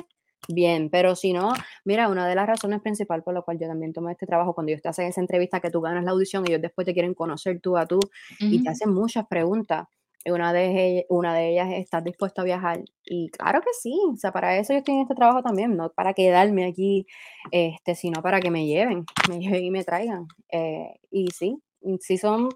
bien, 0.49 0.91
pero 0.91 1.17
si 1.17 1.33
no, 1.33 1.53
mira, 1.85 2.09
una 2.09 2.29
de 2.29 2.35
las 2.37 2.47
razones 2.49 2.81
principal 2.83 3.23
por 3.25 3.35
la 3.35 3.43
cual 3.43 3.59
yo 3.61 3.69
también 3.69 3.93
tomé 3.93 4.13
este 4.13 4.27
trabajo, 4.27 4.55
cuando 4.55 4.73
ellos 4.73 4.83
te 4.83 4.89
hacen 4.91 5.07
esa 5.09 5.21
entrevista 5.21 5.61
que 5.61 5.71
tú 5.71 5.81
ganas 5.81 6.05
la 6.05 6.13
audición, 6.13 6.45
ellos 6.49 6.63
después 6.63 6.87
te 6.87 6.95
quieren 6.95 7.15
conocer 7.15 7.61
tú 7.61 7.77
a 7.79 7.87
tú 7.87 8.11
y 8.49 8.61
te 8.61 8.71
hacen 8.71 8.93
muchas 8.93 9.27
preguntas. 9.29 9.87
Una 10.27 10.53
de 10.53 10.99
ell 10.99 11.07
una 11.09 11.35
de 11.35 11.51
ellas 11.51 11.69
es, 11.73 11.85
¿estás 11.85 12.05
dispuesto 12.05 12.41
a 12.41 12.45
viajar? 12.45 12.81
Y 13.05 13.31
claro 13.31 13.61
que 13.61 13.71
sí, 13.81 13.99
o 14.13 14.17
sea, 14.17 14.33
para 14.33 14.57
eso 14.59 14.73
yo 14.73 14.81
estoy 14.81 14.97
en 14.97 15.03
este 15.03 15.15
trabajo 15.15 15.43
también, 15.43 15.77
no 15.77 15.91
para 15.91 16.15
quedarme 16.15 16.67
aquí, 16.67 17.07
este, 17.51 17.95
sino 17.95 18.23
para 18.23 18.41
que 18.41 18.51
me 18.51 18.67
lleven, 18.67 19.05
me 19.31 19.39
lleven 19.39 19.65
y 19.65 19.71
me 19.71 19.85
traigan. 19.85 20.27
Eh, 20.51 20.99
y 21.11 21.29
sí, 21.31 21.63
si 22.01 22.19
son 22.19 22.49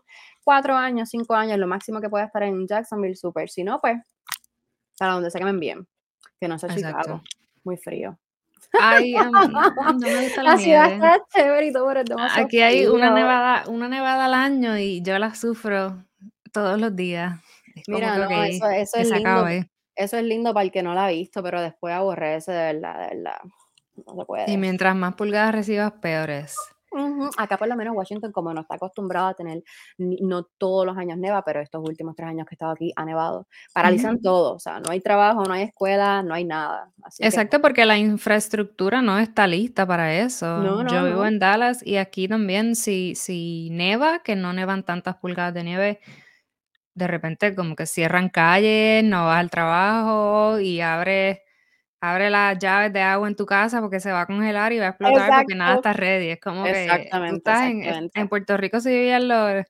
4 0.44 0.76
años, 0.76 1.08
5 1.10 1.34
años, 1.34 1.58
lo 1.58 1.66
máximo 1.66 2.00
que 2.00 2.08
pueda 2.08 2.24
estar 2.24 2.42
en 2.42 2.66
Jacksonville, 2.66 3.16
súper. 3.16 3.48
Si 3.48 3.62
no, 3.62 3.80
pues, 3.80 3.96
para 4.98 5.12
donde 5.12 5.30
sea 5.30 5.38
que 5.38 5.44
me 5.44 5.50
envíen, 5.50 5.86
que 6.40 6.48
no 6.48 6.58
sea 6.58 6.70
Exacto. 6.70 7.00
Chicago, 7.00 7.22
muy 7.64 7.76
frío. 7.76 8.18
Ay, 8.78 9.14
a 9.16 9.24
mí 9.24 9.32
no 9.32 9.94
me 9.98 10.24
gusta 10.24 10.42
la 10.42 10.52
La 10.52 10.58
ciudad 10.58 10.92
está 10.92 11.24
chévere 11.34 11.66
y 11.66 11.72
todo, 11.72 11.86
pero 11.88 12.00
es 12.00 12.06
demasiado 12.06 12.46
Aquí 12.46 12.60
hay 12.60 12.86
una 12.86 13.10
nevada 13.10 13.64
una 13.68 13.88
nevada 13.88 14.26
al 14.26 14.34
año 14.34 14.78
y 14.78 15.02
yo 15.02 15.18
la 15.18 15.34
sufro 15.34 16.04
todos 16.52 16.80
los 16.80 16.94
días. 16.94 17.40
Es 17.80 17.88
como 17.88 18.10
Mira, 18.10 18.12
que, 18.12 18.24
no, 18.28 18.28
okey, 18.28 18.44
eso 18.44 18.68
eso 18.70 18.96
que 18.96 19.04
es 19.04 19.06
se 19.06 19.14
lindo 19.14 19.16
acabe. 19.16 19.70
eso 19.96 20.16
es 20.16 20.24
lindo 20.24 20.54
para 20.54 20.64
el 20.64 20.72
que 20.72 20.82
no 20.82 20.94
la 20.94 21.06
ha 21.06 21.10
visto, 21.10 21.42
pero 21.42 21.60
después 21.60 21.92
aborrece, 21.94 22.52
de 22.52 22.72
verdad, 22.74 23.10
de 23.10 23.16
verdad, 23.16 23.38
no 24.06 24.16
se 24.16 24.24
Y 24.44 24.58
puede. 24.58 24.58
mientras 24.58 24.94
más 24.94 25.14
pulgadas 25.14 25.54
recibas, 25.54 25.92
peor 25.92 26.28
es. 26.28 26.74
Ujú. 26.92 27.30
Acá 27.36 27.56
por 27.56 27.68
lo 27.68 27.76
menos 27.76 27.94
Washington, 27.96 28.32
como 28.32 28.52
no 28.52 28.62
está 28.62 28.74
acostumbrado 28.74 29.28
a 29.28 29.34
tener, 29.34 29.62
no 29.98 30.44
todos 30.58 30.84
los 30.86 30.96
años 30.98 31.18
neva, 31.18 31.42
pero 31.44 31.60
estos 31.60 31.80
últimos 31.84 32.16
3 32.16 32.28
años 32.30 32.46
que 32.46 32.54
he 32.54 32.56
estado 32.56 32.72
aquí 32.72 32.92
ha 32.96 33.04
nevado. 33.04 33.46
Paralizan 33.72 34.20
todo, 34.20 34.54
o 34.56 34.58
sea, 34.58 34.80
no 34.80 34.90
hay 34.90 35.00
trabajo, 35.00 35.46
no 35.46 35.54
hay 35.54 35.62
escuela, 35.64 36.22
no 36.24 36.34
hay 36.34 36.44
nada. 36.44 36.92
Así 37.02 37.28
que 37.28 37.38
Exacto, 37.38 37.60
porque 37.60 37.84
la 37.84 37.98
infraestructura 37.98 39.02
no 39.02 39.18
está 39.18 39.46
lista 39.46 39.86
para 39.86 40.14
eso. 40.20 40.46
no, 40.54 40.82
no, 40.84 40.90
Yo 40.90 41.04
vivo 41.04 41.26
no. 41.26 41.26
en 41.26 41.38
Dallas 41.38 41.84
y 41.86 41.96
aquí 41.96 42.26
también 42.28 42.74
si 42.74 43.14
si 43.14 43.68
neva, 43.72 44.20
que 44.22 44.36
no 44.36 44.54
nevan 44.54 44.84
tantas 44.84 45.16
pulgadas 45.16 45.52
de 45.52 45.64
nieve, 45.64 46.00
de 47.00 47.08
repente 47.08 47.54
como 47.54 47.74
que 47.74 47.86
cierran 47.86 48.28
calles, 48.28 49.02
no 49.04 49.26
vas 49.26 49.40
al 49.40 49.50
trabajo 49.50 50.60
y 50.60 50.80
abres 50.80 51.38
Abre 52.02 52.30
las 52.30 52.58
llaves 52.58 52.94
de 52.94 53.02
agua 53.02 53.28
en 53.28 53.36
tu 53.36 53.44
casa 53.44 53.82
porque 53.82 54.00
se 54.00 54.10
va 54.10 54.22
a 54.22 54.26
congelar 54.26 54.72
y 54.72 54.78
va 54.78 54.86
a 54.86 54.88
explotar 54.90 55.42
porque 55.42 55.54
nada 55.54 55.74
está 55.74 55.92
ready. 55.92 56.30
Es 56.30 56.40
como 56.40 56.64
que 56.64 56.70
tú 56.70 56.76
Exactamente, 56.78 57.36
estás 57.36 58.10
en. 58.14 58.28
Puerto 58.28 58.56
Rico 58.56 58.80
se 58.80 58.90
vivían 58.90 59.28
los 59.28 59.66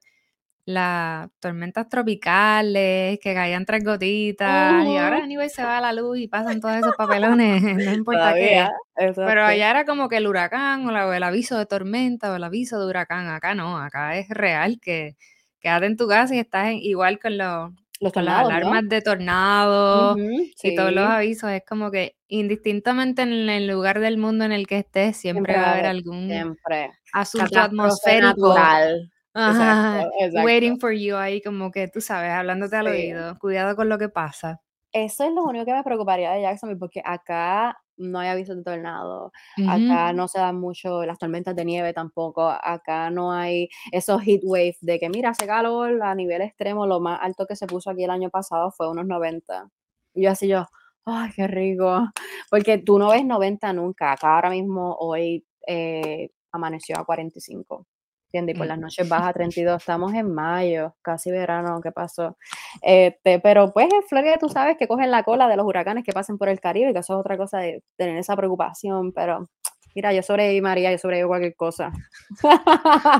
las 0.66 1.28
tormentas 1.40 1.88
tropicales, 1.88 3.18
que 3.18 3.34
caían 3.34 3.64
3 3.64 3.82
gotitas, 3.82 4.86
y 4.86 4.96
ahora 4.98 5.24
anyway 5.24 5.48
se 5.48 5.64
va 5.64 5.80
la 5.80 5.92
luz 5.92 6.18
y 6.18 6.28
pasan 6.28 6.60
todos 6.60 6.76
esos 6.76 6.94
papelones, 6.94 7.62
no 7.90 7.92
importa 7.92 8.34
qué. 8.34 8.68
Pero 8.94 9.44
allá 9.44 9.70
era 9.70 9.84
como 9.84 10.08
que 10.08 10.18
el 10.18 10.28
huracán 10.28 10.86
o 10.86 10.92
la 10.92 11.08
o 11.08 11.12
el 11.12 11.24
aviso 11.24 11.58
de 11.58 11.66
tormenta 11.66 12.30
o 12.30 12.36
el 12.36 12.44
aviso 12.44 12.78
de 12.78 12.86
huracán. 12.86 13.26
Acá 13.28 13.56
no, 13.56 13.78
acá 13.78 14.16
es 14.16 14.28
real 14.28 14.78
que 14.80 15.16
quédate 15.60 15.86
en 15.86 15.96
tu 15.96 16.08
casa 16.08 16.34
y 16.34 16.38
estás 16.38 16.68
en 16.68 16.76
igual 16.78 17.18
con 17.20 17.38
los 17.38 17.70
Los 18.00 18.16
las 18.16 18.40
alarmas 18.46 18.88
de 18.88 19.02
tornado 19.02 20.16
y 20.62 20.74
todos 20.74 20.92
los 20.92 21.04
avisos. 21.04 21.50
Es 21.50 21.62
como 21.68 21.90
que 21.90 22.16
indistintamente 22.28 23.22
en 23.22 23.48
el 23.50 23.66
lugar 23.66 24.00
del 24.00 24.16
mundo 24.18 24.44
en 24.44 24.52
el 24.52 24.66
que 24.66 24.78
estés, 24.78 25.16
siempre 25.16 25.52
siempre 25.52 25.56
va 25.56 25.68
a 25.68 25.72
haber 25.74 25.86
algún 25.86 26.28
siempre. 26.28 26.90
asunto 27.12 27.60
atmosférico. 27.60 28.52
Exacto, 28.52 29.10
ajá, 29.34 30.02
exacto. 30.18 30.42
waiting 30.46 30.80
for 30.80 30.92
you 30.92 31.16
ahí 31.16 31.40
como 31.42 31.70
que 31.70 31.88
tú 31.88 32.00
sabes, 32.00 32.30
hablándote 32.32 32.76
al 32.76 32.86
Sí. 32.86 32.92
oído. 32.92 33.38
Cuidado 33.38 33.76
con 33.76 33.88
lo 33.88 33.98
que 33.98 34.08
pasa. 34.08 34.60
Eso 34.92 35.24
es 35.24 35.32
lo 35.32 35.44
único 35.44 35.64
que 35.64 35.72
me 35.72 35.84
preocuparía 35.84 36.32
de 36.32 36.42
Jacksonville, 36.42 36.78
porque 36.80 37.00
acá 37.04 37.78
no 38.00 38.18
hay 38.18 38.28
aviso 38.28 38.54
de 38.54 38.62
tornado, 38.62 39.32
Ujú. 39.58 39.70
acá 39.70 40.12
no 40.12 40.26
se 40.28 40.38
dan 40.38 40.58
mucho 40.58 41.04
las 41.04 41.18
tormentas 41.18 41.54
de 41.54 41.64
nieve 41.64 41.92
tampoco, 41.92 42.48
acá 42.48 43.10
no 43.10 43.32
hay 43.32 43.68
esos 43.92 44.22
heat 44.22 44.40
wave 44.44 44.76
de 44.80 44.98
que 44.98 45.08
mira, 45.08 45.30
hace 45.30 45.46
calor 45.46 46.02
a 46.02 46.14
nivel 46.14 46.42
extremo, 46.42 46.86
lo 46.86 47.00
más 47.00 47.20
alto 47.22 47.46
que 47.46 47.56
se 47.56 47.66
puso 47.66 47.90
aquí 47.90 48.04
el 48.04 48.10
año 48.10 48.30
pasado 48.30 48.70
fue 48.72 48.90
unos 48.90 49.06
90. 49.06 49.68
Y 50.14 50.24
yo 50.24 50.30
así 50.30 50.48
yo, 50.48 50.66
ay, 51.04 51.30
qué 51.36 51.46
rico, 51.46 52.08
porque 52.50 52.78
tú 52.78 52.98
no 52.98 53.10
ves 53.10 53.24
90 53.24 53.72
nunca, 53.72 54.12
acá 54.12 54.34
ahora 54.34 54.50
mismo 54.50 54.96
hoy 54.98 55.44
eh, 55.66 56.30
amaneció 56.52 56.98
a 56.98 57.04
45. 57.04 57.86
¿Entiendes? 58.32 58.54
Y 58.54 58.58
por 58.58 58.66
Mm. 58.66 58.68
las 58.70 58.78
noches 58.78 59.08
baja 59.08 59.28
a 59.28 59.32
32. 59.32 59.82
Estamos 59.82 60.14
en 60.14 60.32
mayo, 60.32 60.94
casi 61.02 61.32
verano, 61.32 61.80
¿qué 61.82 61.90
pasó? 61.90 62.36
Este, 62.80 63.40
pero 63.40 63.72
pues 63.72 63.88
en 63.92 64.02
Florida 64.08 64.36
tú 64.38 64.48
sabes 64.48 64.76
que 64.78 64.86
cogen 64.86 65.10
la 65.10 65.24
cola 65.24 65.48
de 65.48 65.56
los 65.56 65.66
huracanes 65.66 66.04
que 66.04 66.12
pasen 66.12 66.38
por 66.38 66.48
el 66.48 66.60
Caribe, 66.60 66.92
que 66.92 67.00
eso 67.00 67.14
es 67.14 67.18
otra 67.20 67.36
cosa 67.36 67.58
de 67.58 67.82
tener 67.96 68.16
esa 68.18 68.36
preocupación, 68.36 69.12
pero 69.12 69.48
mira, 69.96 70.12
yo 70.12 70.22
sobreviví, 70.22 70.60
María, 70.60 70.92
yo 70.92 70.98
sobrevivo 70.98 71.26
cualquier 71.28 71.56
cosa. 71.56 71.90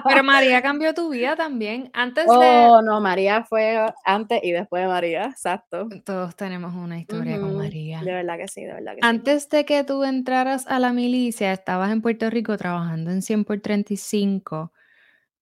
Pero 0.07 0.23
María 0.25 0.63
cambió 0.63 0.95
tu 0.95 1.11
vida 1.11 1.35
también. 1.35 1.91
Antes 1.93 2.27
de 2.27 2.31
Oh, 2.33 2.81
no, 2.81 3.01
María 3.01 3.43
fue 3.43 3.93
antes 4.05 4.39
y 4.45 4.53
después 4.53 4.83
de 4.85 4.89
María, 4.89 5.25
exacto. 5.25 5.89
todos 6.05 6.37
tenemos 6.37 6.73
una 6.77 7.01
historia 7.01 7.41
con 7.41 7.51
Ujú. 7.51 7.59
De 7.59 7.65
María. 7.65 8.01
verdad 8.05 8.37
que 8.37 8.47
sí, 8.47 8.63
de 8.63 8.75
verdad 8.75 8.93
que 8.93 9.01
sí. 9.03 9.07
Antes 9.09 9.49
de 9.49 9.65
que 9.65 9.83
tú 9.83 10.05
entraras 10.05 10.69
a 10.69 10.79
la 10.79 10.93
milicia, 10.93 11.53
estabas 11.53 11.91
en 11.91 12.01
Puerto 12.01 12.31
Rico 12.31 12.57
trabajando 12.57 13.11
en 13.11 13.23
100 13.23 13.45
por 13.45 13.59
35. 13.61 14.73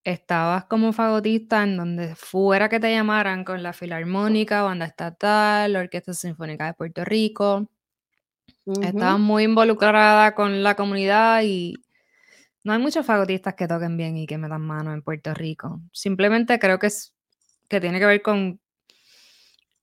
Estabas 0.09 0.65
como 0.65 0.95
fagotista 0.95 1.63
en 1.63 1.77
donde 1.77 2.15
fuera 2.17 2.71
que 2.71 2.81
te 2.81 2.91
llamaran 2.91 3.45
con 3.45 3.63
la 3.63 3.75
Filarmónica, 3.75 4.63
Banda 4.63 4.87
Estatal, 4.87 5.71
la 5.71 5.81
Orquesta 5.81 6.15
Sinfónica 6.15 6.65
de 6.65 6.73
Puerto 6.73 7.05
Rico. 7.05 7.69
Estabas 8.83 9.19
muy 9.19 9.45
involucrada 9.45 10.35
con 10.35 10.63
la 10.63 10.75
comunidad 10.77 11.43
y 11.43 11.75
no 12.65 12.73
hay 12.73 12.79
muchos 12.79 13.05
fagotistas 13.05 13.53
que 13.55 13.69
toquen 13.69 13.99
bien 13.99 14.17
y 14.17 14.27
que 14.27 14.39
metan 14.39 14.63
mano 14.63 14.95
en 14.95 15.03
Puerto 15.03 15.35
Rico. 15.35 15.81
Simplemente 15.93 16.59
creo 16.59 16.79
que 16.79 16.87
es 16.87 17.15
que 17.69 17.79
tiene 17.79 17.99
que 17.99 18.07
ver 18.07 18.23
con 18.23 18.61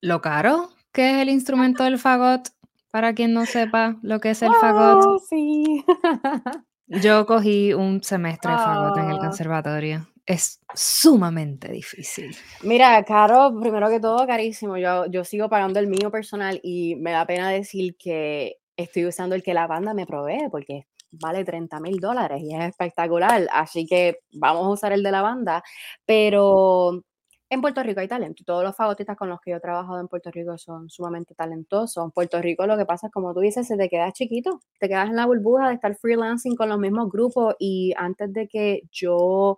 lo 0.02 0.22
caro 0.22 0.72
que 0.92 1.12
es 1.12 1.18
el 1.18 1.30
instrumento 1.30 1.84
del 1.84 2.00
fagot. 2.00 2.50
Para 2.90 3.14
quien 3.14 3.32
no 3.34 3.46
sepa 3.46 3.98
lo 4.02 4.20
que 4.20 4.32
es 4.32 4.42
el 4.42 4.54
fagot, 4.60 5.20
sí. 5.30 5.86
yo 6.88 7.26
cogí 7.28 7.74
un 7.74 8.02
semestre 8.02 8.54
de 8.54 8.58
fagot 8.58 8.98
en 8.98 9.10
el 9.12 9.18
Ah. 9.18 9.20
conservatorio. 9.20 10.08
Es 10.26 10.60
sumamente 10.74 11.72
difícil. 11.72 12.36
Mira, 12.64 13.04
caro, 13.04 13.54
primero 13.62 13.90
que 13.90 14.00
todo, 14.00 14.26
carísimo. 14.26 14.78
Yo, 14.78 15.06
yo 15.06 15.24
sigo 15.24 15.50
pagando 15.50 15.80
el 15.80 15.88
mío 15.88 16.10
personal 16.10 16.60
y 16.64 16.96
me 16.96 17.12
da 17.12 17.28
pena 17.28 17.50
decir 17.52 17.96
que 17.98 18.58
estoy 18.76 19.06
usando 19.06 19.36
el 19.36 19.44
que 19.44 19.54
la 19.54 19.68
banda 19.68 19.94
me 19.94 20.08
provee 20.08 20.50
porque 20.50 20.88
vale 21.12 21.46
30 21.46 21.80
mil 21.80 22.00
dólares 22.00 22.42
y 22.42 22.56
es 22.56 22.70
espectacular. 22.70 23.48
Así 23.52 23.86
que 23.86 24.20
vamos 24.34 24.66
a 24.66 24.70
usar 24.70 24.94
el 24.94 25.04
de 25.04 25.12
la 25.12 25.22
banda. 25.22 25.64
Pero 26.06 27.04
en 27.50 27.62
Puerto 27.62 27.84
Rico 27.84 28.00
hay 28.00 28.08
talento. 28.08 28.44
Todos 28.44 28.64
los 28.64 28.76
fagotistas 28.76 29.16
con 29.16 29.30
los 29.30 29.40
que 29.40 29.52
yo 29.52 29.58
he 29.58 29.60
trabajado 29.60 30.00
en 30.00 30.08
Puerto 30.08 30.32
Rico 30.32 30.58
son 30.58 30.90
sumamente 30.90 31.36
talentosos. 31.36 32.04
En 32.04 32.12
Puerto 32.12 32.42
Rico 32.42 32.66
lo 32.66 32.78
que 32.78 32.86
pasa 32.86 33.08
es, 33.08 33.14
como 33.14 33.34
tú 33.34 33.42
dices, 33.42 33.68
se 33.68 33.78
te 33.78 33.90
queda 33.90 34.12
chiquito. 34.12 34.62
Te 34.80 34.90
quedas 34.90 35.10
en 35.10 35.16
la 35.16 35.28
burbuja 35.28 35.68
de 35.70 35.76
estar 35.76 35.96
freelancing 35.96 36.56
con 36.56 36.70
los 36.70 36.80
mismos 36.80 37.10
grupos 37.12 37.56
y 37.60 37.94
antes 37.98 38.34
de 38.34 38.48
que 38.48 38.82
yo 38.92 39.58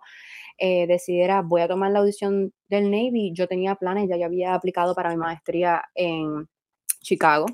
eh, 0.58 0.86
decidiera, 0.86 1.40
voy 1.42 1.62
a 1.62 1.68
tomar 1.68 1.90
la 1.92 2.00
audición 2.00 2.52
del 2.68 2.90
Navy, 2.90 3.32
yo 3.32 3.46
tenía 3.48 3.74
planes, 3.76 4.08
ya 4.08 4.16
yo 4.16 4.26
había 4.26 4.54
aplicado 4.54 4.94
para 4.94 5.10
mi 5.10 5.16
maestría 5.16 5.82
en 5.94 6.48
Chicago, 7.00 7.46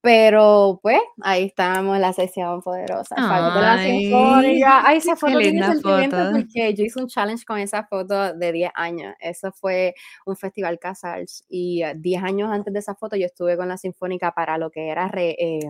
pero 0.00 0.78
pues 0.82 1.00
ahí 1.22 1.44
estamos, 1.44 1.98
la 1.98 2.12
sección 2.12 2.60
poderosa, 2.60 3.16
Fagot 3.16 3.54
de 3.54 3.60
la 3.60 3.72
Ay, 3.74 4.00
Sinfónica. 4.02 4.86
Ay, 4.86 4.98
esa 4.98 5.16
foto 5.16 5.38
tiene 5.38 5.66
sentimiento 5.66 6.16
foto. 6.18 6.30
porque 6.32 6.74
yo 6.74 6.84
hice 6.84 7.00
un 7.00 7.08
challenge 7.08 7.44
con 7.46 7.58
esa 7.58 7.84
foto 7.86 8.34
de 8.34 8.52
10 8.52 8.70
años. 8.74 9.14
Eso 9.18 9.50
fue 9.52 9.94
un 10.26 10.36
festival 10.36 10.78
Casals 10.78 11.44
y 11.48 11.82
eh, 11.82 11.94
10 11.96 12.22
años 12.22 12.50
antes 12.52 12.72
de 12.74 12.78
esa 12.80 12.94
foto 12.94 13.16
yo 13.16 13.24
estuve 13.26 13.56
con 13.56 13.68
la 13.68 13.78
Sinfónica 13.78 14.32
para 14.32 14.58
lo 14.58 14.70
que 14.70 14.88
era 14.88 15.08
re- 15.08 15.36
eh, 15.38 15.60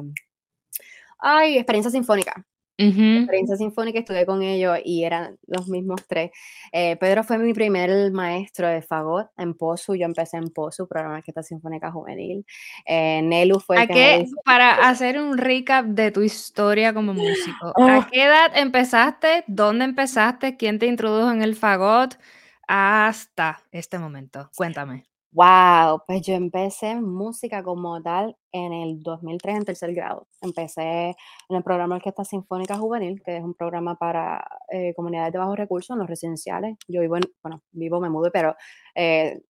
ay, 1.18 1.56
experiencia 1.56 1.90
sinfónica. 1.90 2.44
Ujú. 2.78 3.18
Experiencia 3.18 3.56
Sinfónica, 3.56 4.00
estuve 4.00 4.26
con 4.26 4.42
ellos 4.42 4.78
y 4.84 5.04
eran 5.04 5.38
los 5.46 5.68
mismos 5.68 6.00
tres. 6.08 6.30
Eh, 6.72 6.96
Pedro 6.96 7.22
fue 7.22 7.38
mi 7.38 7.54
primer 7.54 8.10
maestro 8.10 8.68
de 8.68 8.82
fagot 8.82 9.28
en 9.36 9.54
POSU, 9.54 9.94
yo 9.94 10.06
empecé 10.06 10.38
en 10.38 10.50
POSU, 10.50 10.88
Programa 10.88 11.14
de 11.14 11.18
Orquesta 11.20 11.42
Sinfónica 11.42 11.92
Juvenil. 11.92 12.44
Eh, 12.84 13.22
Nelu 13.22 13.60
fue 13.60 13.76
el 13.76 13.82
¿A 13.82 13.86
que 13.86 13.94
qué? 13.94 14.26
Para 14.44 14.88
hacer 14.88 15.20
un 15.20 15.38
recap 15.38 15.86
de 15.86 16.10
tu 16.10 16.22
historia 16.22 16.92
como 16.92 17.14
músico, 17.14 17.68
¿a 17.68 17.98
¡Oh! 18.00 18.06
qué 18.10 18.24
edad 18.24 18.50
empezaste? 18.56 19.44
¿Dónde 19.46 19.84
empezaste? 19.84 20.56
¿Quién 20.56 20.78
te 20.78 20.86
introdujo 20.86 21.30
en 21.30 21.42
el 21.42 21.54
fagot? 21.54 22.18
Hasta 22.66 23.62
este 23.70 23.98
momento. 23.98 24.50
Cuéntame. 24.56 25.04
Wow, 25.34 26.02
pues 26.06 26.22
yo 26.22 26.34
empecé 26.34 26.94
música 26.94 27.64
como 27.64 28.00
tal 28.00 28.36
en 28.52 28.72
el 28.72 29.02
2003 29.02 29.56
en 29.56 29.64
tercer 29.64 29.92
grado. 29.92 30.28
Empecé 30.40 31.08
en 31.48 31.56
el 31.56 31.64
programa 31.64 31.96
Orquesta 31.96 32.24
Sinfónica 32.24 32.76
Juvenil, 32.78 33.20
que 33.20 33.38
es 33.38 33.42
un 33.42 33.52
programa 33.54 33.96
para 33.96 34.46
eh, 34.70 34.94
comunidades 34.94 35.32
de 35.32 35.40
bajos 35.40 35.56
recursos 35.58 35.92
en 35.94 35.98
los 35.98 36.08
residenciales. 36.08 36.76
Yo 36.86 37.00
vivo 37.00 37.16
en, 37.16 37.24
bueno, 37.42 37.62
vivo, 37.72 38.00
me 38.00 38.10
mudé, 38.10 38.30
pero 38.30 38.54
eh, 38.94 39.40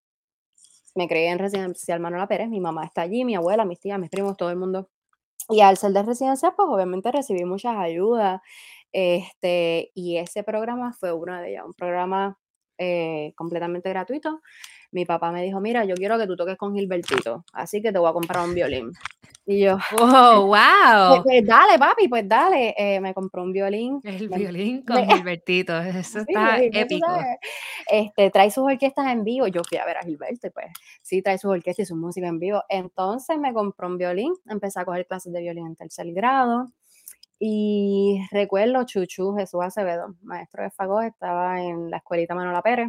me 0.95 1.07
crié 1.09 1.29
en 1.31 1.39
residencial 1.39 2.01
Manuela 2.01 2.29
Pérez. 2.29 2.49
Mi 2.49 2.61
mamá 2.61 2.85
está 2.85 3.03
allí, 3.03 3.25
mi 3.25 3.35
abuela, 3.35 3.65
mis 3.67 3.81
tías, 3.81 3.99
mis 3.99 4.11
primos, 4.11 4.37
todo 4.37 4.51
el 4.51 4.57
mundo. 4.57 4.89
Y 5.51 5.61
al 5.61 5.77
ser 5.77 5.93
de 5.93 6.03
residencia, 6.03 6.53
pues 6.57 6.69
obviamente 6.71 7.13
recibí 7.13 7.45
muchas 7.45 7.77
ayudas. 7.77 8.41
Este, 8.93 9.91
y 9.95 10.19
ese 10.19 10.45
programa 10.45 10.93
fue 10.95 11.13
uno 11.13 11.37
de 11.41 11.51
ellas, 11.51 11.65
un 11.67 11.75
programa 11.75 12.39
eh, 12.79 13.33
completamente 13.37 13.89
gratuito. 13.91 14.41
Mi 14.95 15.05
papá 15.05 15.33
me 15.33 15.43
dijo, 15.43 15.61
mira, 15.61 15.85
yo 15.85 15.95
quiero 15.97 16.17
que 16.19 16.27
tú 16.27 16.37
toques 16.37 16.57
con 16.57 16.73
Gilbertito, 16.75 17.45
así 17.53 17.83
que 17.83 17.91
te 17.93 17.99
voy 17.99 18.09
a 18.09 18.13
comprar 18.13 18.45
un 18.47 18.55
violín. 18.55 18.93
Y 19.45 19.61
yo, 19.61 19.77
¡Oh, 19.93 20.47
pues, 20.49 20.63
wow! 20.63 21.23
pues 21.25 21.45
dale, 21.47 21.79
papi, 21.79 22.07
pues 22.09 22.27
dale. 22.29 22.75
Eh, 22.79 23.01
me 23.01 23.13
compró 23.13 23.43
un 23.43 23.53
violín. 23.53 24.01
El 24.05 24.31
me- 24.31 24.39
violín 24.39 24.83
con 24.85 24.97
me- 25.05 25.13
Gilbertito, 25.13 25.77
eso 25.81 26.21
está 26.21 26.59
épico. 26.63 27.07
este, 27.91 28.31
trae 28.31 28.51
sus 28.53 28.65
orquestas 28.65 29.07
en 29.09 29.25
vivo. 29.25 29.49
Yo 29.49 29.63
fui 29.69 29.79
a 29.79 29.85
ver 29.85 29.97
a 29.99 30.03
Gilberto, 30.03 30.47
y 30.47 30.51
pues 30.51 30.67
sí, 31.03 31.21
trae 31.23 31.39
sus 31.39 31.51
orquestas 31.51 31.87
y 31.87 31.87
su 31.89 31.97
música 31.97 32.29
en 32.29 32.39
vivo. 32.39 32.63
Entonces 32.69 33.37
me 33.37 33.53
compró 33.53 33.89
un 33.89 33.99
violín, 33.99 34.33
empecé 34.49 34.79
a 34.81 34.85
coger 34.85 35.07
clases 35.07 35.33
de 35.33 35.41
violín 35.41 35.67
en 35.67 35.77
tercer 35.77 36.07
grado. 36.13 36.69
Y 37.39 38.21
recuerdo 38.31 38.85
Chuchu 38.85 39.35
Jesús 39.37 39.61
Acevedo, 39.63 40.15
maestro 40.23 40.63
de 40.63 40.71
fagot, 40.71 41.03
estaba 41.03 41.61
en 41.61 41.91
la 41.91 41.97
escuelita 41.99 42.35
Manuela 42.35 42.63
Pérez, 42.63 42.87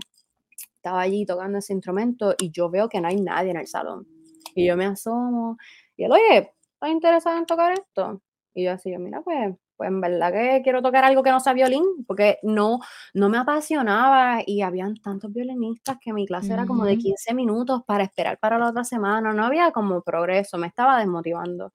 estaba 0.86 1.02
allí 1.02 1.26
tocando 1.26 1.58
ese 1.58 1.74
instrumento 1.74 2.36
y 2.40 2.52
yo 2.52 2.70
veo 2.70 2.88
que 2.90 3.02
no 3.02 3.08
hay 3.08 3.20
nadie 3.20 3.50
en 3.52 3.58
el 3.58 3.68
salón. 3.68 4.08
Y 4.54 4.68
yo 4.68 4.78
me 4.78 4.86
asomo 4.86 5.58
y 5.98 6.04
él, 6.06 6.12
oye, 6.12 6.52
¿estás 6.74 6.90
interesado 6.92 7.38
en 7.38 7.46
tocar 7.46 7.74
esto? 7.74 8.22
Y 8.54 8.66
yo 8.66 8.72
así, 8.74 8.92
yo, 8.92 9.00
mira, 9.00 9.22
pues, 9.22 9.56
pues 9.76 9.90
en 9.90 10.00
verdad 10.00 10.32
que 10.32 10.62
quiero 10.64 10.82
tocar 10.84 11.04
algo 11.04 11.24
que 11.24 11.32
no 11.32 11.40
sea 11.40 11.54
violín, 11.54 11.84
porque 12.08 12.38
no, 12.44 12.80
no 13.14 13.30
me 13.30 13.38
apasionaba 13.38 14.42
y 14.46 14.62
habían 14.62 14.96
tantos 14.98 15.34
violinistas 15.34 15.98
que 16.00 16.14
mi 16.14 16.26
clase 16.28 16.54
era 16.54 16.66
como 16.68 16.86
de 16.86 16.94
Ujú. 16.94 17.00
15 17.00 17.34
minutos 17.34 17.82
para 17.86 18.04
esperar 18.04 18.38
para 18.40 18.58
la 18.60 18.70
otra 18.70 18.84
semana, 18.84 19.34
no 19.34 19.44
había 19.44 19.72
como 19.72 20.02
progreso, 20.04 20.58
me 20.58 20.68
estaba 20.68 21.00
desmotivando. 21.00 21.74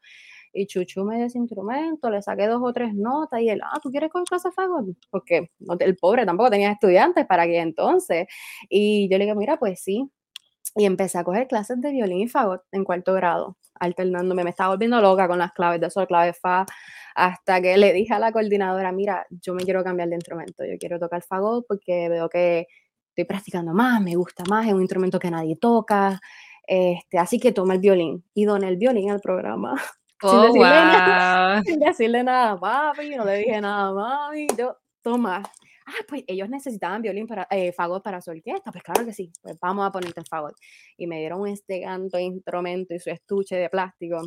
Y 0.53 0.67
Chuchu 0.67 1.05
me 1.05 1.17
dio 1.17 1.27
ese 1.27 1.39
instrumento, 1.39 2.11
le 2.11 2.23
saqué 2.23 2.47
dos 2.47 2.61
o 2.63 2.73
tres 2.73 2.95
notas 2.95 3.41
y 3.41 3.49
él, 3.49 3.61
ah, 3.65 3.79
¿tú 3.83 3.91
quieres 3.91 4.11
coger 4.11 4.27
clase 4.27 4.49
de 4.49 4.53
fagot? 4.53 4.87
Porque 5.11 5.51
el 5.81 5.97
pobre 5.97 6.27
tampoco 6.27 6.51
tenía 6.51 6.73
estudiantes 6.73 7.27
para 7.27 7.47
que 7.47 7.59
entonces. 7.61 8.27
Y 8.69 9.09
yo 9.11 9.19
le 9.19 9.25
dije, 9.25 9.37
mira, 9.37 9.59
pues 9.59 9.81
sí. 9.83 10.11
Y 10.77 10.85
empecé 10.85 11.19
a 11.19 11.25
coger 11.25 11.49
clases 11.49 11.81
de 11.81 11.91
violín 11.91 12.21
y 12.21 12.29
fagot 12.29 12.63
en 12.73 12.85
cuarto 12.85 13.15
grado, 13.15 13.57
alternándome. 13.75 14.45
Me 14.45 14.51
estaba 14.51 14.71
volviendo 14.71 15.01
loca 15.01 15.29
con 15.29 15.39
las 15.39 15.53
claves 15.53 15.81
de 15.81 15.91
sol, 15.91 16.07
clave 16.07 16.33
fa, 16.33 16.67
hasta 17.15 17.61
que 17.61 17.77
le 17.77 17.93
dije 17.93 18.15
a 18.15 18.19
la 18.19 18.33
coordinadora, 18.33 18.93
mira, 18.93 19.27
yo 19.31 19.55
me 19.55 19.65
quiero 19.65 19.83
cambiar 19.85 20.09
de 20.09 20.17
instrumento, 20.17 20.65
yo 20.65 20.79
quiero 20.79 20.99
tocar 20.99 21.23
fagot 21.23 21.67
porque 21.67 22.09
veo 22.09 22.29
que 22.29 22.67
estoy 23.09 23.25
practicando 23.25 23.75
más, 23.75 24.01
me 24.01 24.15
gusta 24.17 24.45
más, 24.49 24.67
es 24.67 24.73
un 24.73 24.81
instrumento 24.81 25.19
que 25.19 25.31
nadie 25.31 25.57
toca, 25.57 26.21
este, 26.67 27.19
así 27.19 27.41
que 27.41 27.53
toma 27.53 27.75
el 27.75 27.81
violín. 27.81 28.25
Y 28.35 28.45
doné 28.45 28.69
el 28.69 28.77
violín 28.77 29.11
al 29.11 29.21
programa, 29.21 29.75
sin 30.21 30.39
Oh, 30.39 30.43
decirle 30.43 30.85
nada, 30.85 31.55
wow. 31.57 31.63
sin 31.65 31.81
decirle 31.81 32.25
nada 32.25 32.51
a 32.53 32.59
papi, 32.61 33.17
no 33.17 33.25
le 33.25 33.39
dije 33.39 33.61
nada 33.61 33.89
a 33.89 33.93
mami, 33.93 34.47
yo, 34.59 34.77
toma. 35.03 35.43
Ah, 35.87 35.93
pues 36.09 36.23
ellos 36.29 36.49
necesitaban 36.49 37.03
violín 37.03 37.27
para, 37.27 37.47
eh, 37.51 37.73
fagot 37.73 38.03
para 38.03 38.21
su 38.21 38.31
orquesta, 38.31 38.71
pues 38.71 38.85
claro 38.85 39.05
que 39.05 39.13
sí, 39.13 39.33
pues 39.43 39.59
vamos 39.61 39.87
a 39.87 39.91
ponerte 39.93 40.21
el 40.21 40.27
fagot. 40.27 40.55
Y 40.97 41.07
me 41.07 41.19
dieron 41.19 41.47
este 41.49 41.83
canto 41.83 42.19
instrumento 42.19 42.95
y 42.95 43.01
su 43.01 43.11
estuche 43.11 43.57
de 43.57 43.69
plástico. 43.71 44.21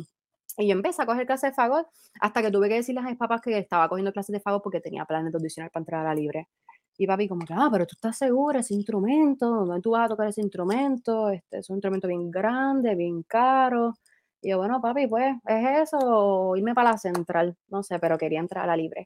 Y 0.58 0.68
yo 0.68 0.72
empecé 0.72 1.02
a 1.02 1.06
coger 1.06 1.26
clases 1.26 1.50
de 1.50 1.54
fagot 1.54 1.86
hasta 2.20 2.42
que 2.42 2.50
tuve 2.50 2.68
que 2.68 2.76
decirles 2.76 3.04
a 3.04 3.08
mis 3.08 3.18
papás 3.18 3.40
que 3.40 3.56
estaba 3.58 3.88
cogiendo 3.88 4.12
clases 4.12 4.32
de 4.34 4.40
fagot 4.40 4.62
porque 4.62 4.80
tenía 4.80 5.04
planes 5.04 5.32
de 5.32 5.38
audicionar 5.38 5.70
para 5.70 5.82
entrar 5.82 6.00
a 6.02 6.08
la 6.10 6.14
libre. 6.14 6.48
Y 6.96 7.06
papi 7.06 7.28
como 7.28 7.44
que, 7.44 7.54
ah, 7.54 7.68
pero 7.72 7.86
tú 7.86 7.94
estás 7.96 8.16
segura, 8.18 8.60
ese 8.60 8.74
instrumento, 8.74 9.46
¿dónde 9.48 9.80
tú 9.80 9.92
vas 9.92 10.06
a 10.06 10.08
tocar 10.10 10.28
ese 10.28 10.42
instrumento? 10.42 11.30
Este, 11.30 11.58
es 11.58 11.70
un 11.70 11.76
instrumento 11.76 12.06
bien 12.08 12.30
grande, 12.30 12.94
bien 12.94 13.22
caro. 13.24 13.94
Y 14.44 14.50
yo, 14.50 14.58
bueno, 14.58 14.80
papi, 14.80 15.06
pues, 15.06 15.34
¿es 15.46 15.80
eso 15.84 15.98
o 16.00 16.56
irme 16.56 16.74
para 16.74 16.92
la 16.92 16.98
central? 16.98 17.56
No 17.68 17.82
sé, 17.82 17.98
pero 17.98 18.18
quería 18.18 18.40
entrar 18.40 18.64
a 18.64 18.66
la 18.68 18.76
libre. 18.76 19.04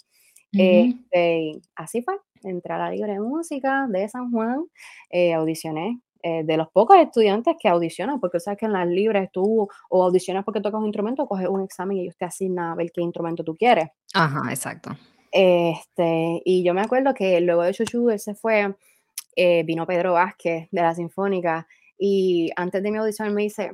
Este, 0.51 1.61
así 1.77 2.03
fue, 2.03 2.15
entré 2.43 2.73
a 2.75 2.79
la 2.79 2.91
libre 2.91 3.13
de 3.13 3.21
música 3.21 3.87
de 3.89 4.09
San 4.09 4.33
Juan, 4.33 4.65
eh, 5.11 5.35
audicioné, 5.35 6.01
eh, 6.23 6.43
de 6.43 6.57
los 6.57 6.69
pocos 6.71 6.97
estudiantes 6.97 7.55
que 7.61 7.69
audicionan, 7.69 8.19
porque 8.19 8.41
sabes 8.41 8.59
que 8.59 8.67
en 8.67 8.73
las 8.73 8.89
libres 8.89 9.31
tú 9.31 9.69
o 9.91 10.03
audicionas 10.03 10.45
porque 10.45 10.61
tocas 10.61 10.81
un 10.81 10.87
instrumento 10.87 11.23
o 11.23 11.29
coges 11.29 11.49
un 11.49 11.63
examen 11.63 11.99
y 11.99 12.01
ellos 12.03 12.17
te 12.17 12.25
asignan 12.25 12.73
a 12.73 12.75
ver 12.75 12.91
qué 12.93 13.01
instrumento 13.03 13.45
tú 13.45 13.55
quieres. 13.55 13.89
Ajá, 14.15 14.51
exacto. 14.51 14.91
Este, 15.31 16.43
y 16.45 16.65
yo 16.65 16.75
me 16.75 16.81
acuerdo 16.81 17.15
que 17.15 17.41
luego 17.41 17.63
de 17.63 17.75
Chuchu, 17.75 18.11
él 18.11 18.19
se 18.19 18.35
fue, 18.35 18.75
eh, 19.37 19.63
vino 19.65 19.87
Pedro 19.87 20.15
Vázquez 20.15 20.69
de 20.73 20.81
la 20.83 20.95
Sinfónica 20.95 21.69
y 21.99 22.51
antes 22.57 22.83
de 22.83 22.91
mi 22.91 22.99
audición 22.99 23.29
él 23.29 23.35
me 23.35 23.43
dice: 23.43 23.73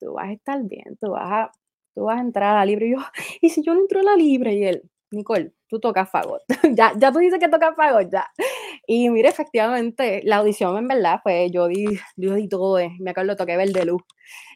"Tú 0.00 0.14
vas 0.14 0.28
a 0.28 0.32
estar 0.32 0.62
bien, 0.64 0.96
tú 1.00 1.10
vas 1.12 1.32
a 1.32 1.52
tú 1.94 2.04
vas 2.04 2.18
a 2.18 2.20
entrar 2.22 2.56
a 2.56 2.60
la 2.60 2.66
libre", 2.66 2.86
y 2.88 2.92
yo: 2.92 2.98
"¿Y 3.42 3.50
si 3.50 3.62
yo 3.62 3.74
no 3.74 3.80
entro 3.80 4.00
a 4.00 4.04
la 4.04 4.16
libre?". 4.16 4.54
Y 4.54 4.64
él: 4.64 4.82
"Nicole, 5.10 5.52
tú 5.68 5.80
tocas 5.80 6.10
fagot, 6.10 6.42
ya 6.78 6.92
ya 6.98 7.12
tú 7.12 7.18
dices 7.20 7.38
que 7.40 7.48
tocas 7.48 7.74
fagot, 7.76 8.10
ya". 8.10 8.26
Y 8.86 9.10
mira, 9.10 9.28
efectivamente, 9.30 10.22
la 10.24 10.36
audición 10.38 10.76
en 10.78 10.88
verdad, 10.88 11.20
pues 11.24 11.50
yo 11.52 11.68
di 11.68 11.86
yo 12.16 12.34
di 12.34 12.48
todo, 12.48 12.78
eh, 12.78 12.90
me 13.00 13.10
acuerdo, 13.12 13.36
toqué 13.36 13.56
Verde 13.56 13.84
Luz. 13.86 14.02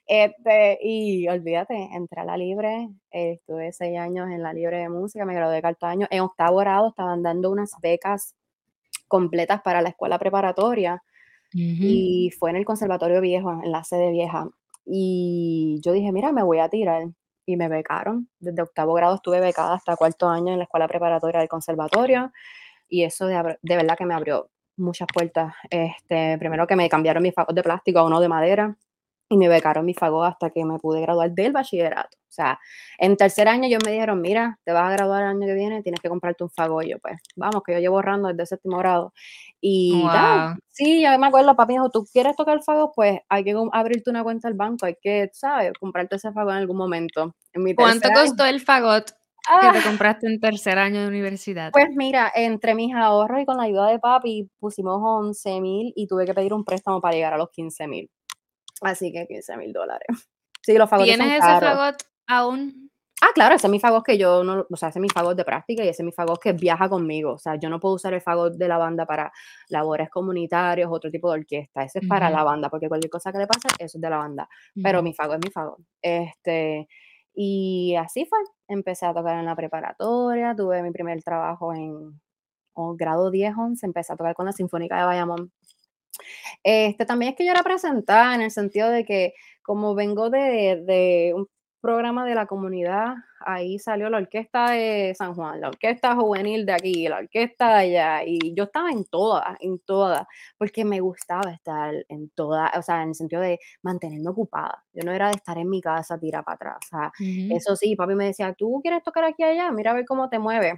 Este, 0.07 0.79
y 0.83 1.29
olvídate, 1.29 1.75
entré 1.95 2.23
a 2.23 2.25
la 2.25 2.37
libre, 2.39 2.89
eh, 3.13 3.33
estuve 3.35 3.73
6 3.73 3.99
años 3.99 4.29
en 4.31 4.43
la 4.43 4.53
libre 4.55 4.79
de 4.79 4.89
música, 4.91 5.25
me 5.27 5.35
gradué 5.35 5.57
de 5.57 5.63
cuarto 5.63 5.87
año. 5.87 6.07
En 6.11 6.21
octavo 6.23 6.57
grado 6.59 6.89
estaban 6.91 7.23
dando 7.23 7.51
unas 7.51 7.73
becas 7.83 8.35
completas 9.09 9.63
para 9.63 9.83
la 9.83 9.91
escuela 9.91 10.19
preparatoria 10.19 11.03
Ujú. 11.55 11.85
y 11.87 12.31
fue 12.39 12.51
en 12.51 12.57
el 12.57 12.65
Conservatorio 12.67 13.21
Viejo, 13.23 13.53
en 13.65 13.73
la 13.73 13.85
sede 13.85 14.11
vieja. 14.13 14.49
Y 14.91 15.81
yo 15.85 15.93
dije: 15.93 16.13
"Mira, 16.13 16.33
me 16.33 16.43
voy 16.43 16.59
a 16.61 16.69
tirar", 16.69 17.05
y 17.47 17.57
me 17.57 17.69
becaron. 17.69 18.29
Desde 18.41 18.63
octavo 18.63 18.95
grado 18.95 19.17
estuve 19.17 19.41
becada 19.41 19.75
hasta 19.75 19.97
cuarto 19.97 20.29
año 20.29 20.53
en 20.53 20.59
la 20.59 20.65
escuela 20.65 20.89
preparatoria 20.89 21.41
del 21.41 21.49
conservatorio, 21.49 22.33
y 22.89 23.05
eso 23.05 23.27
de 23.27 23.59
de 23.63 23.77
verdad 23.77 23.97
que 23.99 24.07
me 24.07 24.15
abrió 24.15 24.51
muchas 24.79 25.09
puertas. 25.13 25.55
Este, 25.71 26.39
primero 26.39 26.67
que 26.67 26.77
me 26.77 26.89
cambiaron 26.89 27.23
mis 27.23 27.35
fagot 27.35 27.55
de 27.55 27.63
plástico 27.63 28.01
a 28.01 28.07
uno 28.07 28.21
de 28.21 28.29
madera, 28.29 28.77
y 29.29 29.37
me 29.39 29.49
becaron 29.49 29.85
mi 29.87 29.95
fagot 29.95 30.27
hasta 30.27 30.51
que 30.51 30.65
me 30.65 30.79
pude 30.79 31.01
graduar 31.03 31.33
del 31.33 31.53
bachillerato. 31.53 32.17
O 32.29 32.33
sea, 32.39 32.59
en 32.99 33.17
tercer 33.17 33.49
año 33.49 33.67
ellos 33.67 33.81
me 33.87 33.93
dijeron: 33.93 34.21
"Mira, 34.23 34.59
te 34.65 34.73
vas 34.73 34.85
a 34.91 34.93
graduar 34.93 35.23
el 35.25 35.29
año 35.31 35.47
que 35.47 35.55
viene, 35.55 35.83
tienes 35.83 36.01
que 36.01 36.09
comprarte 36.09 36.45
un 36.45 36.51
fagot". 36.51 36.85
Y 36.85 36.91
yo: 36.91 36.99
"Pues, 37.01 37.17
vamos, 37.37 37.63
que 37.65 37.73
yo 37.75 37.79
llevo 37.81 37.97
ahorrando 37.97 38.29
desde 38.29 38.47
séptimo 38.47 38.79
grado". 38.79 39.13
Y 39.61 40.11
sí, 40.71 41.03
yo 41.03 41.19
me 41.19 41.27
acuerdo, 41.29 41.57
papi 41.57 41.75
dijo: 41.75 41.91
"¿Tú 41.91 42.05
quieres 42.13 42.37
tocar 42.37 42.57
el 42.59 42.63
fagot? 42.65 42.93
Pues 42.95 43.21
hay 43.29 43.45
que 43.45 43.55
abrirte 43.73 44.11
una 44.11 44.23
cuenta 44.25 44.49
al 44.49 44.55
banco, 44.55 44.87
hay 44.87 44.97
que, 45.01 45.31
¿sabes?, 45.33 45.73
comprarte 45.81 46.17
ese 46.17 46.33
fagot 46.33 46.53
en 46.53 46.59
algún 46.59 46.77
momento". 46.79 47.35
En 47.55 47.63
mi 47.65 47.75
tercer 47.75 47.95
¿Cuánto 47.97 48.13
año 48.13 48.13
costó 48.13 48.45
el 48.45 48.61
fagot 48.61 49.13
que 49.61 49.71
te 49.71 49.83
¡ah! 49.83 49.83
compraste 49.83 50.27
en 50.27 50.41
tercer 50.41 50.79
año 50.79 51.01
de 51.03 51.07
universidad? 51.09 51.75
Pues 51.75 51.89
mira, 51.95 52.33
entre 52.35 52.75
mis 52.75 52.95
ahorros 52.95 53.41
y 53.43 53.45
con 53.45 53.59
la 53.59 53.65
ayuda 53.65 53.89
de 53.91 53.99
papi 53.99 54.51
pusimos 54.59 55.01
11,000 55.03 55.93
y 55.95 56.07
tuve 56.07 56.25
que 56.25 56.33
pedir 56.33 56.55
un 56.55 56.65
préstamo 56.65 57.01
para 57.03 57.15
llegar 57.15 57.35
a 57.35 57.37
los 57.39 57.51
15,000. 57.51 58.09
Así 58.83 59.13
que 59.13 59.27
$15,000. 59.27 59.99
Sí, 60.63 60.77
los 60.77 60.91
fagotes 60.91 61.17
son 61.17 61.27
¿Tienes 61.27 61.39
ese 61.39 61.49
caros. 61.49 61.71
fagot 61.71 62.03
aún? 62.27 62.91
Ah, 63.21 63.31
claro, 63.35 63.57
ese 63.57 63.67
es 63.67 63.71
mi 63.71 63.81
fagot 63.81 64.05
que 64.05 64.17
yo 64.17 64.45
no 64.45 64.65
o 64.71 64.77
sea, 64.77 64.91
ese 64.91 65.01
es 65.01 65.03
mi 65.03 65.09
fagot 65.09 65.37
de 65.37 65.45
práctica 65.45 65.85
y 65.85 65.89
ese 65.89 66.03
es 66.03 66.07
mi 66.07 66.13
fagot 66.13 66.41
que 66.41 66.53
viaja 66.53 66.89
conmigo. 66.89 67.33
O 67.33 67.39
sea, 67.39 67.57
yo 67.57 67.69
no 67.69 67.81
puedo 67.81 67.97
usar 67.97 68.15
el 68.15 68.21
fagot 68.21 68.55
de 68.55 68.69
la 68.69 68.79
banda 68.79 69.07
para 69.07 69.33
labores 69.69 70.09
comunitarios, 70.09 70.89
otro 70.93 71.11
tipo 71.11 71.29
de 71.33 71.41
orquesta. 71.41 71.83
Ese 71.83 71.99
es 71.99 72.07
para 72.09 72.31
la 72.31 72.45
banda, 72.45 72.69
porque 72.71 72.89
cualquier 72.89 73.11
cosa 73.11 73.33
que 73.33 73.39
le 73.39 73.47
pase, 73.49 73.67
eso 73.79 73.99
es 73.99 74.01
de 74.01 74.11
la 74.11 74.19
banda. 74.19 74.49
Pero 74.81 75.03
mi 75.03 75.15
fagot 75.15 75.35
es 75.35 75.41
mi 75.47 75.51
fagot. 75.51 75.81
Este, 76.01 76.87
y 77.35 77.97
así 77.97 78.25
fue. 78.27 78.39
Empecé 78.69 79.07
a 79.07 79.15
tocar 79.15 79.39
en 79.39 79.47
la 79.47 79.57
preparatoria, 79.57 80.55
tuve 80.55 80.83
mi 80.83 80.93
primer 80.93 81.23
trabajo 81.23 81.75
en 81.75 82.21
o 82.75 82.95
grado 82.95 83.31
10, 83.33 83.55
11, 83.57 83.87
empecé 83.87 84.13
a 84.13 84.17
tocar 84.17 84.35
con 84.35 84.47
la 84.47 84.53
Sinfónica 84.53 84.97
de 84.97 85.05
Bayamón. 85.05 85.53
Este, 86.65 87.07
también 87.07 87.31
es 87.33 87.37
que 87.37 87.45
yo 87.47 87.53
era 87.53 87.63
presentada 87.63 88.35
en 88.35 88.43
el 88.43 88.51
sentido 88.51 88.91
de 88.91 89.05
que 89.05 89.35
como 89.63 89.95
vengo 89.95 90.31
de 90.31 90.83
de 90.87 91.33
un 91.35 91.49
programa 91.81 92.27
de 92.27 92.35
la 92.35 92.47
comunidad, 92.47 93.15
ahí 93.47 93.79
salió 93.79 94.11
la 94.11 94.17
orquesta 94.19 94.73
de 94.73 95.15
San 95.17 95.35
Juan, 95.35 95.61
la 95.61 95.69
orquesta 95.69 96.17
juvenil 96.17 96.67
de 96.67 96.73
aquí, 96.73 97.07
la 97.07 97.19
orquesta 97.19 97.69
de 97.69 97.75
allá, 97.97 98.23
y 98.27 98.53
yo 98.57 98.65
estaba 98.65 98.91
en 98.91 99.05
todas, 99.05 99.57
en 99.61 99.79
todas, 99.79 100.27
porque 100.59 100.85
me 100.85 100.99
gustaba 101.01 101.53
estar 101.53 101.95
en 102.09 102.31
todas, 102.31 102.77
o 102.77 102.83
sea, 102.83 103.03
en 103.05 103.11
el 103.11 103.15
sentido 103.15 103.41
de 103.43 103.61
mantenerme 103.83 104.29
ocupada. 104.31 104.85
Yo 104.93 105.05
no 105.05 105.13
era 105.13 105.29
de 105.29 105.37
estar 105.37 105.57
en 105.57 105.71
mi 105.71 105.81
casa 105.81 106.19
tirada 106.19 106.43
para 106.45 106.57
atrás, 106.57 106.79
o 106.87 106.89
sea, 106.97 107.13
eso 107.49 107.77
sí, 107.77 107.95
papi 107.95 108.15
me 108.17 108.25
decía: 108.27 108.53
"¿Tú 108.55 108.81
quieres 108.83 109.03
tocar 109.05 109.23
aquí 109.25 109.45
allá? 109.45 109.71
Mira 109.71 109.93
a 109.93 109.95
ver 109.95 110.05
cómo 110.05 110.29
te 110.29 110.41
mueves". 110.41 110.75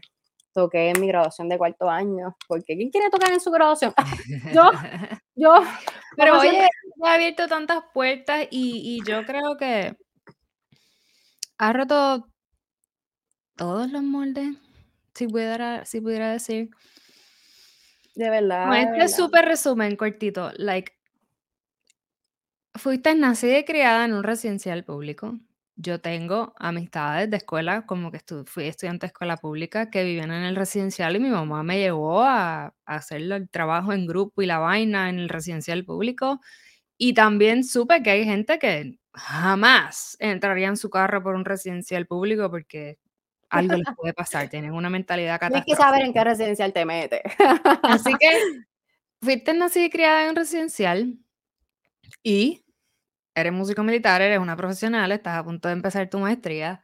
Toqué 0.52 0.90
en 0.90 1.00
mi 1.00 1.06
graduación 1.06 1.48
de 1.48 1.58
cuarto 1.58 1.88
año, 1.88 2.36
porque 2.48 2.76
¿quién 2.76 2.90
quiere 2.90 3.10
tocar 3.10 3.32
en 3.32 3.40
su 3.40 3.50
graduación? 3.50 3.92
Yo, 4.54 4.70
yo, 5.36 5.54
Pero 6.16 6.38
oye, 6.38 6.68
ha 7.02 7.14
abierto 7.14 7.46
tantas 7.48 7.82
puertas 7.94 8.46
y 8.50 8.96
y 8.96 9.08
yo 9.08 9.24
creo 9.24 9.56
que 9.56 9.96
ha 11.58 11.72
roto 11.72 12.28
todos 13.54 13.90
los 13.90 14.02
moldes, 14.02 14.56
si 15.14 15.28
pudiera 15.28 15.84
si 15.84 16.00
pudiera 16.00 16.32
decir. 16.32 16.70
de 18.14 18.24
Con 18.24 18.30
verdad, 18.30 18.70
de 18.70 19.04
este 19.04 19.08
súper 19.08 19.44
resumen 19.44 19.96
cortito, 19.96 20.50
like, 20.56 20.92
fuiste 22.74 23.14
nacida 23.14 23.58
y 23.58 23.64
criada 23.64 24.04
en 24.04 24.14
un 24.14 24.22
residencial 24.22 24.84
público. 24.84 25.38
Yo 25.82 26.00
tengo 26.00 26.52
amistades 26.58 27.30
de 27.30 27.38
escuela, 27.38 27.86
como 27.86 28.10
que 28.10 28.18
estu 28.18 28.44
fui 28.44 28.66
estudiante 28.66 29.06
de 29.06 29.08
escuela 29.08 29.36
pública, 29.38 29.90
que 29.90 30.04
vivían 30.04 30.30
en 30.30 30.42
el 30.44 30.56
residencial 30.56 31.16
y 31.16 31.20
mi 31.20 31.30
mamá 31.30 31.62
me 31.62 31.78
llevó 31.78 32.22
a 32.22 32.74
a 32.86 32.96
hacer 32.96 33.22
el 33.22 33.48
trabajo 33.50 33.92
en 33.92 34.06
grupo 34.06 34.42
y 34.42 34.46
la 34.46 34.58
vaina 34.58 35.08
en 35.08 35.18
el 35.20 35.28
residencial 35.28 35.84
público. 35.84 36.40
Y 36.98 37.14
también 37.14 37.64
supe 37.64 38.02
que 38.02 38.10
hay 38.10 38.24
gente 38.24 38.58
que 38.58 38.98
jamás 39.14 40.16
entraría 40.20 40.68
en 40.68 40.76
su 40.76 40.90
carro 40.90 41.22
por 41.22 41.34
un 41.34 41.44
residencial 41.44 42.06
público 42.06 42.50
porque 42.50 42.98
algo 43.48 43.76
les 43.76 43.88
puede 43.96 44.12
pasar, 44.14 44.48
tienen 44.50 44.72
una 44.72 44.90
mentalidad 44.90 45.40
Tienes 45.40 45.64
que 45.64 45.76
saber 45.76 46.02
en 46.04 46.12
catastrófica. 46.12 46.12
qué 46.12 46.24
residencial 46.24 46.72
te 46.72 46.84
metes. 46.84 47.22
Así 47.82 48.14
que 48.18 48.30
fuiste 49.22 49.54
nacida 49.54 49.86
y 49.86 49.90
criada 49.90 50.24
en 50.24 50.30
un 50.30 50.36
residencial 50.36 51.18
y 52.22 52.64
eres 53.40 53.52
músico 53.52 53.82
militar, 53.82 54.22
eres 54.22 54.38
una 54.38 54.56
profesional, 54.56 55.12
estás 55.12 55.38
a 55.38 55.44
punto 55.44 55.68
de 55.68 55.74
empezar 55.74 56.08
tu 56.10 56.18
maestría. 56.20 56.82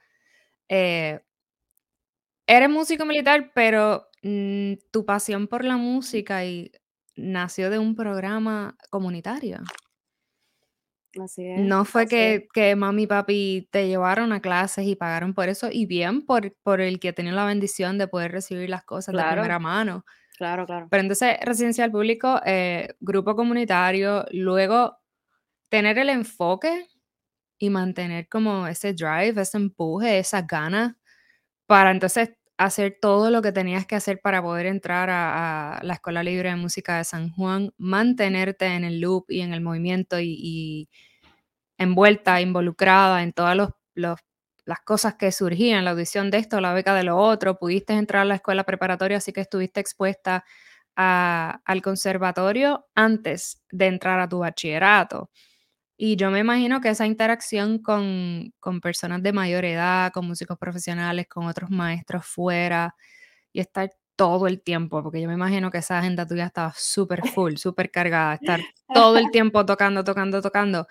Eh, 0.69 1.21
eres 2.47 2.71
músico 2.71 3.05
militar, 3.05 3.53
pero, 3.55 4.09
mm, 4.23 4.75
tu 4.93 5.05
pasión 5.05 5.49
por 5.49 5.65
la 5.65 5.77
música 5.77 6.45
y 6.45 6.73
nació 7.17 7.71
de 7.71 7.79
un 7.79 7.95
programa 7.97 8.77
comunitario. 8.91 9.59
Así 11.19 11.47
es, 11.47 11.73
No 11.73 11.85
fue 11.87 12.07
así 12.07 12.07
que 12.09 12.49
que 12.53 12.77
mami 12.77 13.05
y 13.05 13.07
papi 13.07 13.69
te 13.73 13.89
llevaron 13.89 14.33
a 14.33 14.41
clases 14.43 14.87
y 14.87 14.95
pagaron 14.95 15.33
por 15.35 15.49
eso, 15.49 15.69
y 15.73 15.87
bien 15.87 16.23
por 16.27 16.55
por 16.63 16.81
el 16.83 17.01
que 17.01 17.13
tenía 17.15 17.33
la 17.33 17.47
bendición 17.47 17.97
de 17.99 18.09
poder 18.09 18.33
recibir 18.33 18.69
las 18.69 18.85
cosas 18.85 19.17
de 19.17 19.25
Claro, 19.25 19.45
primera 19.47 19.59
mano. 19.59 20.05
claro, 20.39 20.67
claro. 20.67 20.91
Pero 20.91 21.03
entonces, 21.03 21.37
residencial 21.43 21.91
público, 21.93 22.41
eh, 22.47 22.97
grupo 23.01 23.37
comunitario, 23.37 24.27
luego 24.33 24.99
tener 25.71 25.99
el 25.99 26.11
enfoque 26.11 26.87
y 27.59 27.71
mantener 27.71 28.29
como 28.29 28.67
ese 28.69 28.95
drive, 28.95 29.41
ese 29.43 29.59
empuje, 29.59 30.19
esas 30.19 30.47
ganas 30.47 30.95
para 31.67 31.91
entonces 31.93 32.31
hacer 32.59 32.99
todo 33.03 33.31
lo 33.31 33.43
que 33.43 33.53
tenías 33.53 33.87
que 33.87 33.97
hacer 33.97 34.21
para 34.23 34.43
poder 34.43 34.67
entrar 34.67 35.11
a 35.11 35.79
a 35.79 35.85
la 35.85 35.95
Escuela 35.95 36.23
Libre 36.25 36.51
de 36.51 36.57
Música 36.57 36.99
de 36.99 37.05
San 37.05 37.31
Juan, 37.33 37.73
mantenerte 37.79 38.67
en 38.67 38.85
el 38.85 39.01
loop 39.01 39.27
y 39.31 39.41
en 39.43 39.55
el 39.55 39.61
movimiento 39.63 40.21
y 40.21 40.37
y 40.41 40.91
envuelta, 41.79 42.41
involucrada 42.41 43.23
en 43.23 43.33
todas 43.33 43.57
los 43.57 43.71
los 43.95 44.19
las 44.67 44.81
cosas 44.81 45.15
que 45.17 45.31
surgían, 45.33 45.85
la 45.85 45.93
audición 45.93 46.31
de 46.31 46.39
esto, 46.39 46.61
la 46.61 46.73
beca 46.75 46.95
de 46.95 47.05
lo 47.05 47.17
otro, 47.19 47.57
pudiste 47.59 47.93
entrar 47.95 48.23
a 48.23 48.25
la 48.27 48.35
escuela 48.37 48.65
preparatoria, 48.65 49.19
así 49.19 49.33
que 49.33 49.41
estuviste 49.43 49.81
expuesta 49.81 50.45
a 50.97 51.61
al 51.67 51.83
conservatorio 51.83 52.87
antes 52.97 53.63
de 53.73 53.87
entrar 53.87 54.21
a 54.21 54.29
tu 54.29 54.41
bachillerato. 54.41 55.31
Y 55.97 56.17
yo 56.17 56.31
me 56.31 56.41
imagino 56.41 56.81
que 56.81 56.91
esa 56.91 57.07
interacción 57.07 57.79
con 57.79 58.53
con 58.61 58.81
personas 58.81 59.23
de 59.23 59.33
mayor 59.33 59.65
edad, 59.65 60.13
con 60.13 60.27
músicos 60.27 60.59
profesionales, 60.59 61.27
con 61.29 61.47
otros 61.47 61.71
maestros 61.71 62.27
fuera, 62.27 62.95
y 63.53 63.61
estar 63.61 63.91
todo 64.17 64.47
el 64.47 64.63
tiempo, 64.63 65.03
porque 65.03 65.21
yo 65.21 65.29
me 65.29 65.35
imagino 65.35 65.71
que 65.71 65.79
esa 65.79 65.99
agenda 65.99 66.27
tuya 66.27 66.47
estaba 66.47 66.73
súper 66.77 67.23
full, 67.41 67.57
súper 67.57 67.91
cargada, 67.91 68.35
estar 68.35 68.61
todo 68.93 69.19
el 69.19 69.31
tiempo 69.31 69.65
tocando, 69.67 70.05
tocando, 70.05 70.43
tocando. 70.43 70.87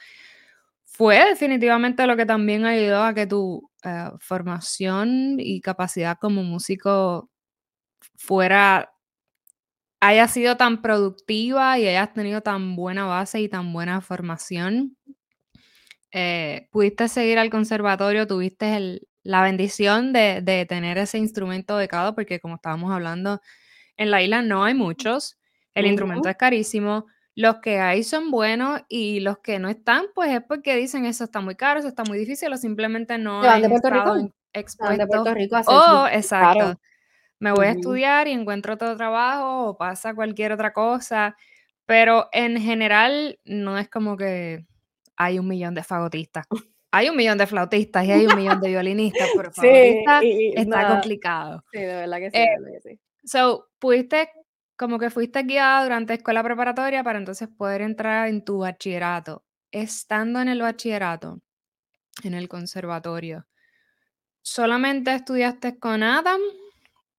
Fue 0.86 1.26
definitivamente 1.26 2.08
lo 2.08 2.16
que 2.16 2.26
también 2.26 2.66
ayudó 2.66 3.04
a 3.04 3.14
que 3.14 3.28
tu, 3.28 3.70
eh, 3.84 4.10
formación 4.20 5.38
y 5.40 5.62
capacidad 5.62 6.18
como 6.20 6.44
músico 6.44 7.30
fuera 8.18 8.95
haya 10.00 10.28
sido 10.28 10.58
tan 10.58 10.82
productiva 10.82 11.78
y 11.80 11.88
hayas 11.88 12.14
tenido 12.14 12.42
tan 12.42 12.76
buena 12.76 13.06
base 13.06 13.42
y 13.42 13.50
tan 13.50 13.74
buena 13.74 14.02
formación. 14.02 14.98
eh, 16.12 16.70
pudiste 16.72 17.08
seguir 17.10 17.40
al 17.40 17.50
conservatorio, 17.50 18.26
tuviste 18.28 18.78
el, 18.78 19.08
la 19.24 19.42
bendición 19.42 20.14
de, 20.14 20.42
de, 20.42 20.66
tener 20.66 20.98
ese 20.98 21.18
instrumento 21.18 21.76
becado, 21.76 22.16
porque 22.16 22.40
como 22.40 22.56
estábamos 22.56 22.92
hablando, 22.92 23.42
en 23.98 24.12
la 24.12 24.22
isla 24.22 24.42
no 24.42 24.64
hay 24.64 24.74
muchos, 24.76 25.38
el 25.74 25.84
uh 25.84 25.88
-huh. 25.88 25.90
instrumento 25.92 26.30
es 26.30 26.38
carísimo, 26.38 27.06
los 27.36 27.58
que 27.58 27.80
hay 27.80 28.04
son 28.04 28.32
buenos 28.32 28.82
y 28.88 29.20
los 29.20 29.40
que 29.40 29.60
no 29.60 29.68
están, 29.68 30.06
pues 30.16 30.32
es 30.32 30.42
porque 30.42 30.76
dicen 30.78 31.06
eso 31.06 31.26
está 31.26 31.42
muy 31.42 31.56
caro, 31.56 31.80
eso 31.80 31.90
está 31.90 32.04
muy 32.06 32.18
difícil 32.18 32.52
o 32.54 32.58
simplemente 32.58 33.18
no 33.18 33.42
han 33.42 33.62
de 33.62 33.70
Puerto 33.70 33.90
Rico? 33.90 34.34
expuestos. 34.54 34.98
de 34.98 35.08
Puerto 35.08 35.34
Rico 35.34 35.58
oh, 35.68 36.08
exacto. 36.10 36.60
Claro. 36.60 36.80
Me 37.40 37.52
voy 37.52 37.66
Uh 37.68 37.70
a 37.70 37.72
estudiar 37.72 38.28
y 38.28 38.32
encuentro 38.32 38.74
otro 38.76 38.96
trabajo 38.98 39.68
o 39.70 39.78
pasa 39.78 40.14
cualquier 40.16 40.52
otra 40.54 40.74
cosa, 40.74 41.36
pero 41.86 42.30
en 42.32 42.60
general 42.60 43.40
no 43.46 43.78
es 43.78 43.90
como 43.90 44.18
que 44.18 44.66
hay 45.18 45.40
un 45.40 45.48
millón 45.48 45.76
de 45.76 45.84
fagotistas. 45.84 46.46
Hay 46.92 47.10
un 47.10 47.18
millón 47.18 47.38
de 47.38 47.46
flautistas 47.46 48.06
y 48.06 48.12
hay 48.14 48.26
un 48.26 48.36
millón 48.36 48.62
de 48.62 48.70
violinistas, 48.70 49.30
pero 49.36 49.52
Sí, 49.54 49.62
fagotistas 49.62 50.24
y 50.24 50.54
está 50.56 50.66
nada. 50.70 50.96
complicado. 50.96 51.64
Sí, 51.74 51.80
de 51.80 51.88
verdad 51.88 52.18
que 52.20 52.32
sí, 52.32 52.38
Eh, 52.38 52.42
de 52.42 52.48
verdad 52.62 52.82
que 52.82 52.90
sí. 52.90 53.00
So, 53.26 53.68
pudiste, 53.80 54.30
como 54.78 54.98
que 54.98 55.10
fuiste 55.10 55.44
guiada 55.44 55.84
durante 55.84 56.14
escuela 56.14 56.42
preparatoria 56.42 57.04
para 57.04 57.20
entonces 57.20 57.50
poder 57.50 57.82
entrar 57.82 58.30
en 58.30 58.46
tu 58.46 58.60
bachillerato. 58.60 59.44
Estando 59.72 60.40
en 60.40 60.48
el 60.48 60.62
bachillerato, 60.62 61.42
en 62.24 62.34
el 62.34 62.48
conservatorio, 62.48 63.46
¿solamente 64.42 65.14
estudiaste 65.14 65.78
con 65.80 66.02
Adam 66.04 66.40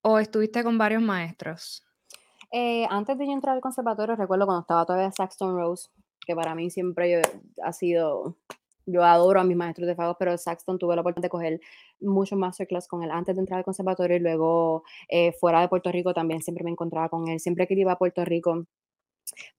o 0.09 0.21
estuviste 0.21 0.63
con 0.63 0.79
varios 0.79 1.03
maestros? 1.03 1.85
Eh, 2.53 2.87
antes 2.91 3.19
de 3.19 3.25
entrar 3.25 3.57
al 3.57 3.61
conservatorio, 3.61 4.15
recuerdo 4.15 4.47
cuando 4.47 4.61
estaba 4.61 4.87
todavía 4.87 5.11
Saxton 5.11 5.57
Rose, 5.57 5.89
que 6.25 6.37
para 6.37 6.55
mí 6.55 6.71
siempre 6.71 7.23
ha 7.61 7.73
sido, 7.73 8.37
yo 8.87 9.03
adoro 9.03 9.41
a 9.41 9.45
mis 9.45 9.57
maestros 9.57 9.89
de 9.89 9.97
fagos, 9.97 10.15
pero 10.17 10.39
Saxton 10.39 10.79
tuve 10.79 10.95
la 10.95 11.01
oportunidad 11.01 11.25
de 11.25 11.29
coger 11.29 11.61
muchos 12.01 12.39
masterclass 12.39 12.87
con 12.87 13.03
él 13.03 13.11
antes 13.11 13.35
de 13.35 13.41
entrar 13.41 13.59
al 13.59 13.65
conservatorio 13.65 14.17
y 14.17 14.21
luego 14.21 14.85
eh, 15.09 15.33
fuera 15.33 15.61
de 15.61 15.69
Puerto 15.69 15.91
Rico 15.91 16.15
también 16.15 16.41
siempre 16.41 16.63
me 16.63 16.71
encontraba 16.71 17.09
con 17.09 17.27
él, 17.27 17.41
siempre 17.41 17.67
que 17.67 17.75
iba 17.75 17.91
a 17.91 17.99
Puerto 17.99 18.25
Rico. 18.25 18.65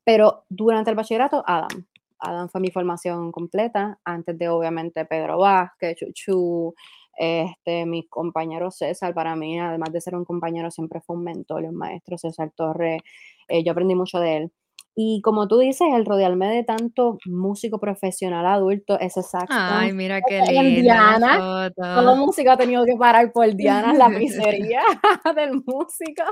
Pero 0.06 0.46
durante 0.48 0.92
el 0.92 0.96
bachillerato, 0.96 1.44
Adam. 1.46 1.86
Adam 2.20 2.50
fue 2.50 2.62
mi 2.62 2.72
formación 2.72 3.32
completa, 3.32 4.00
antes 4.04 4.36
de 4.38 4.50
obviamente 4.50 5.06
Pedro 5.06 5.38
Vázquez, 5.38 5.98
Chuchu, 5.98 6.74
este, 7.18 7.86
mis 7.86 8.08
compañeros 8.10 8.78
César, 8.78 9.14
para 9.14 9.36
mí, 9.36 9.60
además 9.60 9.92
de 9.92 10.02
ser 10.02 10.16
un 10.16 10.24
compañero, 10.24 10.72
siempre 10.72 11.02
fue 11.02 11.16
un 11.16 11.24
mentor 11.24 11.64
y 11.64 11.68
un 11.68 11.76
maestro, 11.76 12.18
César 12.18 12.52
Torres, 12.56 13.02
eh, 13.48 13.64
yo 13.64 13.72
aprendí 13.72 13.96
mucho 13.96 14.20
de 14.20 14.38
él. 14.38 14.52
Y 15.00 15.22
como 15.22 15.48
tú 15.48 15.60
dices, 15.60 15.88
el 15.94 16.06
rodearme 16.06 16.48
de 16.48 16.64
tanto 16.64 17.20
músico 17.26 17.80
profesional 17.80 18.48
adulto, 18.48 19.00
ese 19.00 19.22
saxo 19.22 19.46
Ay, 19.56 19.94
mira 19.94 20.22
qué 20.28 20.40
la 20.40 20.62
Diana, 20.64 21.72
todo 21.76 22.16
músico 22.16 22.50
ha 22.50 22.58
tenido 22.58 22.84
que 22.84 22.96
parar 22.98 23.32
por 23.32 23.54
Diana, 23.56 23.94
la 23.94 24.10
pizzería 24.18 24.82
del 25.36 25.54
músico. 25.54 26.24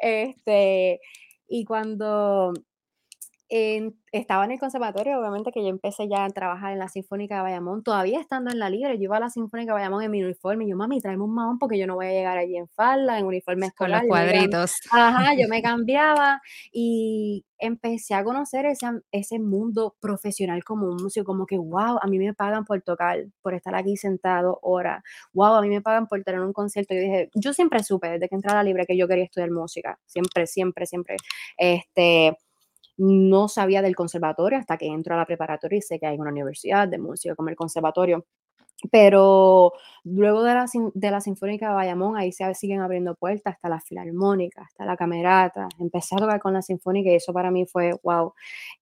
Este, 0.00 1.00
y 1.48 1.64
cuando 1.64 2.52
en- 3.50 3.98
estaba 4.12 4.44
en 4.44 4.52
el 4.52 4.58
conservatorio, 4.58 5.18
obviamente 5.18 5.50
que 5.52 5.62
yo 5.62 5.68
empecé 5.68 6.08
ya 6.08 6.24
a 6.24 6.30
trabajar 6.30 6.72
en 6.72 6.78
la 6.78 6.88
Sinfónica 6.88 7.36
de 7.36 7.42
Bayamón, 7.42 7.82
todavía 7.82 8.20
estando 8.20 8.50
en 8.50 8.58
la 8.58 8.70
libre, 8.70 8.96
yo 8.98 9.04
iba 9.04 9.16
a 9.18 9.20
la 9.20 9.30
Sinfónica 9.30 9.72
de 9.72 9.78
Bayamón 9.80 10.02
en 10.02 10.10
mi 10.10 10.22
uniforme, 10.22 10.64
y 10.64 10.70
yo, 10.70 10.76
mami, 10.76 11.00
tráeme 11.00 11.24
un 11.24 11.34
mahón 11.34 11.58
porque 11.58 11.78
yo 11.78 11.86
no 11.86 11.94
voy 11.96 12.06
a 12.06 12.10
llegar 12.12 12.38
allí 12.38 12.56
en 12.56 12.68
falda, 12.68 13.18
en 13.18 13.26
uniforme 13.26 13.70
Con 13.76 13.90
los 13.92 14.00
escolar. 14.02 14.02
me 14.02 14.08
cam- 14.08 14.48
cuadritos. 14.48 14.76
Ajá, 14.90 15.34
yo 15.38 15.48
me 15.48 15.62
cambiaba 15.62 16.40
y 16.72 17.44
empecé 17.58 18.14
a 18.14 18.22
conocer 18.24 18.66
ese, 18.66 18.86
ese 19.12 19.38
mundo 19.38 19.96
profesional 20.00 20.62
como 20.64 20.86
un 20.86 20.96
músico, 21.02 21.24
como 21.26 21.44
que, 21.46 21.58
wow, 21.58 21.98
a 22.00 22.06
mí 22.06 22.18
me 22.18 22.32
pagan 22.34 22.64
por 22.64 22.80
tocar, 22.82 23.18
por 23.42 23.54
estar 23.54 23.74
aquí 23.74 23.96
sentado 23.96 24.58
horas, 24.62 25.02
wow, 25.32 25.54
a 25.54 25.62
mí 25.62 25.68
me 25.68 25.80
pagan 25.82 26.06
por 26.06 26.22
tener 26.22 26.40
un 26.40 26.52
concierto. 26.52 26.94
Yo 26.94 27.00
dije, 27.00 27.30
yo 27.34 27.52
siempre 27.52 27.82
supe 27.82 28.08
desde 28.10 28.28
que 28.28 28.34
entré 28.36 28.50
a 28.52 28.54
la 28.56 28.62
libre 28.62 28.86
que 28.86 28.96
yo 28.96 29.08
quería 29.08 29.24
estudiar 29.24 29.50
música, 29.50 29.98
siempre, 30.06 30.46
siempre, 30.46 30.86
siempre. 30.86 31.16
Este, 31.56 32.36
no 32.98 33.48
sabía 33.48 33.82
del 33.82 33.96
conservatorio 33.96 34.58
hasta 34.58 34.76
que 34.78 34.86
entro 34.86 35.14
a 35.14 35.18
la 35.18 35.26
preparatoria 35.26 35.78
y 35.78 35.82
sé 35.82 35.98
que 35.98 36.06
hay 36.06 36.18
una 36.18 36.30
universidad 36.30 36.88
de 36.88 36.98
música 36.98 37.34
como 37.36 37.48
el 37.50 37.56
conservatorio. 37.56 38.26
Pero 38.92 39.72
luego 40.04 40.44
de 40.44 40.54
la, 40.54 40.66
de 40.94 41.10
la 41.10 41.20
Sinfónica 41.20 41.68
de 41.68 41.74
Bayamón, 41.74 42.16
ahí 42.16 42.30
se 42.32 42.54
siguen 42.54 42.80
abriendo 42.80 43.16
puertas, 43.16 43.54
hasta 43.56 43.68
la 43.68 43.80
Filarmónica, 43.80 44.62
hasta 44.62 44.84
la 44.84 44.96
Camerata. 44.96 45.68
Empecé 45.80 46.14
a 46.14 46.18
tocar 46.18 46.40
con 46.40 46.52
la 46.54 46.62
Sinfónica 46.62 47.10
y 47.10 47.16
eso 47.16 47.32
para 47.32 47.50
mí 47.50 47.66
fue 47.66 47.92
wow. 48.04 48.32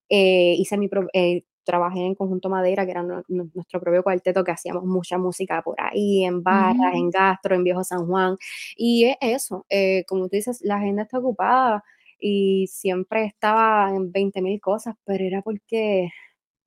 Eh, 0.08 0.54
hice 0.58 0.76
mi 0.78 0.88
pro- 0.88 1.08
eh, 1.12 1.44
trabajé 1.64 2.00
en 2.06 2.14
Conjunto 2.14 2.48
Madera, 2.50 2.84
que 2.84 2.92
era 2.92 3.02
nu- 3.02 3.22
nu- 3.28 3.50
nuestro 3.54 3.80
propio 3.80 4.02
cuarteto, 4.04 4.44
que 4.44 4.52
hacíamos 4.52 4.84
mucha 4.84 5.18
música 5.18 5.62
por 5.62 5.80
ahí, 5.80 6.24
en 6.24 6.42
barras, 6.42 6.76
Ujú. 6.78 6.96
en 6.98 7.10
gastro, 7.10 7.54
en 7.56 7.64
Viejo 7.64 7.82
San 7.84 8.06
Juan. 8.06 8.36
Y 8.76 9.06
es 9.06 9.16
eso, 9.20 9.66
eh, 9.70 10.04
como 10.08 10.24
tú 10.28 10.36
dices, 10.36 10.60
la 10.62 10.76
agenda 10.76 11.02
está 11.02 11.18
ocupada 11.18 11.82
y 12.18 12.66
siempre 12.68 13.24
estaba 13.24 13.90
en 13.94 14.12
20 14.12 14.42
mil 14.42 14.60
cosas, 14.60 14.96
pero 15.04 15.24
era 15.24 15.42
porque 15.42 16.10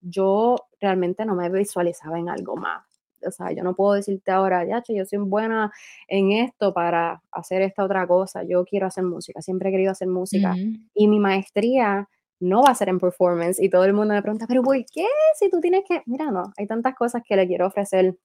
yo 0.01 0.55
realmente 0.79 1.25
no 1.25 1.35
me 1.35 1.49
visualizaba 1.49 2.19
en 2.19 2.29
algo 2.29 2.55
más. 2.55 2.85
O 3.25 3.31
sea, 3.31 3.51
yo 3.51 3.63
no 3.63 3.75
puedo 3.75 3.93
decirte 3.93 4.31
ahora, 4.31 4.65
ya, 4.65 4.81
yo 4.87 5.05
soy 5.05 5.19
buena 5.19 5.71
en 6.07 6.31
esto 6.31 6.73
para 6.73 7.21
hacer 7.31 7.61
esta 7.61 7.83
otra 7.83 8.07
cosa. 8.07 8.43
Yo 8.43 8.63
quiero 8.63 8.87
hacer 8.87 9.03
música, 9.03 9.41
siempre 9.41 9.69
he 9.69 9.71
querido 9.71 9.91
hacer 9.91 10.07
música. 10.07 10.51
Ujú. 10.51 10.77
Y 10.93 11.07
mi 11.07 11.19
maestría 11.19 12.07
no 12.39 12.63
va 12.63 12.71
a 12.71 12.75
ser 12.75 12.89
en 12.89 12.99
performance. 12.99 13.61
Y 13.61 13.69
todo 13.69 13.83
el 13.83 13.93
mundo 13.93 14.13
me 14.13 14.21
pregunta, 14.21 14.45
pero 14.47 14.63
¿por 14.63 14.77
qué? 14.85 15.05
Si 15.37 15.49
tú 15.49 15.59
tienes 15.59 15.83
que, 15.87 16.01
mira, 16.05 16.31
no, 16.31 16.53
hay 16.57 16.67
tantas 16.67 16.95
cosas 16.95 17.21
que 17.25 17.35
le 17.35 17.47
quiero 17.47 17.67
ofrecer 17.67 18.17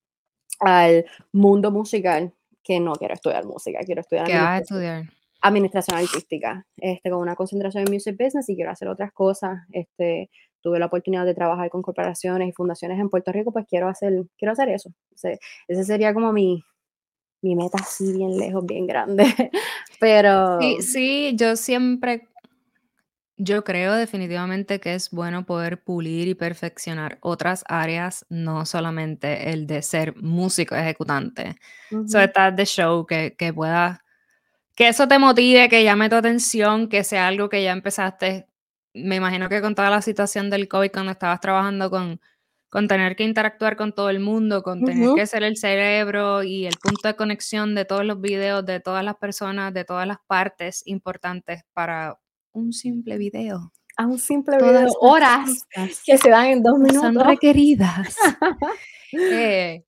al 0.61 1.05
mundo 1.33 1.71
musical 1.73 2.33
que 2.63 2.81
no 2.81 2.93
quiero 2.95 3.15
estudiar 3.15 3.45
música, 3.45 3.81
quiero 3.85 4.01
estudiar 4.01 4.27
¿Qué 4.27 4.35
vas 4.35 4.49
a 4.49 4.59
estudiar? 4.59 5.05
Administración 5.45 5.99
artística, 5.99 6.67
este, 6.79 7.11
con 7.11 7.21
una 7.21 7.37
concentración 7.37 7.85
en 7.87 7.93
music 7.93 8.17
business 8.19 8.49
y 8.49 8.57
quiero 8.57 8.71
hacer 8.71 8.89
otras 8.89 9.13
cosas. 9.13 9.59
Este, 9.73 10.31
tuve 10.63 10.79
la 10.79 10.87
oportunidad 10.87 11.27
de 11.27 11.35
trabajar 11.35 11.69
con 11.69 11.83
corporaciones 11.83 12.49
y 12.49 12.53
fundaciones 12.53 12.99
en 12.99 13.11
Puerto 13.11 13.31
Rico, 13.31 13.53
pues 13.53 13.67
quiero 13.69 13.89
hacer, 13.89 14.25
quiero 14.39 14.53
hacer 14.53 14.71
eso. 14.71 14.91
Ese, 15.15 15.39
ese 15.69 15.85
sería 15.85 16.15
como 16.15 16.33
mi, 16.33 16.65
mi 17.43 17.55
meta 17.55 17.77
así 17.79 18.11
bien 18.15 18.39
lejos, 18.39 18.65
bien 18.65 18.87
grande. 18.87 19.25
Pero 20.01 20.59
Sí, 20.61 20.81
sí, 20.81 21.35
yo 21.37 21.57
siempre, 21.57 22.29
yo 23.37 23.63
creo 23.65 23.93
definitivamente 23.93 24.81
que 24.81 24.95
es 24.95 25.11
bueno 25.11 25.45
poder 25.45 25.83
pulir 25.83 26.29
y 26.29 26.35
perfeccionar 26.35 27.19
otras 27.21 27.63
áreas, 27.69 28.25
no 28.31 28.65
solamente 28.65 29.51
el 29.51 29.67
de 29.67 29.83
ser 29.83 30.17
músico 30.23 30.75
ejecutante. 30.75 31.57
So, 31.91 31.97
ujú, 31.99 32.19
está 32.19 32.51
de 32.51 32.65
show, 32.65 33.05
que, 33.05 33.35
que 33.37 33.53
puedas, 33.53 33.99
que 34.75 34.89
eso 34.89 35.07
te 35.09 35.19
motive, 35.19 35.69
que 35.69 35.85
llame 35.85 36.09
tu 36.09 36.17
atención, 36.17 36.89
que 36.89 37.05
sea 37.05 37.29
algo 37.29 37.49
que 37.49 37.63
ya 37.63 37.73
empezaste. 37.73 38.47
Me 38.95 39.17
imagino 39.17 39.49
que 39.49 39.61
con 39.61 39.75
toda 39.75 39.91
la 39.91 40.03
situación 40.03 40.51
del 40.51 40.69
COVID, 40.69 40.91
cuando 40.93 41.13
estabas 41.13 41.41
trabajando 41.41 41.91
con, 41.91 42.21
con 42.71 42.89
tener 42.89 43.17
que 43.17 43.25
interactuar 43.25 43.77
con 43.77 43.93
todo 43.95 44.11
el 44.11 44.21
mundo, 44.21 44.63
con 44.63 44.85
tener 44.85 45.11
ujú, 45.11 45.15
que 45.15 45.27
ser 45.27 45.45
el 45.45 45.57
cerebro 45.57 46.43
y 46.43 46.67
el 46.67 46.79
punto 46.79 47.09
de 47.09 47.17
conexión 47.17 47.75
de 47.75 47.85
todos 47.85 48.05
los 48.05 48.21
videos, 48.21 48.65
de 48.67 48.81
todas 48.81 49.05
las 49.05 49.17
personas, 49.17 49.73
de 49.75 49.85
todas 49.85 50.07
las 50.07 50.19
partes 50.27 50.83
importantes 50.87 51.63
para 51.73 52.19
un 52.53 52.73
simple 52.73 53.19
video. 53.19 53.73
a 53.97 54.07
un 54.07 54.19
simple 54.19 54.59
Todas 54.59 54.95
video, 54.95 54.97
horas 55.01 55.67
que 56.05 56.19
se 56.19 56.31
dan 56.31 56.47
en 56.47 56.63
dos 56.63 56.75
que 56.89 56.95
son 56.97 57.17
minutos. 57.17 57.27
requeridas. 57.27 58.17
Eh, 59.29 59.85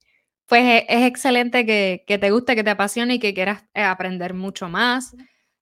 pues 0.47 0.62
e- 0.62 0.86
es 0.88 1.07
excelente 1.07 1.66
que, 1.66 2.05
que 2.07 2.18
te 2.18 2.30
guste, 2.30 2.55
que 2.57 2.64
te 2.64 2.70
apasione 2.70 3.14
y 3.14 3.18
que 3.18 3.34
quieras 3.34 3.64
eh, 3.74 3.82
aprender 3.82 4.34
mucho 4.34 4.68
más. 4.68 5.14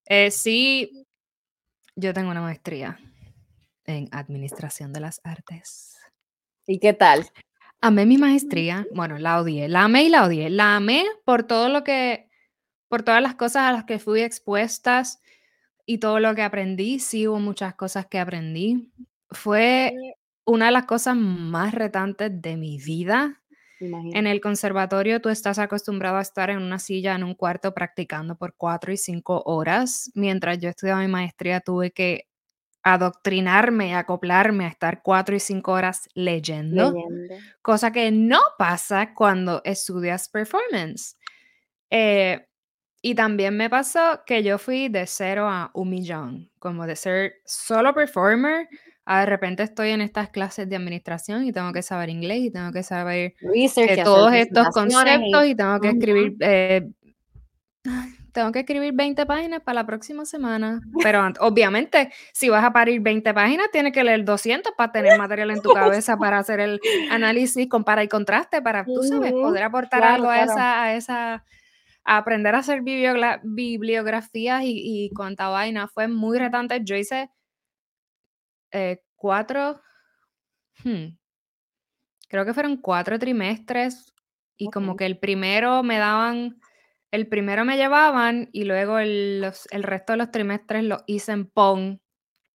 Eh, 0.06 0.30
sí, 0.30 1.06
yo 1.96 2.12
tengo 2.12 2.30
una 2.30 2.40
maestría 2.42 2.98
en 3.86 4.08
Administración 4.12 4.92
de 4.92 5.00
las 5.00 5.20
Artes. 5.24 5.96
¿Y 6.66 6.78
qué 6.78 6.92
tal? 6.92 7.26
Amé 7.80 8.06
mi 8.06 8.16
maestría, 8.16 8.86
bueno, 8.94 9.18
la 9.18 9.40
odié, 9.40 9.68
la 9.68 9.84
amé 9.84 10.04
y 10.04 10.08
la 10.08 10.24
odié. 10.24 10.48
La 10.48 10.76
amé 10.76 11.04
por 11.24 11.44
todo 11.44 11.68
lo 11.68 11.84
que, 11.84 12.30
por 12.88 13.02
todas 13.02 13.22
las 13.22 13.34
cosas 13.34 13.64
a 13.64 13.72
las 13.72 13.84
que 13.84 13.98
fui 13.98 14.22
expuestas 14.22 15.20
y 15.86 15.98
todo 15.98 16.18
lo 16.20 16.34
que 16.34 16.42
aprendí. 16.42 16.98
Sí 16.98 17.28
hubo 17.28 17.40
muchas 17.40 17.74
cosas 17.74 18.06
que 18.06 18.18
aprendí. 18.18 18.90
Fue 19.30 19.92
una 20.46 20.66
de 20.66 20.72
las 20.72 20.86
cosas 20.86 21.16
más 21.16 21.74
retantes 21.74 22.30
de 22.40 22.56
mi 22.56 22.78
vida. 22.78 23.42
En 23.80 24.26
el 24.26 24.40
conservatorio 24.40 25.20
tú 25.20 25.28
estás 25.28 25.58
acostumbrado 25.58 26.16
a 26.18 26.22
estar 26.22 26.50
en 26.50 26.58
una 26.58 26.78
silla 26.78 27.14
en 27.14 27.24
un 27.24 27.34
cuarto 27.34 27.74
practicando 27.74 28.36
por 28.36 28.54
cuatro 28.56 28.92
y 28.92 28.96
cinco 28.96 29.42
horas. 29.46 30.10
Mientras 30.14 30.58
yo 30.58 30.68
estudiaba 30.68 31.00
mi 31.00 31.08
maestría 31.08 31.60
tuve 31.60 31.90
que 31.90 32.28
adoctrinarme 32.82 33.94
acoplarme 33.94 34.66
a 34.66 34.68
estar 34.68 35.02
cuatro 35.02 35.34
y 35.34 35.40
cinco 35.40 35.72
horas 35.72 36.08
leyendo, 36.14 36.92
Leyendo. 36.92 37.34
cosa 37.62 37.90
que 37.90 38.10
no 38.10 38.40
pasa 38.58 39.14
cuando 39.14 39.62
estudias 39.64 40.28
performance. 40.28 41.16
Eh, 41.90 42.46
y 43.00 43.14
también 43.14 43.56
me 43.56 43.70
pasó 43.70 44.22
que 44.26 44.42
yo 44.42 44.58
fui 44.58 44.88
de 44.88 45.06
cero 45.06 45.46
a 45.48 45.70
un 45.74 45.90
millón, 45.90 46.50
como 46.58 46.86
de 46.86 46.96
ser 46.96 47.34
solo 47.44 47.94
performer 47.94 48.68
a 49.06 49.20
de 49.20 49.26
repente 49.26 49.62
estoy 49.62 49.90
en 49.90 50.00
estas 50.00 50.30
clases 50.30 50.68
de 50.68 50.76
administración 50.76 51.44
y 51.44 51.52
tengo 51.52 51.72
que 51.72 51.82
saber 51.82 52.08
inglés 52.08 52.38
y 52.38 52.50
tengo 52.50 52.72
que 52.72 52.82
saber 52.82 53.34
eh, 53.54 54.02
todos 54.02 54.32
estos 54.32 54.68
conceptos 54.68 55.46
y 55.46 55.54
tengo 55.54 55.78
que 55.80 55.88
escribir, 55.90 56.36
eh, 56.40 56.88
tengo 58.32 58.50
que 58.50 58.60
escribir 58.60 58.94
20 58.94 59.26
páginas 59.26 59.60
para 59.60 59.74
la 59.76 59.86
próxima 59.86 60.24
semana. 60.24 60.80
Pero 61.02 61.22
obviamente, 61.40 62.10
si 62.32 62.48
vas 62.48 62.64
a 62.64 62.72
parir 62.72 63.00
20 63.00 63.34
páginas, 63.34 63.68
tienes 63.70 63.92
que 63.92 64.02
leer 64.02 64.24
200 64.24 64.72
para 64.76 64.90
tener 64.90 65.18
material 65.18 65.50
en 65.50 65.60
tu 65.60 65.72
cabeza 65.72 66.16
para 66.16 66.38
hacer 66.38 66.60
el 66.60 66.80
análisis, 67.10 67.68
compara 67.68 68.02
y 68.02 68.08
contraste, 68.08 68.62
para, 68.62 68.84
tú 68.84 69.02
sabes, 69.02 69.32
poder 69.32 69.64
aportar 69.64 70.00
Claro, 70.00 70.14
algo 70.14 70.30
a 70.30 70.34
claro. 70.36 70.52
esa, 70.52 70.82
a 70.82 70.94
esa, 70.94 71.44
a 72.04 72.16
aprender 72.16 72.54
a 72.54 72.58
hacer 72.58 72.80
bibliografías 72.82 74.62
y, 74.62 75.04
y 75.04 75.10
cuánta 75.10 75.48
vaina. 75.48 75.88
Fue 75.88 76.08
muy 76.08 76.38
retante. 76.38 76.80
Yo 76.82 76.96
hice 76.96 77.30
eh, 78.74 79.02
cuatro, 79.16 79.80
hmm, 80.84 81.16
creo 82.28 82.44
que 82.44 82.54
fueron 82.54 82.76
cuatro 82.78 83.18
trimestres 83.18 84.12
y 84.56 84.70
como 84.70 84.96
que 84.96 85.06
el 85.06 85.18
primero 85.18 85.82
me 85.82 85.98
daban, 85.98 86.60
el 87.10 87.28
primero 87.28 87.64
me 87.64 87.76
llevaban 87.76 88.48
y 88.52 88.64
luego 88.64 88.98
el, 88.98 89.40
los- 89.40 89.66
el 89.70 89.82
resto 89.82 90.12
de 90.12 90.18
los 90.18 90.30
trimestres 90.30 90.84
los 90.84 91.02
hice 91.06 91.32
en 91.32 91.46
PON. 91.46 92.00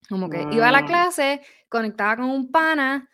Como 0.07 0.29
que 0.29 0.47
iba 0.51 0.67
a 0.69 0.71
la 0.71 0.85
clase, 0.85 1.41
conectaba 1.69 2.15
con 2.17 2.25
un 2.25 2.51
pana, 2.51 3.09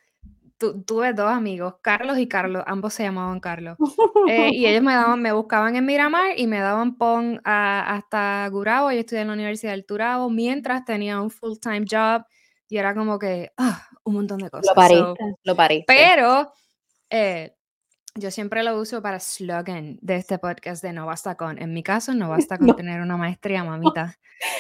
tu- 0.58 0.84
tuve 0.84 1.14
dos 1.14 1.30
amigos, 1.30 1.76
Carlos 1.82 2.18
y 2.18 2.28
Carlos, 2.28 2.64
ambos 2.68 2.93
se 2.93 3.03
llamaban 3.03 3.39
Carlos. 3.41 3.78
Eh, 4.30 4.51
y 4.53 4.66
ellos 4.66 4.82
me 4.84 4.93
daban, 4.95 5.22
me 5.22 5.32
buscaban 5.34 5.76
en 5.76 5.86
Miramar 5.86 6.32
y 6.38 6.47
me 6.47 6.60
daban 6.60 6.97
PON 6.97 7.41
a- 7.43 7.95
hasta 7.95 8.47
Gurabo. 8.49 8.91
Yo 8.91 8.99
estudié 8.99 9.22
en 9.24 9.28
la 9.28 9.34
Universidad 9.34 9.72
del 9.74 9.86
Turabo 9.86 10.30
mientras 10.30 10.86
tenía 10.86 11.20
un 11.20 11.30
full-time 11.32 11.86
job 11.89 12.24
y 12.70 12.78
era 12.78 12.93
como 12.95 13.20
que 13.20 13.51
ah, 13.57 13.88
un 14.03 14.16
montón 14.16 14.39
de 14.39 14.45
Lo 14.45 14.51
cosas. 14.51 14.70
So, 14.70 14.76
pariste, 14.76 15.36
lo 15.43 15.55
pariste. 15.55 15.86
pero 15.88 16.51
eh, 17.09 17.55
yo 18.16 18.32
siempre 18.32 18.63
lo 18.63 18.80
uso 18.80 19.01
para 19.01 19.20
slogan 19.20 19.97
de 20.01 20.16
este 20.16 20.39
podcast 20.39 20.82
de 20.84 20.93
No 20.93 21.05
Basta 21.05 21.36
Con. 21.36 21.61
En 21.61 21.74
mi 21.74 21.84
caso, 21.84 22.13
no 22.13 22.30
basta 22.30 22.57
con 22.57 22.68
No. 22.68 22.76
tener 22.76 23.01
una 23.01 23.18
maestría, 23.18 23.63
mamita. 23.66 24.18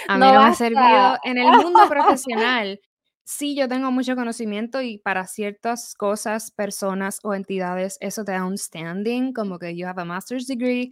A 0.07 0.15
mí 0.15 0.19
No 0.19 0.33
no, 0.33 0.41
me 0.41 0.45
ha 0.49 0.53
servido 0.53 1.17
en 1.23 1.37
el 1.37 1.47
mundo 1.51 1.79
profesional. 1.89 2.79
Sí, 3.27 3.55
yo 3.55 3.67
tengo 3.67 3.89
mucho 3.91 4.15
conocimiento 4.15 4.81
y 4.83 4.99
para 4.99 5.25
ciertas 5.25 5.95
cosas, 5.95 6.51
personas 6.51 7.19
o 7.23 7.33
entidades, 7.33 7.97
eso 7.99 8.23
te 8.23 8.33
da 8.33 8.45
un 8.45 8.55
standing, 8.57 9.33
como 9.33 9.57
que 9.57 9.75
you 9.75 9.87
have 9.87 9.99
a 9.99 10.05
master's 10.05 10.45
degree, 10.45 10.91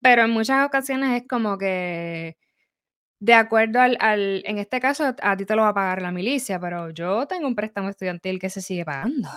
pero 0.00 0.22
en 0.24 0.30
muchas 0.30 0.66
ocasiones 0.66 1.20
es 1.20 1.28
como 1.28 1.58
que 1.58 2.38
de 3.20 3.34
acuerdo 3.34 3.80
al, 3.80 3.96
al- 4.00 4.42
en 4.46 4.58
este 4.58 4.80
caso, 4.80 5.14
a 5.22 5.36
ti 5.36 5.46
te 5.46 5.56
lo 5.56 5.62
va 5.62 5.68
a 5.70 5.74
pagar 5.74 6.02
la 6.02 6.12
milicia, 6.12 6.60
pero 6.60 6.90
yo 6.90 7.26
tengo 7.26 7.46
un 7.48 7.54
préstamo 7.54 7.88
estudiantil 7.90 8.38
que 8.40 8.50
se 8.50 8.60
sigue 8.62 8.84
pagando 8.84 9.28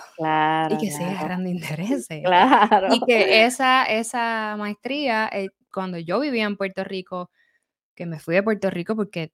y 0.68 0.78
Claro, 0.78 0.78
que 0.78 0.92
sigue 0.92 1.12
claro. 1.12 1.16
agarrando 1.16 1.50
intereses. 1.50 2.32
Claro. 2.70 2.88
Y 2.88 3.06
que 3.06 3.46
esa, 3.46 3.86
esa 3.86 4.56
maestría, 4.58 5.30
eh, 5.34 5.50
cuando 5.74 5.98
yo 6.00 6.20
vivía 6.22 6.46
en 6.46 6.58
Puerto 6.58 6.84
Rico, 6.84 7.32
que 7.96 8.06
me 8.08 8.20
fui 8.20 8.36
de 8.36 8.44
Puerto 8.44 8.70
Rico 8.72 8.96
porque 8.96 9.34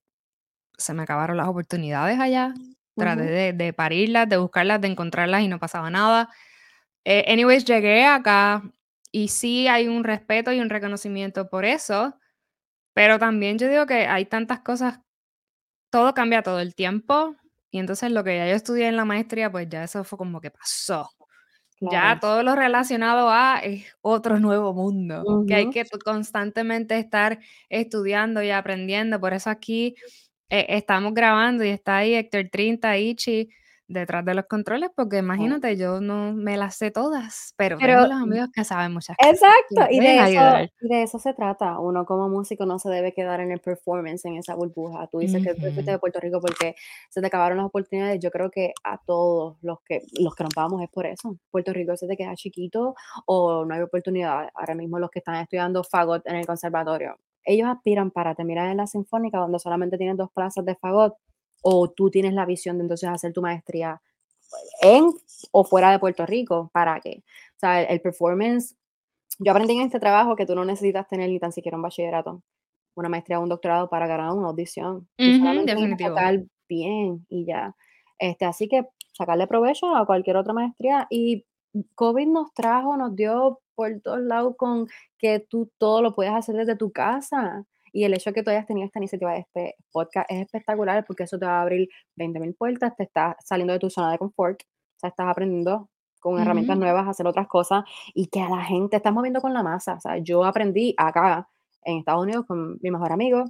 se 0.77 0.93
me 0.93 1.03
acabaron 1.03 1.37
las 1.37 1.47
oportunidades 1.47 2.19
allá, 2.19 2.53
traté 2.97 3.23
Ujú. 3.23 3.25
de, 3.25 3.53
de 3.53 3.73
parirlas, 3.73 4.29
de 4.29 4.37
buscarlas, 4.37 4.81
de 4.81 4.87
encontrarlas 4.89 5.41
y 5.43 5.47
no 5.47 5.59
pasaba 5.59 5.89
nada. 5.89 6.29
Eh, 7.05 7.25
anyways, 7.31 7.65
llegué 7.65 8.05
acá 8.05 8.63
y 9.11 9.29
sí 9.29 9.67
hay 9.67 9.87
un 9.87 10.03
respeto 10.03 10.51
y 10.53 10.59
un 10.61 10.69
reconocimiento 10.69 11.49
por 11.49 11.65
eso, 11.65 12.17
pero 12.95 13.19
también 13.19 13.59
yo 13.59 13.67
digo 13.67 13.85
que 13.85 14.07
hay 14.07 14.25
tantas 14.25 14.61
cosas, 14.61 15.01
todo 15.91 16.13
cambia 16.13 16.41
todo 16.41 16.61
el 16.61 16.75
tiempo 16.75 17.35
y 17.69 17.79
entonces 17.79 18.09
lo 18.09 18.23
que 18.23 18.37
ya 18.37 18.47
yo 18.47 18.55
estudié 18.55 18.87
en 18.87 18.95
la 18.95 19.03
maestría, 19.03 19.51
pues 19.51 19.67
ya 19.67 19.83
eso 19.83 20.05
fue 20.05 20.17
como 20.17 20.39
que 20.39 20.49
pasó. 20.49 21.09
Ya 21.81 22.17
todo 22.21 22.41
lo 22.41 22.55
relacionado 22.55 23.29
a 23.29 23.59
es 23.59 23.85
otro 24.01 24.39
nuevo 24.39 24.73
mundo, 24.73 25.43
que 25.45 25.55
hay 25.55 25.69
que 25.69 25.83
constantemente 26.03 26.97
estar 26.97 27.39
estudiando 27.67 28.41
y 28.41 28.49
aprendiendo. 28.49 29.19
Por 29.19 29.33
eso 29.33 29.49
aquí 29.49 29.95
eh, 30.49 30.65
estamos 30.69 31.13
grabando 31.13 31.65
y 31.65 31.69
está 31.69 31.97
ahí 31.97 32.15
Héctor 32.15 32.47
Trinta, 32.49 32.97
Ichi, 32.97 33.49
detrás 33.87 34.25
de 34.25 34.33
los 34.33 34.45
controles, 34.45 34.89
porque 34.95 35.17
imagínate, 35.19 35.77
yo 35.77 36.01
no 36.01 36.33
me 36.33 36.57
las 36.57 36.75
sé 36.75 36.89
todas, 36.89 37.53
pero 37.55 37.77
tengo 37.77 37.87
Pero 37.87 38.07
los 38.07 38.21
amigos 38.21 38.49
que 38.53 38.63
saben 38.63 38.93
muchas 38.93 39.15
cosas, 39.17 39.33
Exacto, 39.33 39.93
y 39.93 39.99
de 39.99 40.17
eso 40.17 40.71
y 40.81 40.87
de 40.87 41.03
eso 41.03 41.19
se 41.19 41.33
trata. 41.33 41.79
Uno 41.79 42.05
como 42.05 42.27
músico 42.29 42.65
no 42.65 42.79
se 42.79 42.89
debe 42.89 43.13
quedar 43.13 43.41
en 43.41 43.51
el 43.51 43.59
performance, 43.59 44.25
en 44.25 44.37
esa 44.37 44.55
burbuja. 44.55 45.07
Tú 45.07 45.19
dices 45.19 45.43
que 45.43 45.53
tú 45.53 45.61
te 45.61 45.71
fuiste 45.71 45.91
de. 45.91 45.99
Puerto 45.99 46.19
Rico 46.19 46.39
porque 46.41 46.75
se 47.09 47.21
te 47.21 47.27
acabaron 47.27 47.57
las 47.57 47.67
oportunidades. 47.67 48.19
Yo 48.19 48.31
creo 48.31 48.49
que 48.51 48.73
a 48.83 48.99
todos 49.05 49.57
los 49.61 49.79
que 49.83 50.01
los 50.19 50.35
que 50.35 50.43
nos 50.43 50.53
vamos 50.55 50.81
es 50.81 50.89
por 50.89 51.05
eso. 51.05 51.37
Puerto 51.51 51.73
Rico 51.73 51.95
se 51.97 52.07
te 52.07 52.17
queda 52.17 52.35
chiquito 52.35 52.95
o 53.25 53.65
no 53.65 53.73
hay 53.73 53.81
oportunidad. 53.81 54.49
Ahora 54.55 54.75
mismo 54.75 54.99
los 54.99 55.09
que 55.09 55.19
están 55.19 55.35
estudiando 55.35 55.83
fagot 55.83 56.25
en 56.27 56.35
el 56.35 56.45
conservatorio, 56.45 57.17
ellos 57.43 57.67
aspiran 57.69 58.11
para 58.11 58.35
terminar 58.35 58.71
en 58.71 58.77
la 58.77 58.87
sinfónica 58.87 59.37
donde 59.37 59.59
solamente 59.59 59.97
tienen 59.97 60.17
2 60.17 60.29
plazas 60.33 60.65
de 60.65 60.75
fagot, 60.75 61.15
o 61.67 61.89
tú 61.89 62.11
tienes 62.11 62.33
la 62.33 62.45
visión 62.45 62.77
de 62.77 62.83
entonces 62.83 63.09
hacer 63.09 63.33
tu 63.33 63.41
maestría 63.41 63.99
en 64.81 65.09
o 65.51 65.63
fuera 65.63 65.91
de 65.91 65.97
Puerto 65.97 66.23
Rico, 66.25 66.69
¿para 66.71 66.99
qué? 66.99 67.23
O 67.55 67.59
sea, 67.59 67.81
el 67.81 68.01
performance 68.01 68.75
yo 69.39 69.51
aprendí 69.51 69.73
en 69.73 69.81
este 69.81 69.99
trabajo 69.99 70.35
que 70.35 70.45
tú 70.45 70.53
no 70.53 70.63
necesitas 70.63 71.07
tener 71.07 71.29
ni 71.29 71.39
tan 71.39 71.51
siquiera 71.51 71.75
un 71.75 71.81
bachillerato, 71.81 72.43
una 72.95 73.09
maestría 73.09 73.39
o 73.39 73.43
un 73.43 73.49
doctorado 73.49 73.89
para 73.89 74.05
ganar 74.05 74.31
una 74.31 74.47
audición. 74.47 75.07
Que 75.17 75.39
definitivo. 75.65 76.09
tocar 76.09 76.43
bien 76.69 77.25
y 77.29 77.45
ya. 77.45 77.75
Este, 78.19 78.45
así 78.45 78.67
que 78.67 78.85
sacarle 79.11 79.47
provecho 79.47 79.95
a 79.95 80.05
cualquier 80.05 80.37
otra 80.37 80.53
maestría. 80.53 81.07
Y 81.09 81.45
COVID 81.95 82.27
nos 82.27 82.53
trajo, 82.53 82.95
nos 82.95 83.15
dio 83.15 83.59
por 83.73 83.99
todos 84.01 84.21
lados 84.21 84.55
con 84.55 84.87
que 85.17 85.39
tú 85.39 85.71
todo 85.79 86.03
lo 86.03 86.13
puedes 86.13 86.33
hacer 86.33 86.55
desde 86.55 86.77
tu 86.77 86.91
casa. 86.91 87.65
Y 87.95 88.03
el 88.03 88.13
hecho 88.13 88.31
de 88.31 88.33
que 88.33 88.43
tú 88.43 88.49
hayas 88.49 88.65
tenido 88.65 88.85
esta 88.85 88.99
iniciativa 88.99 89.31
de 89.31 89.39
este 89.39 89.75
podcast 89.93 90.29
es 90.29 90.41
espectacular 90.41 91.05
porque 91.07 91.23
eso 91.23 91.39
te 91.39 91.45
va 91.45 91.59
a 91.59 91.61
abrir 91.61 91.87
20.000 92.17 92.53
puertas, 92.57 92.93
te 92.97 93.03
estás 93.03 93.37
saliendo 93.39 93.71
de 93.71 93.79
tu 93.79 93.89
zona 93.89 94.11
de 94.11 94.17
confort, 94.17 94.63
o 94.63 94.99
sea, 94.99 95.11
estás 95.11 95.29
aprendiendo 95.29 95.89
con 96.19 96.37
herramientas 96.37 96.77
nuevas 96.77 97.07
a 97.07 97.11
hacer 97.11 97.25
otras 97.25 97.47
cosas 97.47 97.85
y 98.13 98.27
que 98.27 98.41
a 98.41 98.49
la 98.49 98.65
gente 98.65 98.97
estás 98.97 99.13
moviendo 99.13 99.39
con 99.39 99.53
la 99.53 99.63
masa. 99.63 99.93
O 99.93 100.01
sea, 100.01 100.17
yo 100.17 100.43
aprendí 100.43 100.93
acá 100.97 101.47
en 101.85 101.99
Estados 101.99 102.23
Unidos 102.23 102.45
con 102.45 102.77
mi 102.81 102.91
mejor 102.91 103.13
amigo 103.13 103.45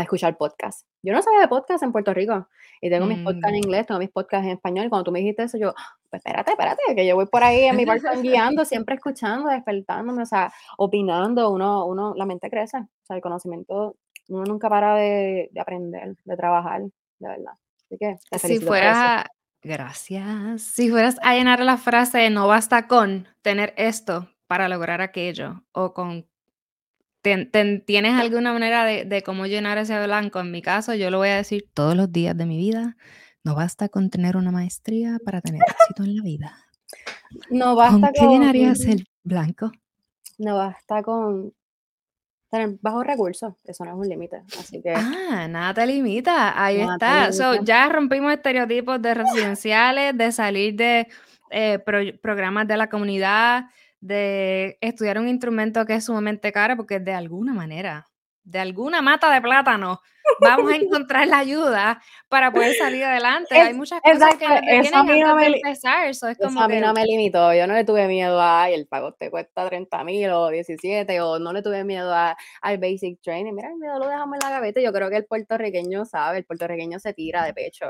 a 0.00 0.02
escuchar 0.02 0.36
podcasts. 0.36 0.84
Yo 1.02 1.12
no 1.12 1.22
sabía 1.22 1.40
de 1.40 1.48
podcast 1.48 1.82
en 1.82 1.92
Puerto 1.92 2.12
Rico 2.14 2.48
y 2.80 2.90
tengo 2.90 3.06
mis 3.06 3.18
podcasts 3.20 3.48
en 3.48 3.54
Mm. 3.54 3.64
inglés, 3.64 3.86
tengo 3.86 4.00
mis 4.00 4.10
podcasts 4.10 4.46
en 4.46 4.52
español. 4.52 4.86
y 4.86 4.88
Cuando 4.88 5.04
tú 5.04 5.12
me 5.12 5.20
dijiste 5.20 5.42
eso, 5.44 5.58
yo, 5.58 5.74
"Ah, 5.76 5.96
pues 6.10 6.20
espérate, 6.24 6.50
espérate, 6.52 6.82
que 6.94 7.06
yo 7.06 7.14
voy 7.14 7.26
por 7.26 7.42
ahí 7.44 7.64
en 7.64 7.76
mi 7.76 7.84
part-time 7.86 8.22
guiando, 8.22 8.64
siempre 8.84 8.94
escuchando, 8.96 9.48
despertándome, 9.50 10.22
o 10.22 10.26
sea, 10.26 10.52
opinando, 10.78 11.50
uno, 11.50 11.86
uno, 11.86 12.14
la 12.16 12.26
mente 12.26 12.50
crece, 12.50 12.78
o 12.78 12.88
sea, 13.06 13.16
el 13.16 13.22
conocimiento, 13.22 13.96
uno 14.28 14.44
nunca 14.44 14.68
para 14.68 14.94
de, 14.96 15.48
de 15.52 15.60
aprender, 15.60 16.16
de 16.24 16.36
trabajar, 16.36 16.82
de 16.82 17.28
verdad. 17.28 17.52
Así 17.86 17.98
que 17.98 18.16
te 18.30 18.38
Si 18.38 18.46
felicito 18.46 18.66
por 18.68 18.76
eso. 18.78 18.84
fueras 18.86 18.96
a 18.98 19.26
gracias. 19.62 20.62
Si 20.62 20.90
fueras 20.90 21.16
a 21.22 21.34
llenar 21.34 21.60
la 21.60 21.76
frase 21.76 22.28
no 22.30 22.46
basta 22.48 22.86
con 22.88 23.28
tener 23.42 23.74
esto 23.76 24.28
para 24.46 24.68
lograr 24.68 25.00
aquello, 25.00 25.62
o 25.72 25.92
con 25.94 26.26
ten- 27.24 27.50
ten- 27.50 27.82
¿tienes 27.84 28.12
alguna 28.20 28.52
manera 28.52 28.84
de, 28.84 29.04
de 29.06 29.22
cómo 29.22 29.46
llenar 29.46 29.78
ese 29.78 30.00
blanco? 30.04 30.38
En 30.40 30.50
mi 30.52 30.60
caso, 30.62 30.94
yo 30.94 31.10
lo 31.10 31.18
voy 31.18 31.30
a 31.30 31.36
decir 31.36 31.64
todos 31.74 31.96
los 31.96 32.12
días 32.12 32.36
de 32.36 32.44
mi 32.46 32.58
vida. 32.58 32.96
No 33.42 33.54
basta 33.54 33.88
con 33.88 34.10
tener 34.10 34.36
una 34.36 34.52
maestría 34.52 35.18
para 35.24 35.40
tener 35.40 35.62
éxito 35.66 36.04
en 36.04 36.16
la 36.16 36.22
vida. 36.22 36.56
No 37.50 37.74
¿Con 37.74 37.76
basta 37.76 38.12
qué 38.12 38.20
con, 38.20 38.30
llenarías 38.30 38.80
el 38.80 39.06
blanco? 39.24 39.72
no 40.38 40.56
basta 40.56 41.02
con 41.02 41.52
tener 42.50 42.76
bajos 42.80 43.04
recursos, 43.06 43.54
eso 43.64 43.84
no 43.84 43.90
es 43.92 43.96
un 43.96 44.08
límite, 44.08 44.42
así 44.60 44.80
que 44.82 44.92
Ah, 44.94 45.48
nada 45.48 45.74
te 45.74 45.86
limita. 45.86 46.62
Ahí 46.62 46.80
está. 46.80 47.32
So, 47.32 47.64
ya 47.64 47.88
rompimos 47.88 48.32
estereotipos 48.32 49.00
de 49.02 49.14
residenciales, 49.14 50.16
de 50.16 50.30
salir 50.30 50.74
de 50.76 51.08
eh, 51.50 51.78
pro- 51.80 52.16
programas 52.22 52.68
de 52.68 52.76
la 52.76 52.88
comunidad, 52.88 53.64
de 54.06 54.76
estudiar 54.82 55.18
un 55.18 55.28
instrumento 55.28 55.86
que 55.86 55.94
es 55.94 56.04
sumamente 56.04 56.52
caro, 56.52 56.76
porque 56.76 57.00
de 57.00 57.14
alguna 57.14 57.54
manera, 57.54 58.06
de 58.42 58.58
alguna 58.58 59.00
mata 59.00 59.32
de 59.32 59.40
plátano, 59.40 60.00
vamos 60.36 60.70
a 60.72 60.76
encontrar 60.76 61.26
la 61.26 61.38
ayuda 61.38 62.02
para 62.28 62.52
poder 62.52 62.74
salir 62.74 63.02
adelante. 63.04 63.54
Hay 63.54 63.70
Es 63.70 63.74
muchas 63.74 64.02
cosas 64.02 64.36
exacto, 64.36 64.38
que 64.38 64.46
nos 64.76 64.86
eso 64.86 64.96
a 64.96 65.04
mí 65.04 65.18
no 65.20 65.34
me 65.36 65.46
empezar. 65.46 66.06
Eso 66.06 66.28
es 66.28 66.38
eso 66.38 66.48
como 66.48 66.60
a 66.60 66.68
mí 66.68 66.74
que 66.74 66.80
no 66.80 66.92
me 66.92 67.04
limitó, 67.06 67.54
yo 67.54 67.66
no 67.66 67.72
le 67.72 67.84
tuve 67.84 68.06
miedo 68.06 68.38
a: 68.40 68.64
"Ay, 68.64 68.74
el 68.74 68.86
pago 68.86 69.12
te 69.14 69.30
cuesta 69.30 69.66
30.000 69.68 70.28
o 70.30 70.48
17", 70.50 71.20
o 71.22 71.38
no 71.38 71.52
le 71.54 71.62
tuve 71.62 71.82
miedo 71.84 72.12
a 72.14 72.36
al 72.60 72.78
basic 72.78 73.20
training. 73.22 73.54
Mira, 73.54 73.68
el 73.70 73.76
miedo 73.78 73.98
lo 73.98 74.06
dejamos 74.08 74.34
en 74.36 74.40
la 74.40 74.50
gaveta, 74.50 74.80
yo 74.82 74.92
creo 74.92 75.08
que 75.08 75.16
el 75.16 75.24
puertorriqueño 75.26 76.04
sabe, 76.04 76.38
el 76.38 76.44
puertorriqueño 76.44 76.98
se 76.98 77.14
tira 77.14 77.42
de 77.44 77.54
pecho. 77.54 77.86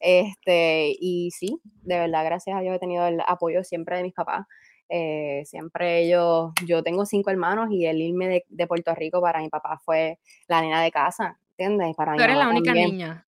Este, 0.00 0.94
y 0.98 1.30
sí, 1.32 1.60
de 1.82 1.98
verdad, 1.98 2.24
gracias 2.24 2.56
a 2.56 2.60
Dios 2.60 2.74
he 2.76 2.78
tenido 2.78 3.06
el 3.06 3.20
apoyo 3.26 3.64
siempre 3.64 3.96
de 3.98 4.02
mis 4.04 4.14
papás, 4.14 4.46
eh, 4.88 5.42
siempre 5.46 6.00
ellos 6.04 6.52
yo 6.66 6.82
tengo 6.82 7.06
5 7.06 7.30
hermanos 7.30 7.68
y 7.70 7.86
el 7.86 8.00
irme 8.02 8.28
de 8.28 8.44
de 8.48 8.66
Puerto 8.66 8.94
Rico 8.94 9.20
para 9.20 9.40
mi 9.40 9.48
papá 9.48 9.78
fue 9.84 10.18
la 10.48 10.60
nena 10.62 10.82
de 10.82 10.90
casa, 10.90 11.38
¿entiendes? 11.56 11.94
Para 11.96 12.16
tú 12.16 12.22
mi 12.22 12.24
eres 12.24 12.36
la 12.36 12.48
única 12.48 12.72
también. 12.72 12.90
niña 12.90 13.26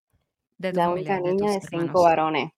de 0.59 0.73
tu 0.73 0.81
La 0.81 0.85
familia, 0.85 1.19
única 1.19 1.21
niña 1.21 1.53
de 1.53 1.61
5 1.61 2.03
hermanos. 2.03 2.03
varones. 2.03 2.53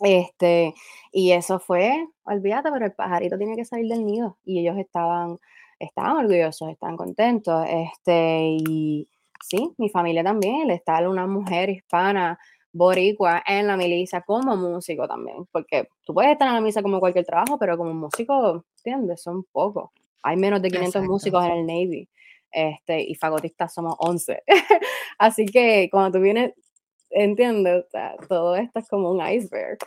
Este, 0.00 0.74
y 1.12 1.32
eso 1.32 1.60
fue, 1.60 2.06
olvídate, 2.24 2.70
pero 2.72 2.86
el 2.86 2.92
pajarito 2.92 3.38
tiene 3.38 3.56
que 3.56 3.64
salir 3.64 3.88
del 3.88 4.04
nido 4.04 4.38
y 4.44 4.60
ellos 4.60 4.76
estaban, 4.78 5.38
estaban 5.78 6.16
orgullosos, 6.16 6.70
estaban 6.70 6.96
contentos. 6.96 7.64
Este, 7.68 8.40
y 8.58 9.08
sí, 9.40 9.72
mi 9.78 9.90
familia 9.90 10.24
también, 10.24 10.62
el 10.62 10.70
estar 10.72 11.06
una 11.08 11.26
mujer 11.26 11.70
hispana, 11.70 12.38
boricua 12.72 13.42
en 13.46 13.66
la 13.66 13.76
milicia 13.76 14.22
como 14.22 14.56
músico 14.56 15.06
también, 15.06 15.46
porque 15.52 15.88
tú 16.04 16.14
puedes 16.14 16.32
estar 16.32 16.48
en 16.48 16.54
la 16.54 16.60
milicia 16.60 16.82
como 16.82 17.00
cualquier 17.00 17.24
trabajo, 17.24 17.58
pero 17.58 17.76
como 17.76 17.92
músico, 17.94 18.64
¿entiendes? 18.78 19.22
Son 19.22 19.44
pocos. 19.44 19.90
Hay 20.22 20.36
menos 20.36 20.62
de 20.62 20.68
500 20.68 20.88
Exacto. 20.88 21.12
músicos 21.12 21.44
en 21.44 21.52
el 21.52 21.66
Navy. 21.66 22.08
Este, 22.50 23.00
y 23.00 23.14
fagotistas 23.14 23.72
somos 23.72 23.94
11. 23.98 24.42
Así 25.18 25.46
que 25.46 25.88
cuando 25.90 26.18
tú 26.18 26.22
vienes, 26.22 26.52
entiendes, 27.10 27.84
O 27.86 27.90
sea, 27.90 28.14
todo 28.28 28.56
esto 28.56 28.78
es 28.78 28.88
como 28.88 29.10
un 29.10 29.26
iceberg. 29.26 29.78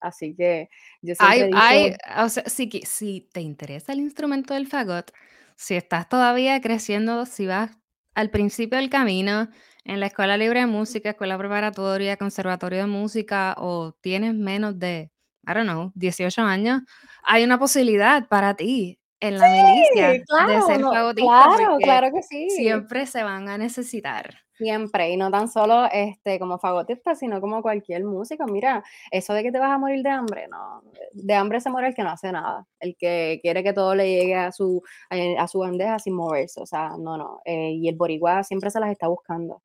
Así 0.00 0.34
que 0.34 0.68
yo 1.00 1.14
siempre 1.14 1.26
Hay 1.26 1.46
dicho, 1.46 1.58
hay, 1.60 2.24
o 2.24 2.28
sea, 2.28 2.44
si 2.46 2.68
si 2.84 3.28
te 3.32 3.40
interesa 3.40 3.92
el 3.92 4.00
instrumento 4.00 4.54
del 4.54 4.66
fagot, 4.66 5.12
si 5.56 5.74
estás 5.74 6.08
todavía 6.08 6.60
creciendo, 6.60 7.24
si 7.24 7.46
vas 7.46 7.70
al 8.14 8.30
principio 8.30 8.78
del 8.78 8.90
camino, 8.90 9.48
en 9.84 10.00
la 10.00 10.06
escuela 10.06 10.36
libre 10.36 10.60
de 10.60 10.66
música, 10.66 11.10
escuela 11.10 11.36
preparatoria, 11.38 12.16
conservatorio 12.16 12.80
de 12.80 12.86
música, 12.86 13.54
o 13.58 13.92
tienes 14.00 14.34
menos 14.34 14.78
de, 14.78 15.10
I 15.46 15.54
don't 15.54 15.68
know, 15.68 15.92
18 15.94 16.42
años, 16.42 16.82
hay 17.24 17.44
una 17.44 17.58
posibilidad 17.58 18.28
para 18.28 18.54
ti 18.54 18.98
en 19.20 19.38
la 19.38 19.46
sí, 19.46 19.62
milicia 19.62 20.08
de 20.08 20.24
claro, 20.24 20.66
ser 20.66 20.80
no, 20.80 20.92
fagotista, 20.92 21.30
claro, 21.30 21.70
porque 21.70 21.84
claro 21.84 22.12
que 22.12 22.22
sí. 22.22 22.50
siempre 22.50 23.06
se 23.06 23.22
van 23.22 23.48
a 23.48 23.56
necesitar. 23.56 24.38
Siempre, 24.54 25.10
y 25.10 25.16
no 25.16 25.30
tan 25.30 25.48
solo, 25.48 25.86
este, 25.92 26.38
como 26.38 26.58
fagotista, 26.58 27.14
sino 27.14 27.40
como 27.40 27.62
cualquier 27.62 28.04
músico. 28.04 28.44
Mira, 28.46 28.84
eso 29.10 29.32
de 29.32 29.42
que 29.42 29.50
te 29.50 29.58
vas 29.58 29.70
a 29.70 29.78
morir 29.78 30.02
de 30.02 30.10
hambre, 30.10 30.46
no, 30.48 30.82
de 31.12 31.34
hambre 31.34 31.60
se 31.60 31.70
muere 31.70 31.88
el 31.88 31.94
que 31.94 32.02
no 32.02 32.10
hace 32.10 32.30
nada, 32.30 32.66
el 32.78 32.96
que 32.96 33.38
quiere 33.42 33.62
que 33.62 33.72
todo 33.72 33.94
le 33.94 34.08
llegue 34.08 34.34
a 34.34 34.52
su, 34.52 34.82
eh, 35.10 35.36
a 35.38 35.48
su 35.48 35.60
bandeja 35.60 35.98
sin 35.98 36.14
moverse, 36.14 36.60
o 36.60 36.66
sea, 36.66 36.90
no, 36.98 37.16
no, 37.16 37.40
eh, 37.44 37.72
y 37.72 37.88
el 37.88 37.96
boricua 37.96 38.42
siempre 38.44 38.70
se 38.70 38.80
las 38.80 38.90
está 38.90 39.08
buscando. 39.08 39.62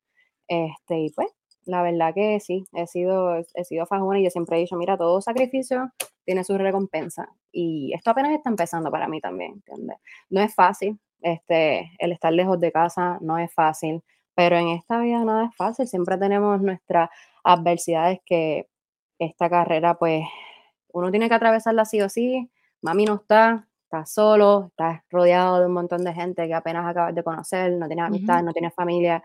Este, 0.48 1.00
y 1.00 1.10
pues, 1.10 1.28
la 1.66 1.82
verdad 1.82 2.14
que 2.14 2.40
sí, 2.40 2.64
he 2.74 2.86
sido, 2.86 3.36
he 3.54 3.64
sido 3.64 3.86
fajona 3.86 4.20
y 4.20 4.24
yo 4.24 4.30
siempre 4.30 4.56
he 4.56 4.60
dicho, 4.60 4.76
mira, 4.76 4.96
todo 4.98 5.20
sacrificio 5.20 5.92
tiene 6.24 6.44
su 6.44 6.58
recompensa, 6.58 7.28
y 7.52 7.92
esto 7.94 8.10
apenas 8.10 8.32
está 8.32 8.50
empezando 8.50 8.90
para 8.90 9.08
mí 9.08 9.20
también. 9.20 9.62
No 10.30 10.40
es 10.40 10.54
fácil, 10.54 10.98
este, 11.22 11.90
el 11.98 12.12
estar 12.12 12.32
lejos 12.32 12.60
de 12.60 12.72
casa 12.72 13.18
no 13.22 13.38
es 13.38 13.52
fácil, 13.54 14.02
pero 14.34 14.56
en 14.56 14.68
esta 14.68 15.00
vida 15.00 15.24
nada 15.24 15.46
es 15.46 15.56
fácil, 15.56 15.86
siempre 15.88 16.16
tenemos 16.18 16.60
nuestras 16.62 17.10
adversidades 17.44 18.20
que 18.26 18.68
esta 19.18 19.50
carrera, 19.50 19.94
pues, 19.98 20.24
uno 20.92 21.10
tiene 21.10 21.28
que 21.28 21.34
atravesarla 21.34 21.84
sí 21.84 22.00
o 22.02 22.08
sí. 22.08 22.50
Mami 22.82 23.04
no 23.04 23.16
está, 23.16 23.67
estás 23.88 24.12
solo, 24.12 24.66
estás 24.68 25.00
rodeado 25.10 25.60
de 25.60 25.66
un 25.66 25.72
montón 25.72 26.04
de 26.04 26.12
gente 26.12 26.46
que 26.46 26.52
apenas 26.52 26.86
acabas 26.86 27.14
de 27.14 27.22
conocer, 27.24 27.72
no 27.72 27.86
tienes 27.86 28.04
amistad, 28.04 28.42
no 28.42 28.52
tienes 28.52 28.74
familia 28.74 29.22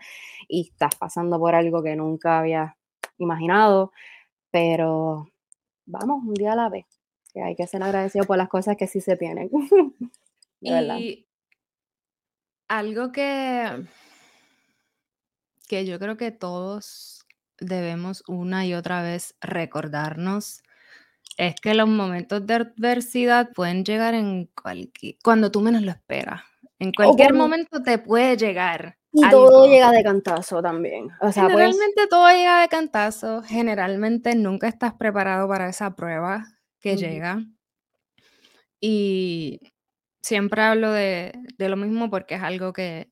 y 0.48 0.70
estás 0.70 0.96
pasando 0.96 1.38
por 1.38 1.54
algo 1.54 1.82
que 1.82 1.94
nunca 1.94 2.38
habías 2.38 2.72
imaginado, 3.18 3.92
pero 4.50 5.28
vamos, 5.84 6.24
un 6.24 6.32
día 6.32 6.54
a 6.54 6.56
la 6.56 6.70
vez, 6.70 6.86
que 7.34 7.42
hay 7.42 7.54
que 7.54 7.66
ser 7.66 7.82
agradecido 7.82 8.24
por 8.24 8.38
las 8.38 8.48
cosas 8.48 8.78
que 8.78 8.86
sí 8.86 9.02
se 9.02 9.18
tienen, 9.18 9.50
de 10.60 10.70
verdad. 10.70 10.96
Y 10.98 11.26
algo 12.68 13.12
que 13.12 13.86
que 15.68 15.84
yo 15.84 15.98
creo 15.98 16.16
que 16.16 16.30
todos 16.30 17.26
debemos 17.58 18.24
una 18.26 18.64
y 18.64 18.72
otra 18.72 19.02
vez 19.02 19.36
recordarnos 19.42 20.62
es 21.36 21.54
que 21.60 21.74
los 21.74 21.88
momentos 21.88 22.46
de 22.46 22.54
adversidad 22.54 23.50
pueden 23.52 23.84
llegar 23.84 24.14
en 24.14 24.48
cualquier 24.60 25.16
cuando 25.22 25.50
tú 25.50 25.60
menos 25.60 25.82
lo 25.82 25.90
esperas. 25.90 26.42
En 26.78 26.92
cualquier 26.92 27.28
cuando 27.28 27.44
momento 27.44 27.82
te 27.82 27.98
puede 27.98 28.36
llegar 28.36 28.96
y 29.12 29.28
todo 29.30 29.66
llega 29.66 29.92
de 29.92 30.02
cantazo 30.02 30.60
también, 30.60 31.08
o 31.20 31.30
sea, 31.30 31.44
pues 31.44 31.54
Generalmente 31.54 32.06
todo 32.08 32.28
llega 32.28 32.60
de 32.60 32.68
cantazo, 32.68 33.42
generalmente 33.42 34.34
nunca 34.34 34.66
estás 34.66 34.94
preparado 34.94 35.48
para 35.48 35.68
esa 35.68 35.94
prueba 35.94 36.46
que 36.80 36.96
llega. 36.96 37.44
Y 38.80 39.60
siempre 40.20 40.62
hablo 40.62 40.90
de 40.90 41.32
de 41.56 41.68
lo 41.68 41.76
mismo 41.76 42.10
porque 42.10 42.34
es 42.34 42.42
algo 42.42 42.72
que 42.72 43.08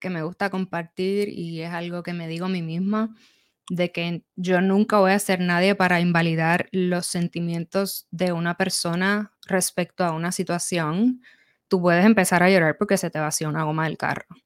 que 0.00 0.10
me 0.10 0.22
gusta 0.22 0.50
compartir 0.50 1.28
y 1.28 1.60
es 1.60 1.70
algo 1.70 2.02
que 2.02 2.14
me 2.14 2.26
digo 2.26 2.46
a 2.46 2.48
mí 2.48 2.62
misma, 2.62 3.14
de 3.70 3.92
que 3.92 4.24
yo 4.34 4.60
nunca 4.60 4.98
voy 4.98 5.12
a 5.12 5.18
ser 5.18 5.40
nadie 5.40 5.76
para 5.76 6.00
invalidar 6.00 6.68
los 6.72 7.06
sentimientos 7.06 8.08
de 8.10 8.32
una 8.32 8.56
persona 8.56 9.32
respecto 9.46 10.04
a 10.04 10.10
una 10.10 10.32
situación. 10.32 11.22
Tú 11.68 11.80
puedes 11.80 12.04
empezar 12.04 12.42
a 12.42 12.50
llorar 12.50 12.76
porque 12.76 12.98
se 12.98 13.10
te 13.10 13.20
vació 13.20 13.48
una 13.48 13.62
goma 13.62 13.84
del 13.84 13.96
carro, 13.96 14.26
and 14.28 14.38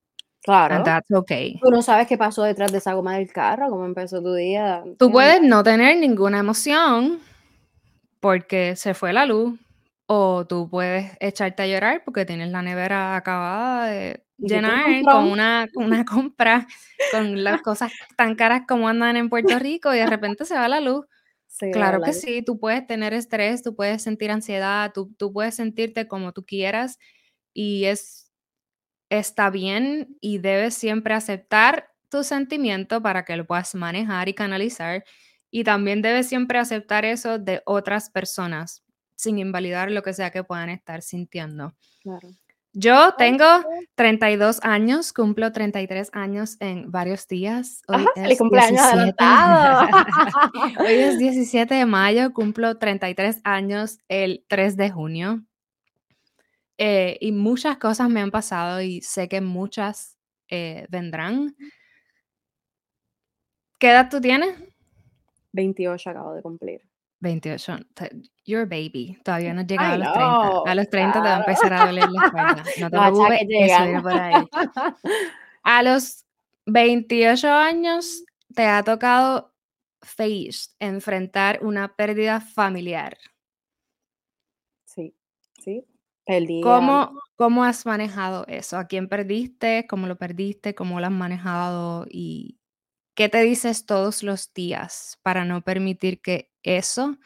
claro. 0.42 0.82
that's 0.84 1.10
okay. 1.10 1.58
Tú 1.62 1.70
no 1.70 1.80
sabes 1.80 2.06
qué 2.06 2.18
pasó 2.18 2.42
detrás 2.42 2.70
de 2.70 2.78
esa 2.78 2.92
goma 2.92 3.16
del 3.16 3.32
carro, 3.32 3.70
cómo 3.70 3.86
empezó 3.86 4.22
tu 4.22 4.34
día, 4.34 4.84
Tú 4.98 5.10
puedes 5.10 5.40
no 5.42 5.62
tener 5.62 5.96
ninguna 5.96 6.38
emoción 6.38 7.18
porque 8.20 8.76
se 8.76 8.92
fue 8.92 9.14
la 9.14 9.24
luz, 9.24 9.58
o 10.06 10.46
tú 10.46 10.68
puedes 10.68 11.12
echarte 11.20 11.62
a 11.62 11.66
llorar 11.66 12.02
porque 12.04 12.24
tienes 12.24 12.50
la 12.50 12.62
nevera 12.62 13.16
acabada 13.16 13.86
de 13.86 14.24
llenar 14.38 15.02
con 15.02 15.30
una 15.30 15.66
una 15.74 16.04
compra, 16.04 16.66
con 17.12 17.42
las 17.42 17.62
cosas 17.62 17.92
tan 18.16 18.34
caras 18.34 18.62
como 18.68 18.88
andan 18.88 19.16
en 19.16 19.28
Puerto 19.28 19.58
Rico 19.58 19.94
y 19.94 19.98
de 19.98 20.06
repente 20.06 20.44
se 20.44 20.54
va 20.54 20.68
la 20.68 20.80
luz. 20.80 21.06
Sí, 21.46 21.70
Claro 21.70 22.00
que 22.02 22.12
sí, 22.12 22.42
tú 22.42 22.58
puedes 22.58 22.84
tener 22.86 23.14
estrés, 23.14 23.62
tú 23.62 23.76
puedes 23.76 24.02
sentir 24.02 24.30
ansiedad, 24.30 24.92
tú 24.92 25.14
tú 25.16 25.32
puedes 25.32 25.54
sentirte 25.54 26.08
como 26.08 26.32
tú 26.32 26.44
quieras 26.44 26.98
y 27.52 27.84
es 27.84 28.24
está 29.10 29.50
bien 29.50 30.16
y 30.20 30.38
debes 30.38 30.74
siempre 30.74 31.14
aceptar 31.14 31.90
tu 32.08 32.24
sentimiento 32.24 33.02
para 33.02 33.24
que 33.24 33.36
lo 33.36 33.46
puedas 33.46 33.74
manejar 33.74 34.28
y 34.28 34.34
canalizar. 34.34 35.04
Y 35.50 35.64
también 35.64 36.02
debes 36.02 36.28
siempre 36.28 36.58
aceptar 36.58 37.04
eso 37.04 37.38
de 37.38 37.62
otras 37.64 38.10
personas, 38.10 38.83
sin 39.16 39.38
invalidar 39.38 39.90
lo 39.90 40.02
que 40.02 40.12
sea 40.14 40.30
que 40.30 40.44
puedan 40.44 40.70
estar 40.70 41.02
sintiendo. 41.02 41.74
claro. 42.02 42.28
Yo 42.76 42.92
¿Sabes 42.96 43.14
tengo 43.18 43.44
qué? 43.62 43.86
32 43.94 44.58
años, 44.64 45.12
cumplo 45.12 45.52
33 45.52 46.10
años 46.12 46.56
en 46.58 46.90
varios 46.90 47.28
días. 47.28 47.82
Ajá, 47.86 48.02
Hoy 48.02 48.06
feliz 48.16 48.32
es 48.32 48.38
cumpleaños 48.38 48.80
17. 48.82 48.96
adelantado. 48.96 49.88
Hoy 50.80 50.92
es 50.94 51.18
17 51.18 51.72
de 51.72 51.86
mayo, 51.86 52.32
cumplo 52.32 52.76
33 52.76 53.40
años 53.44 53.98
el 54.08 54.44
3 54.48 54.76
de 54.76 54.90
junio. 54.90 55.44
Eh, 56.76 57.16
y 57.20 57.30
muchas 57.30 57.76
cosas 57.78 58.08
me 58.08 58.20
han 58.20 58.32
pasado 58.32 58.82
y 58.82 59.00
sé 59.02 59.28
que 59.28 59.40
muchas, 59.40 60.18
eh, 60.48 60.86
vendrán. 60.90 61.54
¿Qué 63.78 63.90
edad 63.90 64.08
tú 64.10 64.20
tienes? 64.20 64.56
28 65.52 66.10
acabo 66.10 66.34
de 66.34 66.42
cumplir. 66.42 66.80
28. 67.24 67.78
Te 67.94 68.10
you're 68.44 68.62
a 68.62 68.66
baby, 68.66 69.18
todavía 69.24 69.52
no 69.54 69.62
has 69.62 69.66
llegado 69.66 69.94
a 69.94 69.98
los 69.98 70.12
30. 70.12 70.70
A 70.70 70.74
los 70.74 70.90
30 70.90 71.12
te 71.12 71.18
va 71.18 71.36
a 71.36 71.38
empezar 71.40 71.72
a 71.72 71.86
doler 71.86 72.08
la 72.10 72.26
espalda. 72.26 72.64
No 72.80 72.90
te 72.90 72.98
preocupes, 72.98 73.46
viene 73.48 74.02
por 74.02 74.12
ahí. 74.12 74.48
A 75.66 75.82
los 75.82 76.26
28 76.66 77.48
años 77.48 78.22
te 78.54 78.66
ha 78.66 78.82
tocado 78.82 79.54
face, 80.02 80.68
enfrentar 80.78 81.60
una 81.62 81.96
pérdida 81.96 82.42
familiar. 82.42 83.16
Sí, 84.84 85.16
sí, 85.58 85.86
perdí 86.26 86.60
a 86.60 86.62
¿Cómo 86.62 87.18
cómo 87.36 87.64
has 87.64 87.86
manejado 87.86 88.44
eso? 88.46 88.76
¿A 88.76 88.86
quién 88.86 89.08
perdiste? 89.08 89.86
¿Cómo 89.88 90.06
lo 90.06 90.16
perdiste? 90.16 90.74
¿Cómo 90.74 91.00
lo 91.00 91.06
has 91.06 91.12
manejado? 91.12 92.06
Y 92.10 92.58
¿Qué 93.14 93.28
te 93.28 93.42
dices 93.42 93.86
todos 93.86 94.22
los 94.24 94.52
días 94.52 95.18
para 95.22 95.44
no 95.44 95.62
permitir 95.62 96.20
que 96.20 96.50
eso 96.64 97.16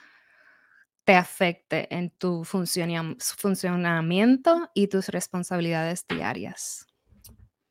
te 1.05 1.14
afecte 1.14 1.95
en 1.95 2.11
tu 2.11 2.45
funcionam 2.45 3.16
funcionamiento 3.18 4.68
y 4.74 4.89
tus 4.89 5.09
responsabilidades 5.09 6.07
diarias? 6.07 6.86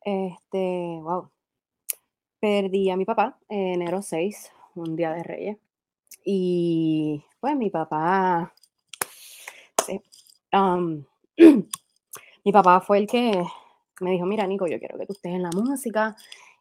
este, 0.03 0.99
guau, 1.01 1.30
perdí 2.39 2.89
a 2.89 2.97
mi 2.97 3.05
papá 3.05 3.38
enero 3.49 4.01
6, 4.01 4.51
un 4.76 4.95
día 4.95 5.11
de 5.13 5.24
Reyes, 5.24 5.57
y, 6.24 7.24
pues, 7.39 7.55
mi 7.55 7.70
papá 7.70 8.53
mi 12.45 12.51
papá 12.51 12.82
fue 12.82 12.99
el 12.99 13.07
que 13.07 13.43
me 14.01 14.11
dijo: 14.11 14.26
"Mira, 14.26 14.47
Nico, 14.47 14.68
yo 14.68 14.80
quiero 14.80 14.97
que 14.97 15.05
tú 15.05 15.13
estés 15.13 15.34
en 15.34 15.43
la 15.43 15.51
música", 15.51 16.15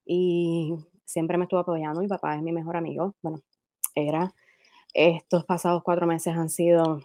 y 0.04 0.74
siempre 1.04 1.38
me 1.38 1.44
estuvo 1.44 1.60
apoyando. 1.60 2.00
Mi 2.00 2.08
papá 2.08 2.36
es 2.36 2.42
mi 2.42 2.52
mejor 2.52 2.76
amigo, 2.76 3.14
bueno, 3.22 3.40
era. 3.94 4.32
Estos 4.98 5.44
pasados 5.44 5.82
4 5.82 6.06
meses 6.06 6.34
han 6.34 6.48
sido 6.48 7.00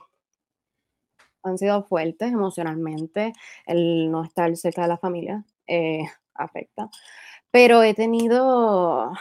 han 1.43 1.57
sido 1.57 1.83
fuertes 1.83 2.31
emocionalmente, 2.31 3.33
el 3.65 4.09
no 4.11 4.23
estar 4.23 4.55
cerca 4.55 4.83
de 4.83 4.87
la 4.87 4.97
familia, 4.97 5.43
eh, 5.67 6.03
afecta, 6.35 6.89
pero 7.51 7.83
he 7.83 7.93
tenido 7.95 9.11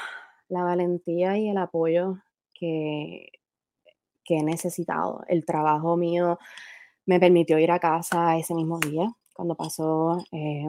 la 0.48 0.64
valentía 0.64 1.38
y 1.38 1.48
el 1.48 1.58
apoyo 1.58 2.18
que 2.54 3.32
que 4.24 4.38
he 4.38 4.44
necesitado. 4.44 5.22
El 5.28 5.44
trabajo 5.46 5.96
mío 5.96 6.38
me 7.06 7.20
permitió 7.20 7.58
ir 7.58 7.72
a 7.72 7.80
casa 7.80 8.36
ese 8.38 8.54
mismo 8.54 8.78
día, 8.80 9.12
cuando 9.34 9.56
pasó, 9.56 10.18
eh, 10.32 10.66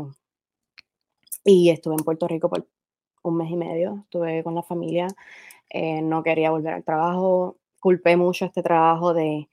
y 1.44 1.70
estuve 1.70 1.96
en 1.96 2.04
Puerto 2.06 2.28
Rico 2.28 2.50
por 2.50 2.68
un 3.24 3.38
mes 3.38 3.52
y 3.52 3.58
medio, 3.58 4.00
estuve 4.04 4.44
con 4.44 4.56
la 4.56 4.64
familia, 4.64 5.08
eh, 5.70 6.02
no 6.02 6.24
quería 6.24 6.52
volver 6.52 6.74
al 6.76 6.84
trabajo, 6.84 7.58
culpé 7.82 8.16
mucho 8.16 8.46
este 8.46 8.64
trabajo 8.64 9.14
de, 9.14 9.50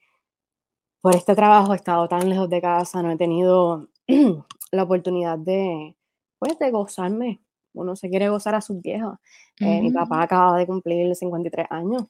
por 1.00 1.16
este 1.16 1.34
trabajo 1.34 1.72
he 1.72 1.76
estado 1.76 2.06
tan 2.08 2.28
lejos 2.28 2.48
de 2.48 2.60
casa, 2.60 3.02
no 3.02 3.10
he 3.10 3.16
tenido 3.16 3.88
la 4.70 4.82
oportunidad 4.82 5.38
de, 5.38 5.96
pues, 6.38 6.58
de 6.58 6.70
gozarme. 6.70 7.40
Uno 7.72 7.96
se 7.96 8.08
quiere 8.08 8.28
gozar 8.28 8.54
a 8.54 8.60
sus 8.60 8.80
viejos. 8.80 9.18
Eh, 9.60 9.80
mi 9.80 9.90
papá 9.90 10.22
acaba 10.22 10.58
de 10.58 10.66
cumplir 10.66 11.14
53 11.14 11.66
años. 11.70 12.04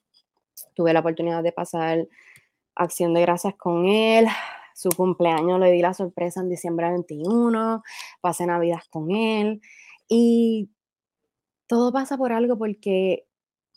Tuve 0.74 0.92
la 0.92 1.00
oportunidad 1.00 1.42
de 1.42 1.52
pasar 1.52 2.08
acción 2.74 3.14
de 3.14 3.20
gracias 3.20 3.54
con 3.56 3.86
él. 3.86 4.26
Su 4.74 4.90
cumpleaños 4.90 5.60
le 5.60 5.70
di 5.72 5.82
la 5.82 5.94
sorpresa 5.94 6.40
en 6.40 6.48
diciembre 6.48 6.88
21, 6.88 7.82
pasé 8.20 8.46
Navidad 8.46 8.80
con 8.90 9.10
él 9.10 9.60
y 10.08 10.70
todo 11.66 11.92
pasa 11.92 12.16
por 12.16 12.32
algo 12.32 12.56
porque 12.56 13.27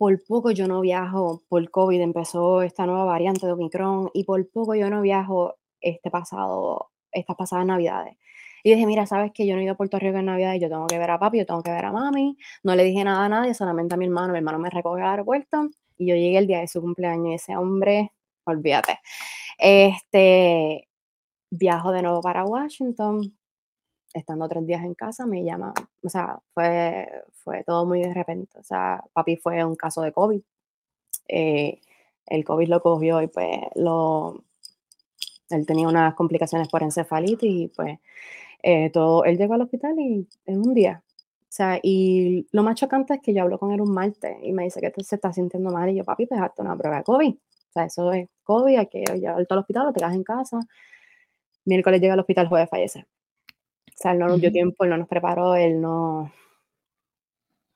por 0.02 0.20
poco 0.26 0.50
yo 0.50 0.68
no 0.68 0.82
viajo, 0.82 1.44
por 1.48 1.70
COVID 1.70 2.02
empezó 2.02 2.64
esta 2.64 2.88
nueva 2.88 3.06
variante 3.06 3.46
de 3.46 3.52
Omicron 3.52 4.10
y 4.16 4.24
por 4.24 4.50
poco 4.50 4.74
yo 4.74 4.90
no 4.90 5.00
viajo 5.04 5.60
este 5.80 6.10
pasado, 6.10 6.90
estas 7.12 7.36
pasadas 7.36 7.68
Navidades. 7.68 8.18
Y 8.64 8.72
dije, 8.74 8.88
mira, 8.88 9.06
sabes 9.06 9.32
que 9.32 9.46
yo 9.46 9.54
no 9.54 9.62
he 9.62 9.64
ido 9.66 9.74
a 9.74 9.78
Puerto 9.78 10.00
Rico 10.00 10.18
en 10.18 10.26
Navidad 10.26 10.56
y 10.56 10.60
yo 10.60 10.70
tengo 10.70 10.88
que 10.88 10.98
ver 10.98 11.12
a 11.12 11.20
papi, 11.20 11.38
yo 11.38 11.46
tengo 11.46 11.62
que 11.62 11.70
ver 11.70 11.86
a 11.86 11.92
mami. 11.92 12.36
No 12.64 12.76
le 12.76 12.84
dije 12.84 13.04
nada 13.04 13.26
a 13.26 13.30
nadie, 13.30 13.54
solamente 13.54 13.94
a 13.94 13.98
mi 14.00 14.06
hermano. 14.06 14.34
Mi 14.34 14.40
hermano 14.40 14.58
me 14.58 14.72
recogió 14.72 15.04
al 15.04 15.12
aeropuerto 15.12 15.70
y 16.00 16.08
yo 16.08 16.16
llegué 16.16 16.40
el 16.40 16.48
día 16.48 16.62
de 16.62 16.68
su 16.68 16.82
cumpleaños 16.82 17.28
y 17.28 17.34
ese 17.36 17.56
hombre, 17.56 18.12
olvídate. 18.46 18.98
Este, 19.60 20.90
viajo 21.52 21.92
de 21.92 22.02
nuevo 22.02 22.22
para 22.22 22.44
Washington, 22.44 23.38
estando 24.14 24.48
tres 24.50 24.66
días 24.66 24.84
en 24.84 24.94
casa, 24.94 25.26
me 25.26 25.44
llama, 25.44 25.74
o 26.04 26.10
sea, 26.10 26.40
fue, 26.54 27.08
fue 27.34 27.64
todo 27.64 27.86
muy 27.86 28.02
de 28.02 28.14
repente, 28.14 28.58
o 28.60 28.64
sea, 28.64 29.04
papi 29.14 29.38
fue 29.38 29.64
un 29.64 29.76
caso 29.76 30.02
de 30.02 30.12
COVID, 30.12 30.42
eh, 31.28 31.80
el 32.28 32.44
COVID 32.44 32.68
lo 32.68 32.82
cogió 32.82 33.22
y 33.22 33.28
pues 33.28 33.60
lo, 33.76 34.44
él 35.50 35.66
tenía 35.66 35.88
unas 35.88 36.14
complicaciones 36.16 36.68
por 36.70 36.84
encefalitis 36.84 37.50
y 37.50 37.68
pues 37.70 38.00
eh, 38.64 38.90
todo, 38.92 39.24
él 39.26 39.38
llegó 39.38 39.54
al 39.56 39.62
hospital 39.62 40.00
y 40.00 40.28
en 40.46 40.60
un 40.60 40.74
día, 40.74 41.04
o 41.06 41.54
sea, 41.54 41.80
y 41.82 42.48
lo 42.52 42.64
más 42.64 42.76
chocante 42.76 43.16
es 43.16 43.22
que 43.22 43.34
yo 43.34 43.44
hablo 43.44 43.60
con 43.60 43.72
él 43.72 43.82
un 43.82 43.94
martes 43.94 44.38
y 44.44 44.54
me 44.54 44.64
dice 44.64 44.82
que 44.82 45.04
se 45.04 45.16
está 45.16 45.34
sintiendo 45.34 45.72
mal 45.72 45.90
y 45.90 45.96
yo, 45.96 46.06
papi, 46.06 46.26
pues 46.26 46.42
hazte 46.42 46.62
una 46.62 46.78
prueba 46.78 46.98
de 46.98 47.04
COVID, 47.04 47.34
o 47.34 47.72
sea, 47.74 47.86
eso 47.86 48.12
es 48.12 48.30
COVID, 48.44 48.78
hay 48.78 48.88
que 48.88 49.04
llevarte 49.18 49.54
al 49.54 49.60
hospital 49.60 49.88
o 49.88 49.94
te 49.94 50.00
quedas 50.00 50.16
en 50.16 50.24
casa, 50.24 50.60
miércoles 51.66 52.02
llega 52.02 52.14
al 52.14 52.20
hospital, 52.20 52.48
jueves 52.48 52.70
fallece. 52.70 53.06
Sea, 54.02 54.14
él 54.14 54.20
no 54.20 54.28
nos 54.28 54.42
dio 54.42 54.52
tiempo, 54.52 54.84
él 54.84 54.90
no 54.90 54.98
nos 54.98 55.08
preparó, 55.08 55.56
él 55.56 55.80
no... 55.80 56.32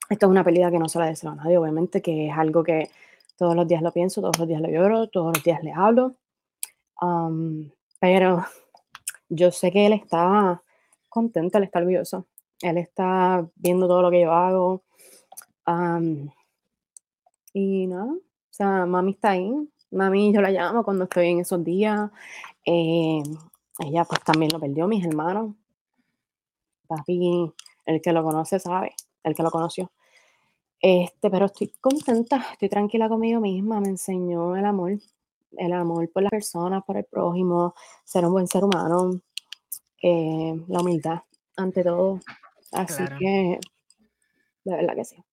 Esto 0.10 0.26
es 0.26 0.30
una 0.30 0.44
pérdida 0.44 0.72
que 0.72 0.80
no 0.80 0.90
se 0.90 0.98
la 0.98 1.06
deseo 1.06 1.32
a 1.32 1.36
nadie, 1.36 1.58
obviamente, 1.58 2.02
que 2.02 2.30
es 2.30 2.38
algo 2.38 2.64
que 2.64 2.90
todos 3.38 3.56
los 3.56 3.68
días 3.68 3.82
lo 3.82 3.92
pienso, 3.92 4.22
todos 4.22 4.40
los 4.40 4.48
días 4.48 4.62
lo 4.62 4.70
lloro, 4.70 5.08
todos 5.08 5.36
los 5.36 5.44
días 5.44 5.64
le 5.64 5.72
hablo. 5.72 6.16
pero 8.00 8.44
yo 9.30 9.52
sé 9.52 9.72
que 9.72 9.86
él 9.86 9.94
está 9.94 10.62
contento, 11.10 11.58
él 11.58 11.66
está 11.66 11.80
orgulloso. 11.80 12.26
Él 12.62 12.78
está 12.78 13.48
viendo 13.56 13.88
todo 13.88 14.02
lo 14.02 14.12
que 14.12 14.22
yo 14.22 14.32
hago. 14.32 14.84
y 17.54 17.88
nada, 17.88 18.14
o 18.14 18.20
sea, 18.50 18.86
mami 18.86 19.12
está 19.12 19.32
ahí. 19.32 19.52
Mami, 19.92 20.34
yo 20.34 20.42
la 20.42 20.50
llamo 20.50 20.84
cuando 20.84 21.04
estoy 21.06 21.28
en 21.30 21.40
esos 21.42 21.64
días. 21.64 22.10
Eh, 22.66 23.22
ella 23.80 24.06
pues 24.06 24.22
también 24.22 24.52
lo 24.52 24.60
perdió, 24.60 24.88
mis 24.88 25.06
hermanos. 25.06 25.56
Papi, 26.86 27.52
el 27.86 28.02
que 28.02 28.14
lo 28.14 28.24
conoce 28.24 28.60
sabe, 28.60 28.96
el 29.24 29.36
que 29.36 29.44
lo 29.44 29.52
conoció. 29.52 29.92
Este, 30.80 31.30
pero 31.30 31.46
estoy 31.46 31.74
contenta, 31.82 32.46
estoy 32.52 32.70
tranquila 32.70 33.10
conmigo 33.10 33.40
misma, 33.42 33.80
me 33.80 33.90
enseñó 33.90 34.56
el 34.56 34.66
amor, 34.66 34.94
el 35.58 35.74
amor 35.74 36.12
por 36.12 36.24
las 36.24 36.30
personas, 36.30 36.84
por 36.84 36.98
el 36.98 37.06
prójimo, 37.06 37.74
ser 38.04 38.26
un 38.26 38.34
buen 38.34 38.48
ser 38.48 38.64
humano, 38.64 39.22
eh, 40.02 40.54
la 40.68 40.82
humildad 40.82 41.22
ante 41.58 41.84
todo. 41.84 42.20
Así 42.72 43.04
que, 43.18 43.60
de 44.64 44.76
verdad 44.76 44.96
que 44.96 45.06
sí. 45.06 45.24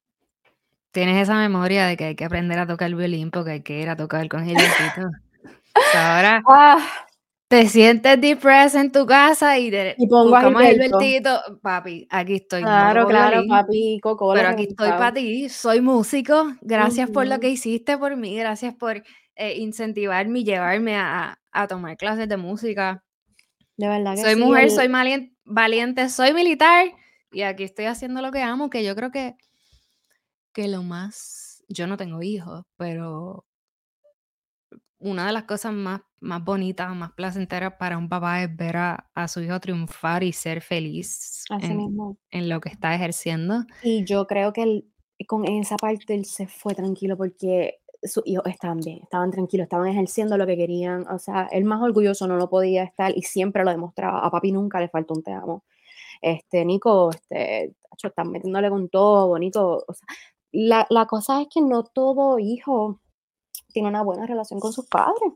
Tienes 0.92 1.22
esa 1.22 1.36
memoria 1.36 1.86
de 1.86 1.96
que 1.96 2.04
hay 2.04 2.16
que 2.16 2.24
aprender 2.24 2.58
a 2.58 2.66
tocar 2.66 2.86
el 2.86 2.94
violín 2.94 3.30
porque 3.30 3.50
hay 3.52 3.62
que 3.62 3.80
ir 3.80 3.88
a 3.88 3.96
tocar 3.96 4.28
con 4.28 4.48
el 4.48 4.56
Ahora, 5.94 6.42
ah, 6.48 7.06
te 7.52 7.68
sientes 7.68 8.18
depressed 8.18 8.80
en 8.80 8.90
tu 8.90 9.04
casa 9.04 9.58
y, 9.58 9.70
te, 9.70 9.94
y 9.98 10.06
pongo 10.06 10.34
a 10.34 10.70
el 10.70 10.90
papi, 11.60 12.06
aquí 12.08 12.36
estoy. 12.36 12.62
Claro, 12.62 13.06
claro, 13.06 13.42
papi, 13.46 14.00
Coco. 14.02 14.32
Pero 14.32 14.48
aquí 14.48 14.68
estoy 14.70 14.88
para 14.88 15.12
ti, 15.12 15.50
soy 15.50 15.82
músico, 15.82 16.54
gracias 16.62 17.10
por 17.10 17.26
lo 17.26 17.38
que 17.40 17.50
hiciste 17.50 17.98
por 17.98 18.16
mí, 18.16 18.38
gracias 18.38 18.74
por 18.74 19.02
eh, 19.36 19.58
incentivarme 19.58 20.38
y 20.38 20.44
llevarme 20.44 20.96
a, 20.96 21.38
a, 21.50 21.66
tomar 21.68 21.98
clases 21.98 22.26
de 22.26 22.38
música. 22.38 23.04
De 23.76 23.86
verdad 23.86 24.14
que 24.14 24.22
Soy 24.22 24.36
mujer, 24.36 24.70
soy 24.70 24.88
valiente, 25.44 26.08
soy 26.08 26.32
militar 26.32 26.86
y 27.32 27.42
aquí 27.42 27.64
estoy 27.64 27.84
haciendo 27.84 28.22
lo 28.22 28.32
que 28.32 28.40
amo, 28.40 28.70
que 28.70 28.82
yo 28.82 28.96
creo 28.96 29.10
que, 29.10 29.34
que 30.54 30.68
lo 30.68 30.82
más, 30.82 31.62
yo 31.68 31.86
no 31.86 31.98
tengo 31.98 32.22
hijos, 32.22 32.64
pero 32.78 33.44
una 34.98 35.26
de 35.26 35.32
las 35.32 35.44
cosas 35.44 35.74
más, 35.74 36.00
más 36.22 36.42
bonitas, 36.44 36.94
más 36.94 37.12
placenteras 37.12 37.74
para 37.78 37.98
un 37.98 38.08
papá 38.08 38.42
es 38.42 38.56
ver 38.56 38.76
a, 38.76 39.28
su 39.28 39.40
hijo 39.40 39.58
triunfar 39.60 40.22
y 40.22 40.32
ser 40.32 40.62
feliz 40.62 41.44
en, 41.50 42.48
lo 42.48 42.60
que 42.60 42.68
está 42.68 42.94
ejerciendo. 42.94 43.64
Y 43.82 44.04
yo 44.04 44.26
creo 44.26 44.52
que 44.52 44.84
con 45.26 45.44
esa 45.46 45.76
parte 45.76 46.14
él 46.14 46.24
se 46.24 46.46
fue 46.46 46.74
tranquilo 46.74 47.16
porque 47.16 47.80
sus 48.02 48.22
hijos 48.26 48.46
estaban 48.46 48.80
bien, 48.80 49.00
estaban 49.02 49.30
tranquilos, 49.30 49.64
estaban 49.64 49.88
ejerciendo 49.88 50.36
lo 50.36 50.46
que 50.46 50.56
querían. 50.56 51.06
O 51.08 51.18
sea, 51.18 51.48
el 51.52 51.64
más 51.64 51.82
orgulloso 51.82 52.26
no 52.26 52.36
lo 52.36 52.48
podía 52.48 52.84
estar 52.84 53.16
y 53.16 53.22
siempre 53.22 53.64
lo 53.64 53.70
demostraba. 53.70 54.24
A 54.24 54.30
papi 54.30 54.52
nunca 54.52 54.80
le 54.80 54.88
faltó 54.88 55.14
un 55.14 55.22
te 55.22 55.32
amo. 55.32 55.64
Este, 56.20 56.64
Nico, 56.64 57.10
este, 57.10 57.74
están 58.02 58.30
metiéndole 58.30 58.70
con 58.70 58.88
todo, 58.88 59.28
bonito. 59.28 59.84
O 59.86 59.92
sea, 59.92 60.06
la, 60.52 60.86
la 60.90 61.06
cosa 61.06 61.42
es 61.42 61.48
que 61.52 61.60
no 61.60 61.84
todo 61.84 62.38
hijo 62.38 63.00
tiene 63.72 63.88
una 63.88 64.02
buena 64.02 64.26
relación 64.26 64.60
con 64.60 64.72
sus 64.72 64.86
padres. 64.86 65.32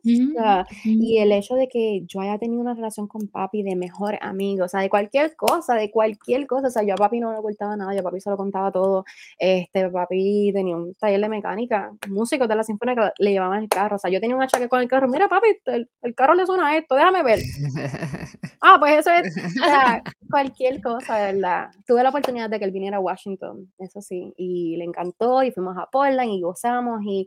Y 0.84 1.18
el 1.18 1.32
hecho 1.32 1.54
de 1.54 1.68
que 1.68 2.02
yo 2.06 2.20
haya 2.20 2.38
tenido 2.38 2.60
una 2.60 2.74
relación 2.74 3.08
con 3.08 3.28
papi 3.28 3.62
de 3.62 3.74
mejor 3.76 4.18
amigo, 4.20 4.64
o 4.64 4.68
sea, 4.68 4.80
de 4.80 4.88
cualquier 4.88 5.34
cosa, 5.36 5.74
de 5.74 5.90
cualquier 5.90 6.46
cosa, 6.46 6.68
o 6.68 6.70
sea, 6.70 6.82
yo 6.82 6.94
a 6.94 6.96
papi 6.96 7.18
no 7.18 7.32
le 7.32 7.38
ocultaba 7.38 7.76
nada, 7.76 7.94
yo 7.94 8.00
a 8.00 8.02
papi 8.02 8.20
se 8.20 8.30
lo 8.30 8.36
contaba 8.36 8.70
todo. 8.70 9.04
Este, 9.38 9.88
papi 9.90 10.52
tenía 10.52 10.76
un 10.76 10.94
taller 10.94 11.20
de 11.20 11.28
mecánica, 11.28 11.92
músicos 12.08 12.48
de 12.48 12.56
la 12.56 12.62
sinfónica 12.62 13.12
le 13.18 13.32
llevaban 13.32 13.62
el 13.62 13.68
carro, 13.68 13.96
o 13.96 13.98
sea, 13.98 14.10
yo 14.10 14.20
tenía 14.20 14.36
un 14.36 14.42
achaque 14.42 14.68
con 14.68 14.80
el 14.80 14.88
carro, 14.88 15.08
mira 15.08 15.28
papi, 15.28 15.48
el, 15.66 16.14
carro 16.14 16.34
le 16.34 16.46
suena 16.46 16.68
a 16.68 16.76
esto, 16.76 16.94
déjame 16.94 17.22
ver. 17.22 17.40
ah, 18.62 18.76
pues 18.78 18.98
eso 18.98 19.10
es, 19.10 19.36
o 19.36 19.64
sea, 19.64 20.02
cualquier 20.30 20.80
cosa, 20.82 21.18
¿verdad? 21.18 21.70
Tuve 21.86 22.02
la 22.02 22.10
oportunidad 22.10 22.50
de 22.50 22.58
que 22.58 22.64
él 22.64 22.70
viniera 22.70 22.98
a 22.98 23.00
Washington, 23.00 23.72
eso 23.78 24.00
sí, 24.00 24.34
y 24.36 24.76
le 24.76 24.84
encantó 24.84 25.42
y 25.42 25.50
fuimos 25.50 25.76
a 25.78 25.86
Portland 25.86 26.30
y 26.30 26.40
gozamos 26.40 27.00
y 27.04 27.26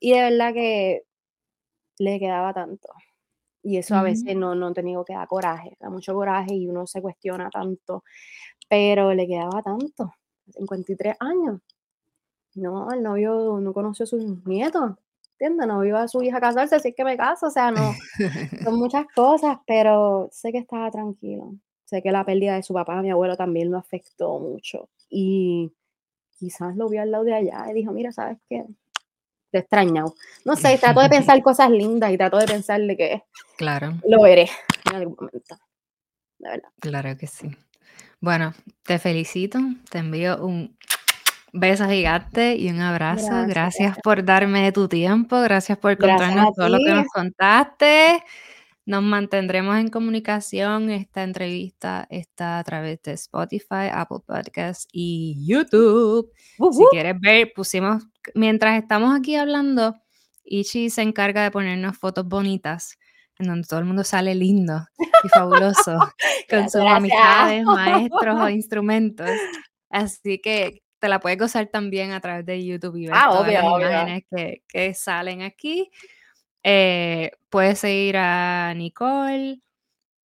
y 0.00 0.12
de 0.12 0.22
verdad 0.22 0.54
que 0.54 1.02
le 1.98 2.18
quedaba 2.18 2.52
tanto. 2.52 2.88
Y 3.62 3.76
eso 3.76 3.94
a 3.94 4.02
veces 4.02 4.34
no, 4.36 4.54
no 4.54 4.72
tenido 4.72 5.04
que 5.04 5.12
dar 5.12 5.28
coraje, 5.28 5.76
da 5.78 5.90
mucho 5.90 6.14
coraje 6.14 6.54
y 6.54 6.66
uno 6.66 6.86
se 6.86 7.02
cuestiona 7.02 7.50
tanto, 7.50 8.04
pero 8.70 9.12
le 9.12 9.26
quedaba 9.26 9.62
tanto, 9.62 10.14
53 10.54 11.16
años. 11.20 11.60
No, 12.54 12.90
el 12.90 13.02
novio 13.02 13.60
no 13.60 13.72
conoció 13.74 14.04
a 14.04 14.06
sus 14.06 14.46
nietos, 14.46 14.92
¿entiendes? 15.32 15.66
No 15.66 15.84
iba 15.84 16.02
a 16.02 16.08
su 16.08 16.22
hija 16.22 16.38
a 16.38 16.40
casarse, 16.40 16.76
así 16.76 16.94
que 16.94 17.04
me 17.04 17.18
caso, 17.18 17.46
o 17.46 17.50
sea, 17.50 17.70
no, 17.70 17.92
son 18.64 18.74
muchas 18.78 19.06
cosas, 19.14 19.58
pero 19.66 20.28
sé 20.32 20.52
que 20.52 20.58
estaba 20.58 20.90
tranquilo. 20.90 21.54
Sé 21.84 22.02
que 22.02 22.12
la 22.12 22.24
pérdida 22.24 22.54
de 22.54 22.62
su 22.62 22.72
papá, 22.72 23.02
mi 23.02 23.10
abuelo, 23.10 23.36
también 23.36 23.70
lo 23.70 23.76
afectó 23.78 24.38
mucho. 24.38 24.88
Y 25.08 25.72
quizás 26.38 26.76
lo 26.76 26.88
vio 26.88 27.02
al 27.02 27.10
lado 27.10 27.24
de 27.24 27.34
allá 27.34 27.66
y 27.70 27.74
dijo, 27.74 27.92
mira, 27.92 28.12
¿sabes 28.12 28.38
qué? 28.48 28.64
Te 29.50 29.58
extrañado. 29.58 30.14
No 30.44 30.56
sé, 30.56 30.78
trato 30.78 31.00
de 31.00 31.08
pensar 31.08 31.42
cosas 31.42 31.70
lindas 31.70 32.12
y 32.12 32.18
trato 32.18 32.38
de 32.38 32.46
pensarle 32.46 32.96
que 32.96 33.22
claro. 33.56 33.98
lo 34.06 34.22
veré 34.22 34.48
en 34.90 34.96
algún 34.96 35.16
momento. 35.18 35.56
De 36.38 36.50
verdad. 36.50 36.68
Claro 36.80 37.16
que 37.18 37.26
sí. 37.26 37.50
Bueno, 38.20 38.54
te 38.82 38.98
felicito, 38.98 39.58
te 39.90 39.98
envío 39.98 40.44
un 40.44 40.76
beso 41.52 41.88
gigante 41.88 42.56
y 42.56 42.68
un 42.70 42.80
abrazo. 42.80 43.46
Gracias, 43.46 43.96
por 44.02 44.24
darme 44.24 44.72
tu 44.72 44.88
tiempo, 44.88 45.40
gracias 45.40 45.78
por 45.78 45.96
contarnos 45.96 46.54
todo 46.54 46.68
lo 46.68 46.78
que 46.78 46.94
nos 46.94 47.06
contaste. 47.08 48.22
Nos 48.86 49.02
mantendremos 49.02 49.78
en 49.78 49.88
comunicación. 49.88 50.90
Esta 50.90 51.22
entrevista 51.22 52.06
está 52.10 52.58
a 52.58 52.64
través 52.64 53.00
de 53.02 53.12
Spotify, 53.12 53.88
Apple 53.92 54.18
Podcasts 54.26 54.88
y 54.92 55.46
YouTube. 55.46 56.32
Si 56.72 56.84
quieres 56.90 57.14
ver, 57.20 57.52
pusimos, 57.54 58.04
mientras 58.34 58.80
estamos 58.80 59.16
aquí 59.18 59.36
hablando 59.36 59.96
Ichi 60.44 60.90
se 60.90 61.02
encarga 61.02 61.42
de 61.44 61.50
ponernos 61.50 61.96
fotos 61.96 62.26
bonitas, 62.26 62.98
en 63.38 63.46
donde 63.46 63.66
todo 63.68 63.78
el 63.80 63.86
mundo 63.86 64.02
sale 64.04 64.34
lindo 64.34 64.84
y 65.22 65.28
fabuloso, 65.28 65.96
con 66.50 66.68
sus 66.68 66.80
amistades, 66.82 67.64
maestros 67.64 68.40
o 68.40 68.48
instrumentos. 68.48 69.30
Así 69.90 70.40
que 70.40 70.82
te 70.98 71.08
la 71.08 71.20
puedes 71.20 71.38
gozar 71.38 71.68
también 71.68 72.12
a 72.12 72.20
través 72.20 72.44
de 72.46 72.64
YouTube 72.64 72.96
y 72.96 73.06
ver 73.06 73.14
Ah, 73.16 73.26
todas 73.30 73.42
obvio, 73.42 73.52
las 73.54 73.64
obvio. 73.64 73.90
imágenes 73.90 74.24
que, 74.34 74.62
que 74.68 74.94
salen 74.94 75.42
aquí. 75.42 75.90
Eh, 76.62 77.30
puedes 77.48 77.78
seguir 77.78 78.16
a 78.18 78.74
Nicole, 78.74 79.60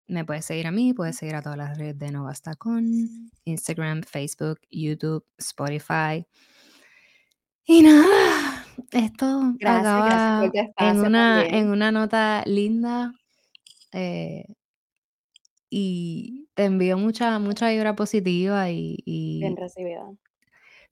me 0.07 0.25
puedes 0.25 0.45
seguir 0.45 0.67
a 0.67 0.71
mí, 0.71 0.93
puedes 0.93 1.17
seguir 1.17 1.35
a 1.35 1.41
todas 1.41 1.57
las 1.57 1.77
redes 1.77 1.97
de 1.97 2.11
No 2.11 2.25
Basta 2.25 2.55
Con, 2.55 2.85
Instagram, 3.45 4.01
Facebook, 4.03 4.59
YouTube, 4.69 5.25
Spotify. 5.37 6.25
Y 7.67 7.81
nada, 7.81 8.65
esto 8.91 9.53
Gracias, 9.59 9.95
gracias 9.95 10.31
acaba 10.31 10.51
tu 10.51 10.85
en 10.85 10.99
una, 10.99 11.45
en 11.45 11.69
una 11.69 11.91
nota 11.91 12.43
linda. 12.45 13.13
eh, 13.91 14.45
y 15.69 16.47
te 16.53 16.65
envío 16.65 16.97
mucha, 16.97 17.37
mucha 17.39 17.69
vibra 17.69 17.95
positiva 17.95 18.69
y, 18.69 19.03
Bien 19.39 19.57
recibida. 19.57 20.09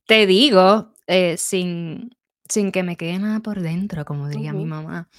te 0.08 0.26
digo, 0.26 0.94
eh, 1.08 1.38
sin, 1.38 2.10
sin 2.50 2.72
que 2.72 2.84
me 2.84 2.98
quede 2.98 3.20
nada 3.20 3.40
por 3.40 3.62
dentro, 3.62 4.04
como 4.04 4.28
diría 4.28 4.52
mi 4.52 4.66
mamá. 4.66 5.10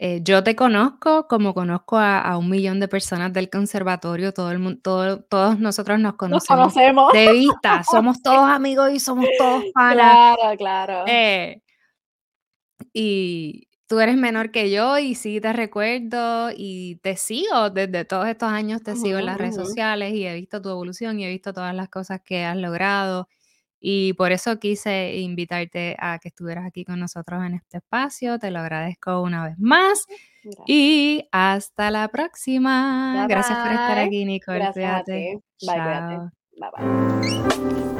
Eh, 0.00 0.20
yo 0.22 0.44
te 0.44 0.54
conozco 0.56 1.26
como 1.28 1.54
conozco 1.54 1.96
a, 1.98 2.20
a 2.20 2.38
un 2.38 2.48
millón 2.48 2.78
de 2.80 2.86
personas 2.88 3.32
del 3.32 3.50
conservatorio, 3.50 4.32
todo 4.32 4.50
el 4.52 4.58
mundo, 4.60 4.80
todo- 4.82 5.20
todos 5.24 5.58
nosotros 5.58 5.98
nos 5.98 6.14
Nos 6.28 6.44
conocemos 6.46 7.12
de 7.12 7.32
vista, 7.32 7.82
somos 7.82 8.16
todos 8.22 8.48
amigos 8.48 8.92
y 8.92 9.00
somos 9.00 9.26
todos 9.36 9.64
panas. 9.74 10.16
Claro, 10.36 10.56
claro. 10.56 11.04
eh, 11.08 11.62
y 12.92 13.68
tú 13.86 14.00
eres 14.00 14.16
menor 14.16 14.50
que 14.50 14.70
yo 14.70 14.98
y 14.98 15.14
sí 15.14 15.40
te 15.40 15.52
recuerdo 15.52 16.50
y 16.56 16.96
te 16.96 17.16
sigo 17.16 17.70
desde 17.70 18.04
todos 18.04 18.26
estos 18.28 18.50
años, 18.50 18.82
te 18.82 18.94
sigo 18.96 19.18
en 19.18 19.26
las 19.26 19.38
redes 19.38 19.54
sociales 19.66 20.14
y 20.14 20.26
he 20.26 20.34
visto 20.34 20.60
tu 20.62 20.68
evolución 20.68 21.18
y 21.18 21.24
he 21.24 21.28
visto 21.28 21.52
todas 21.52 21.74
las 21.74 21.88
cosas 21.88 22.20
que 22.24 22.44
has 22.44 22.56
logrado. 22.56 23.28
Y 23.80 24.12
por 24.14 24.32
eso 24.32 24.58
quise 24.58 25.16
invitarte 25.18 25.96
a 25.98 26.18
que 26.18 26.28
estuvieras 26.28 26.66
aquí 26.66 26.84
con 26.84 26.98
nosotros 26.98 27.44
en 27.44 27.54
este 27.54 27.78
espacio. 27.78 28.38
Te 28.38 28.50
lo 28.50 28.58
agradezco 28.60 29.22
una 29.22 29.44
vez 29.44 29.58
más. 29.58 30.04
Gracias. 30.42 30.64
Y 30.66 31.28
hasta 31.30 31.90
la 31.90 32.08
próxima. 32.08 33.14
Bye, 33.14 33.28
Gracias 33.28 33.58
por 33.58 33.70
estar 33.70 33.98
aquí, 33.98 34.24
Nicole. 34.24 34.58
Gracias 34.58 35.00
a 35.00 35.04
ti. 35.04 35.12
Bye, 35.12 35.40
cuídate. 35.60 36.18
Bye, 36.56 36.70
bye. 36.76 37.97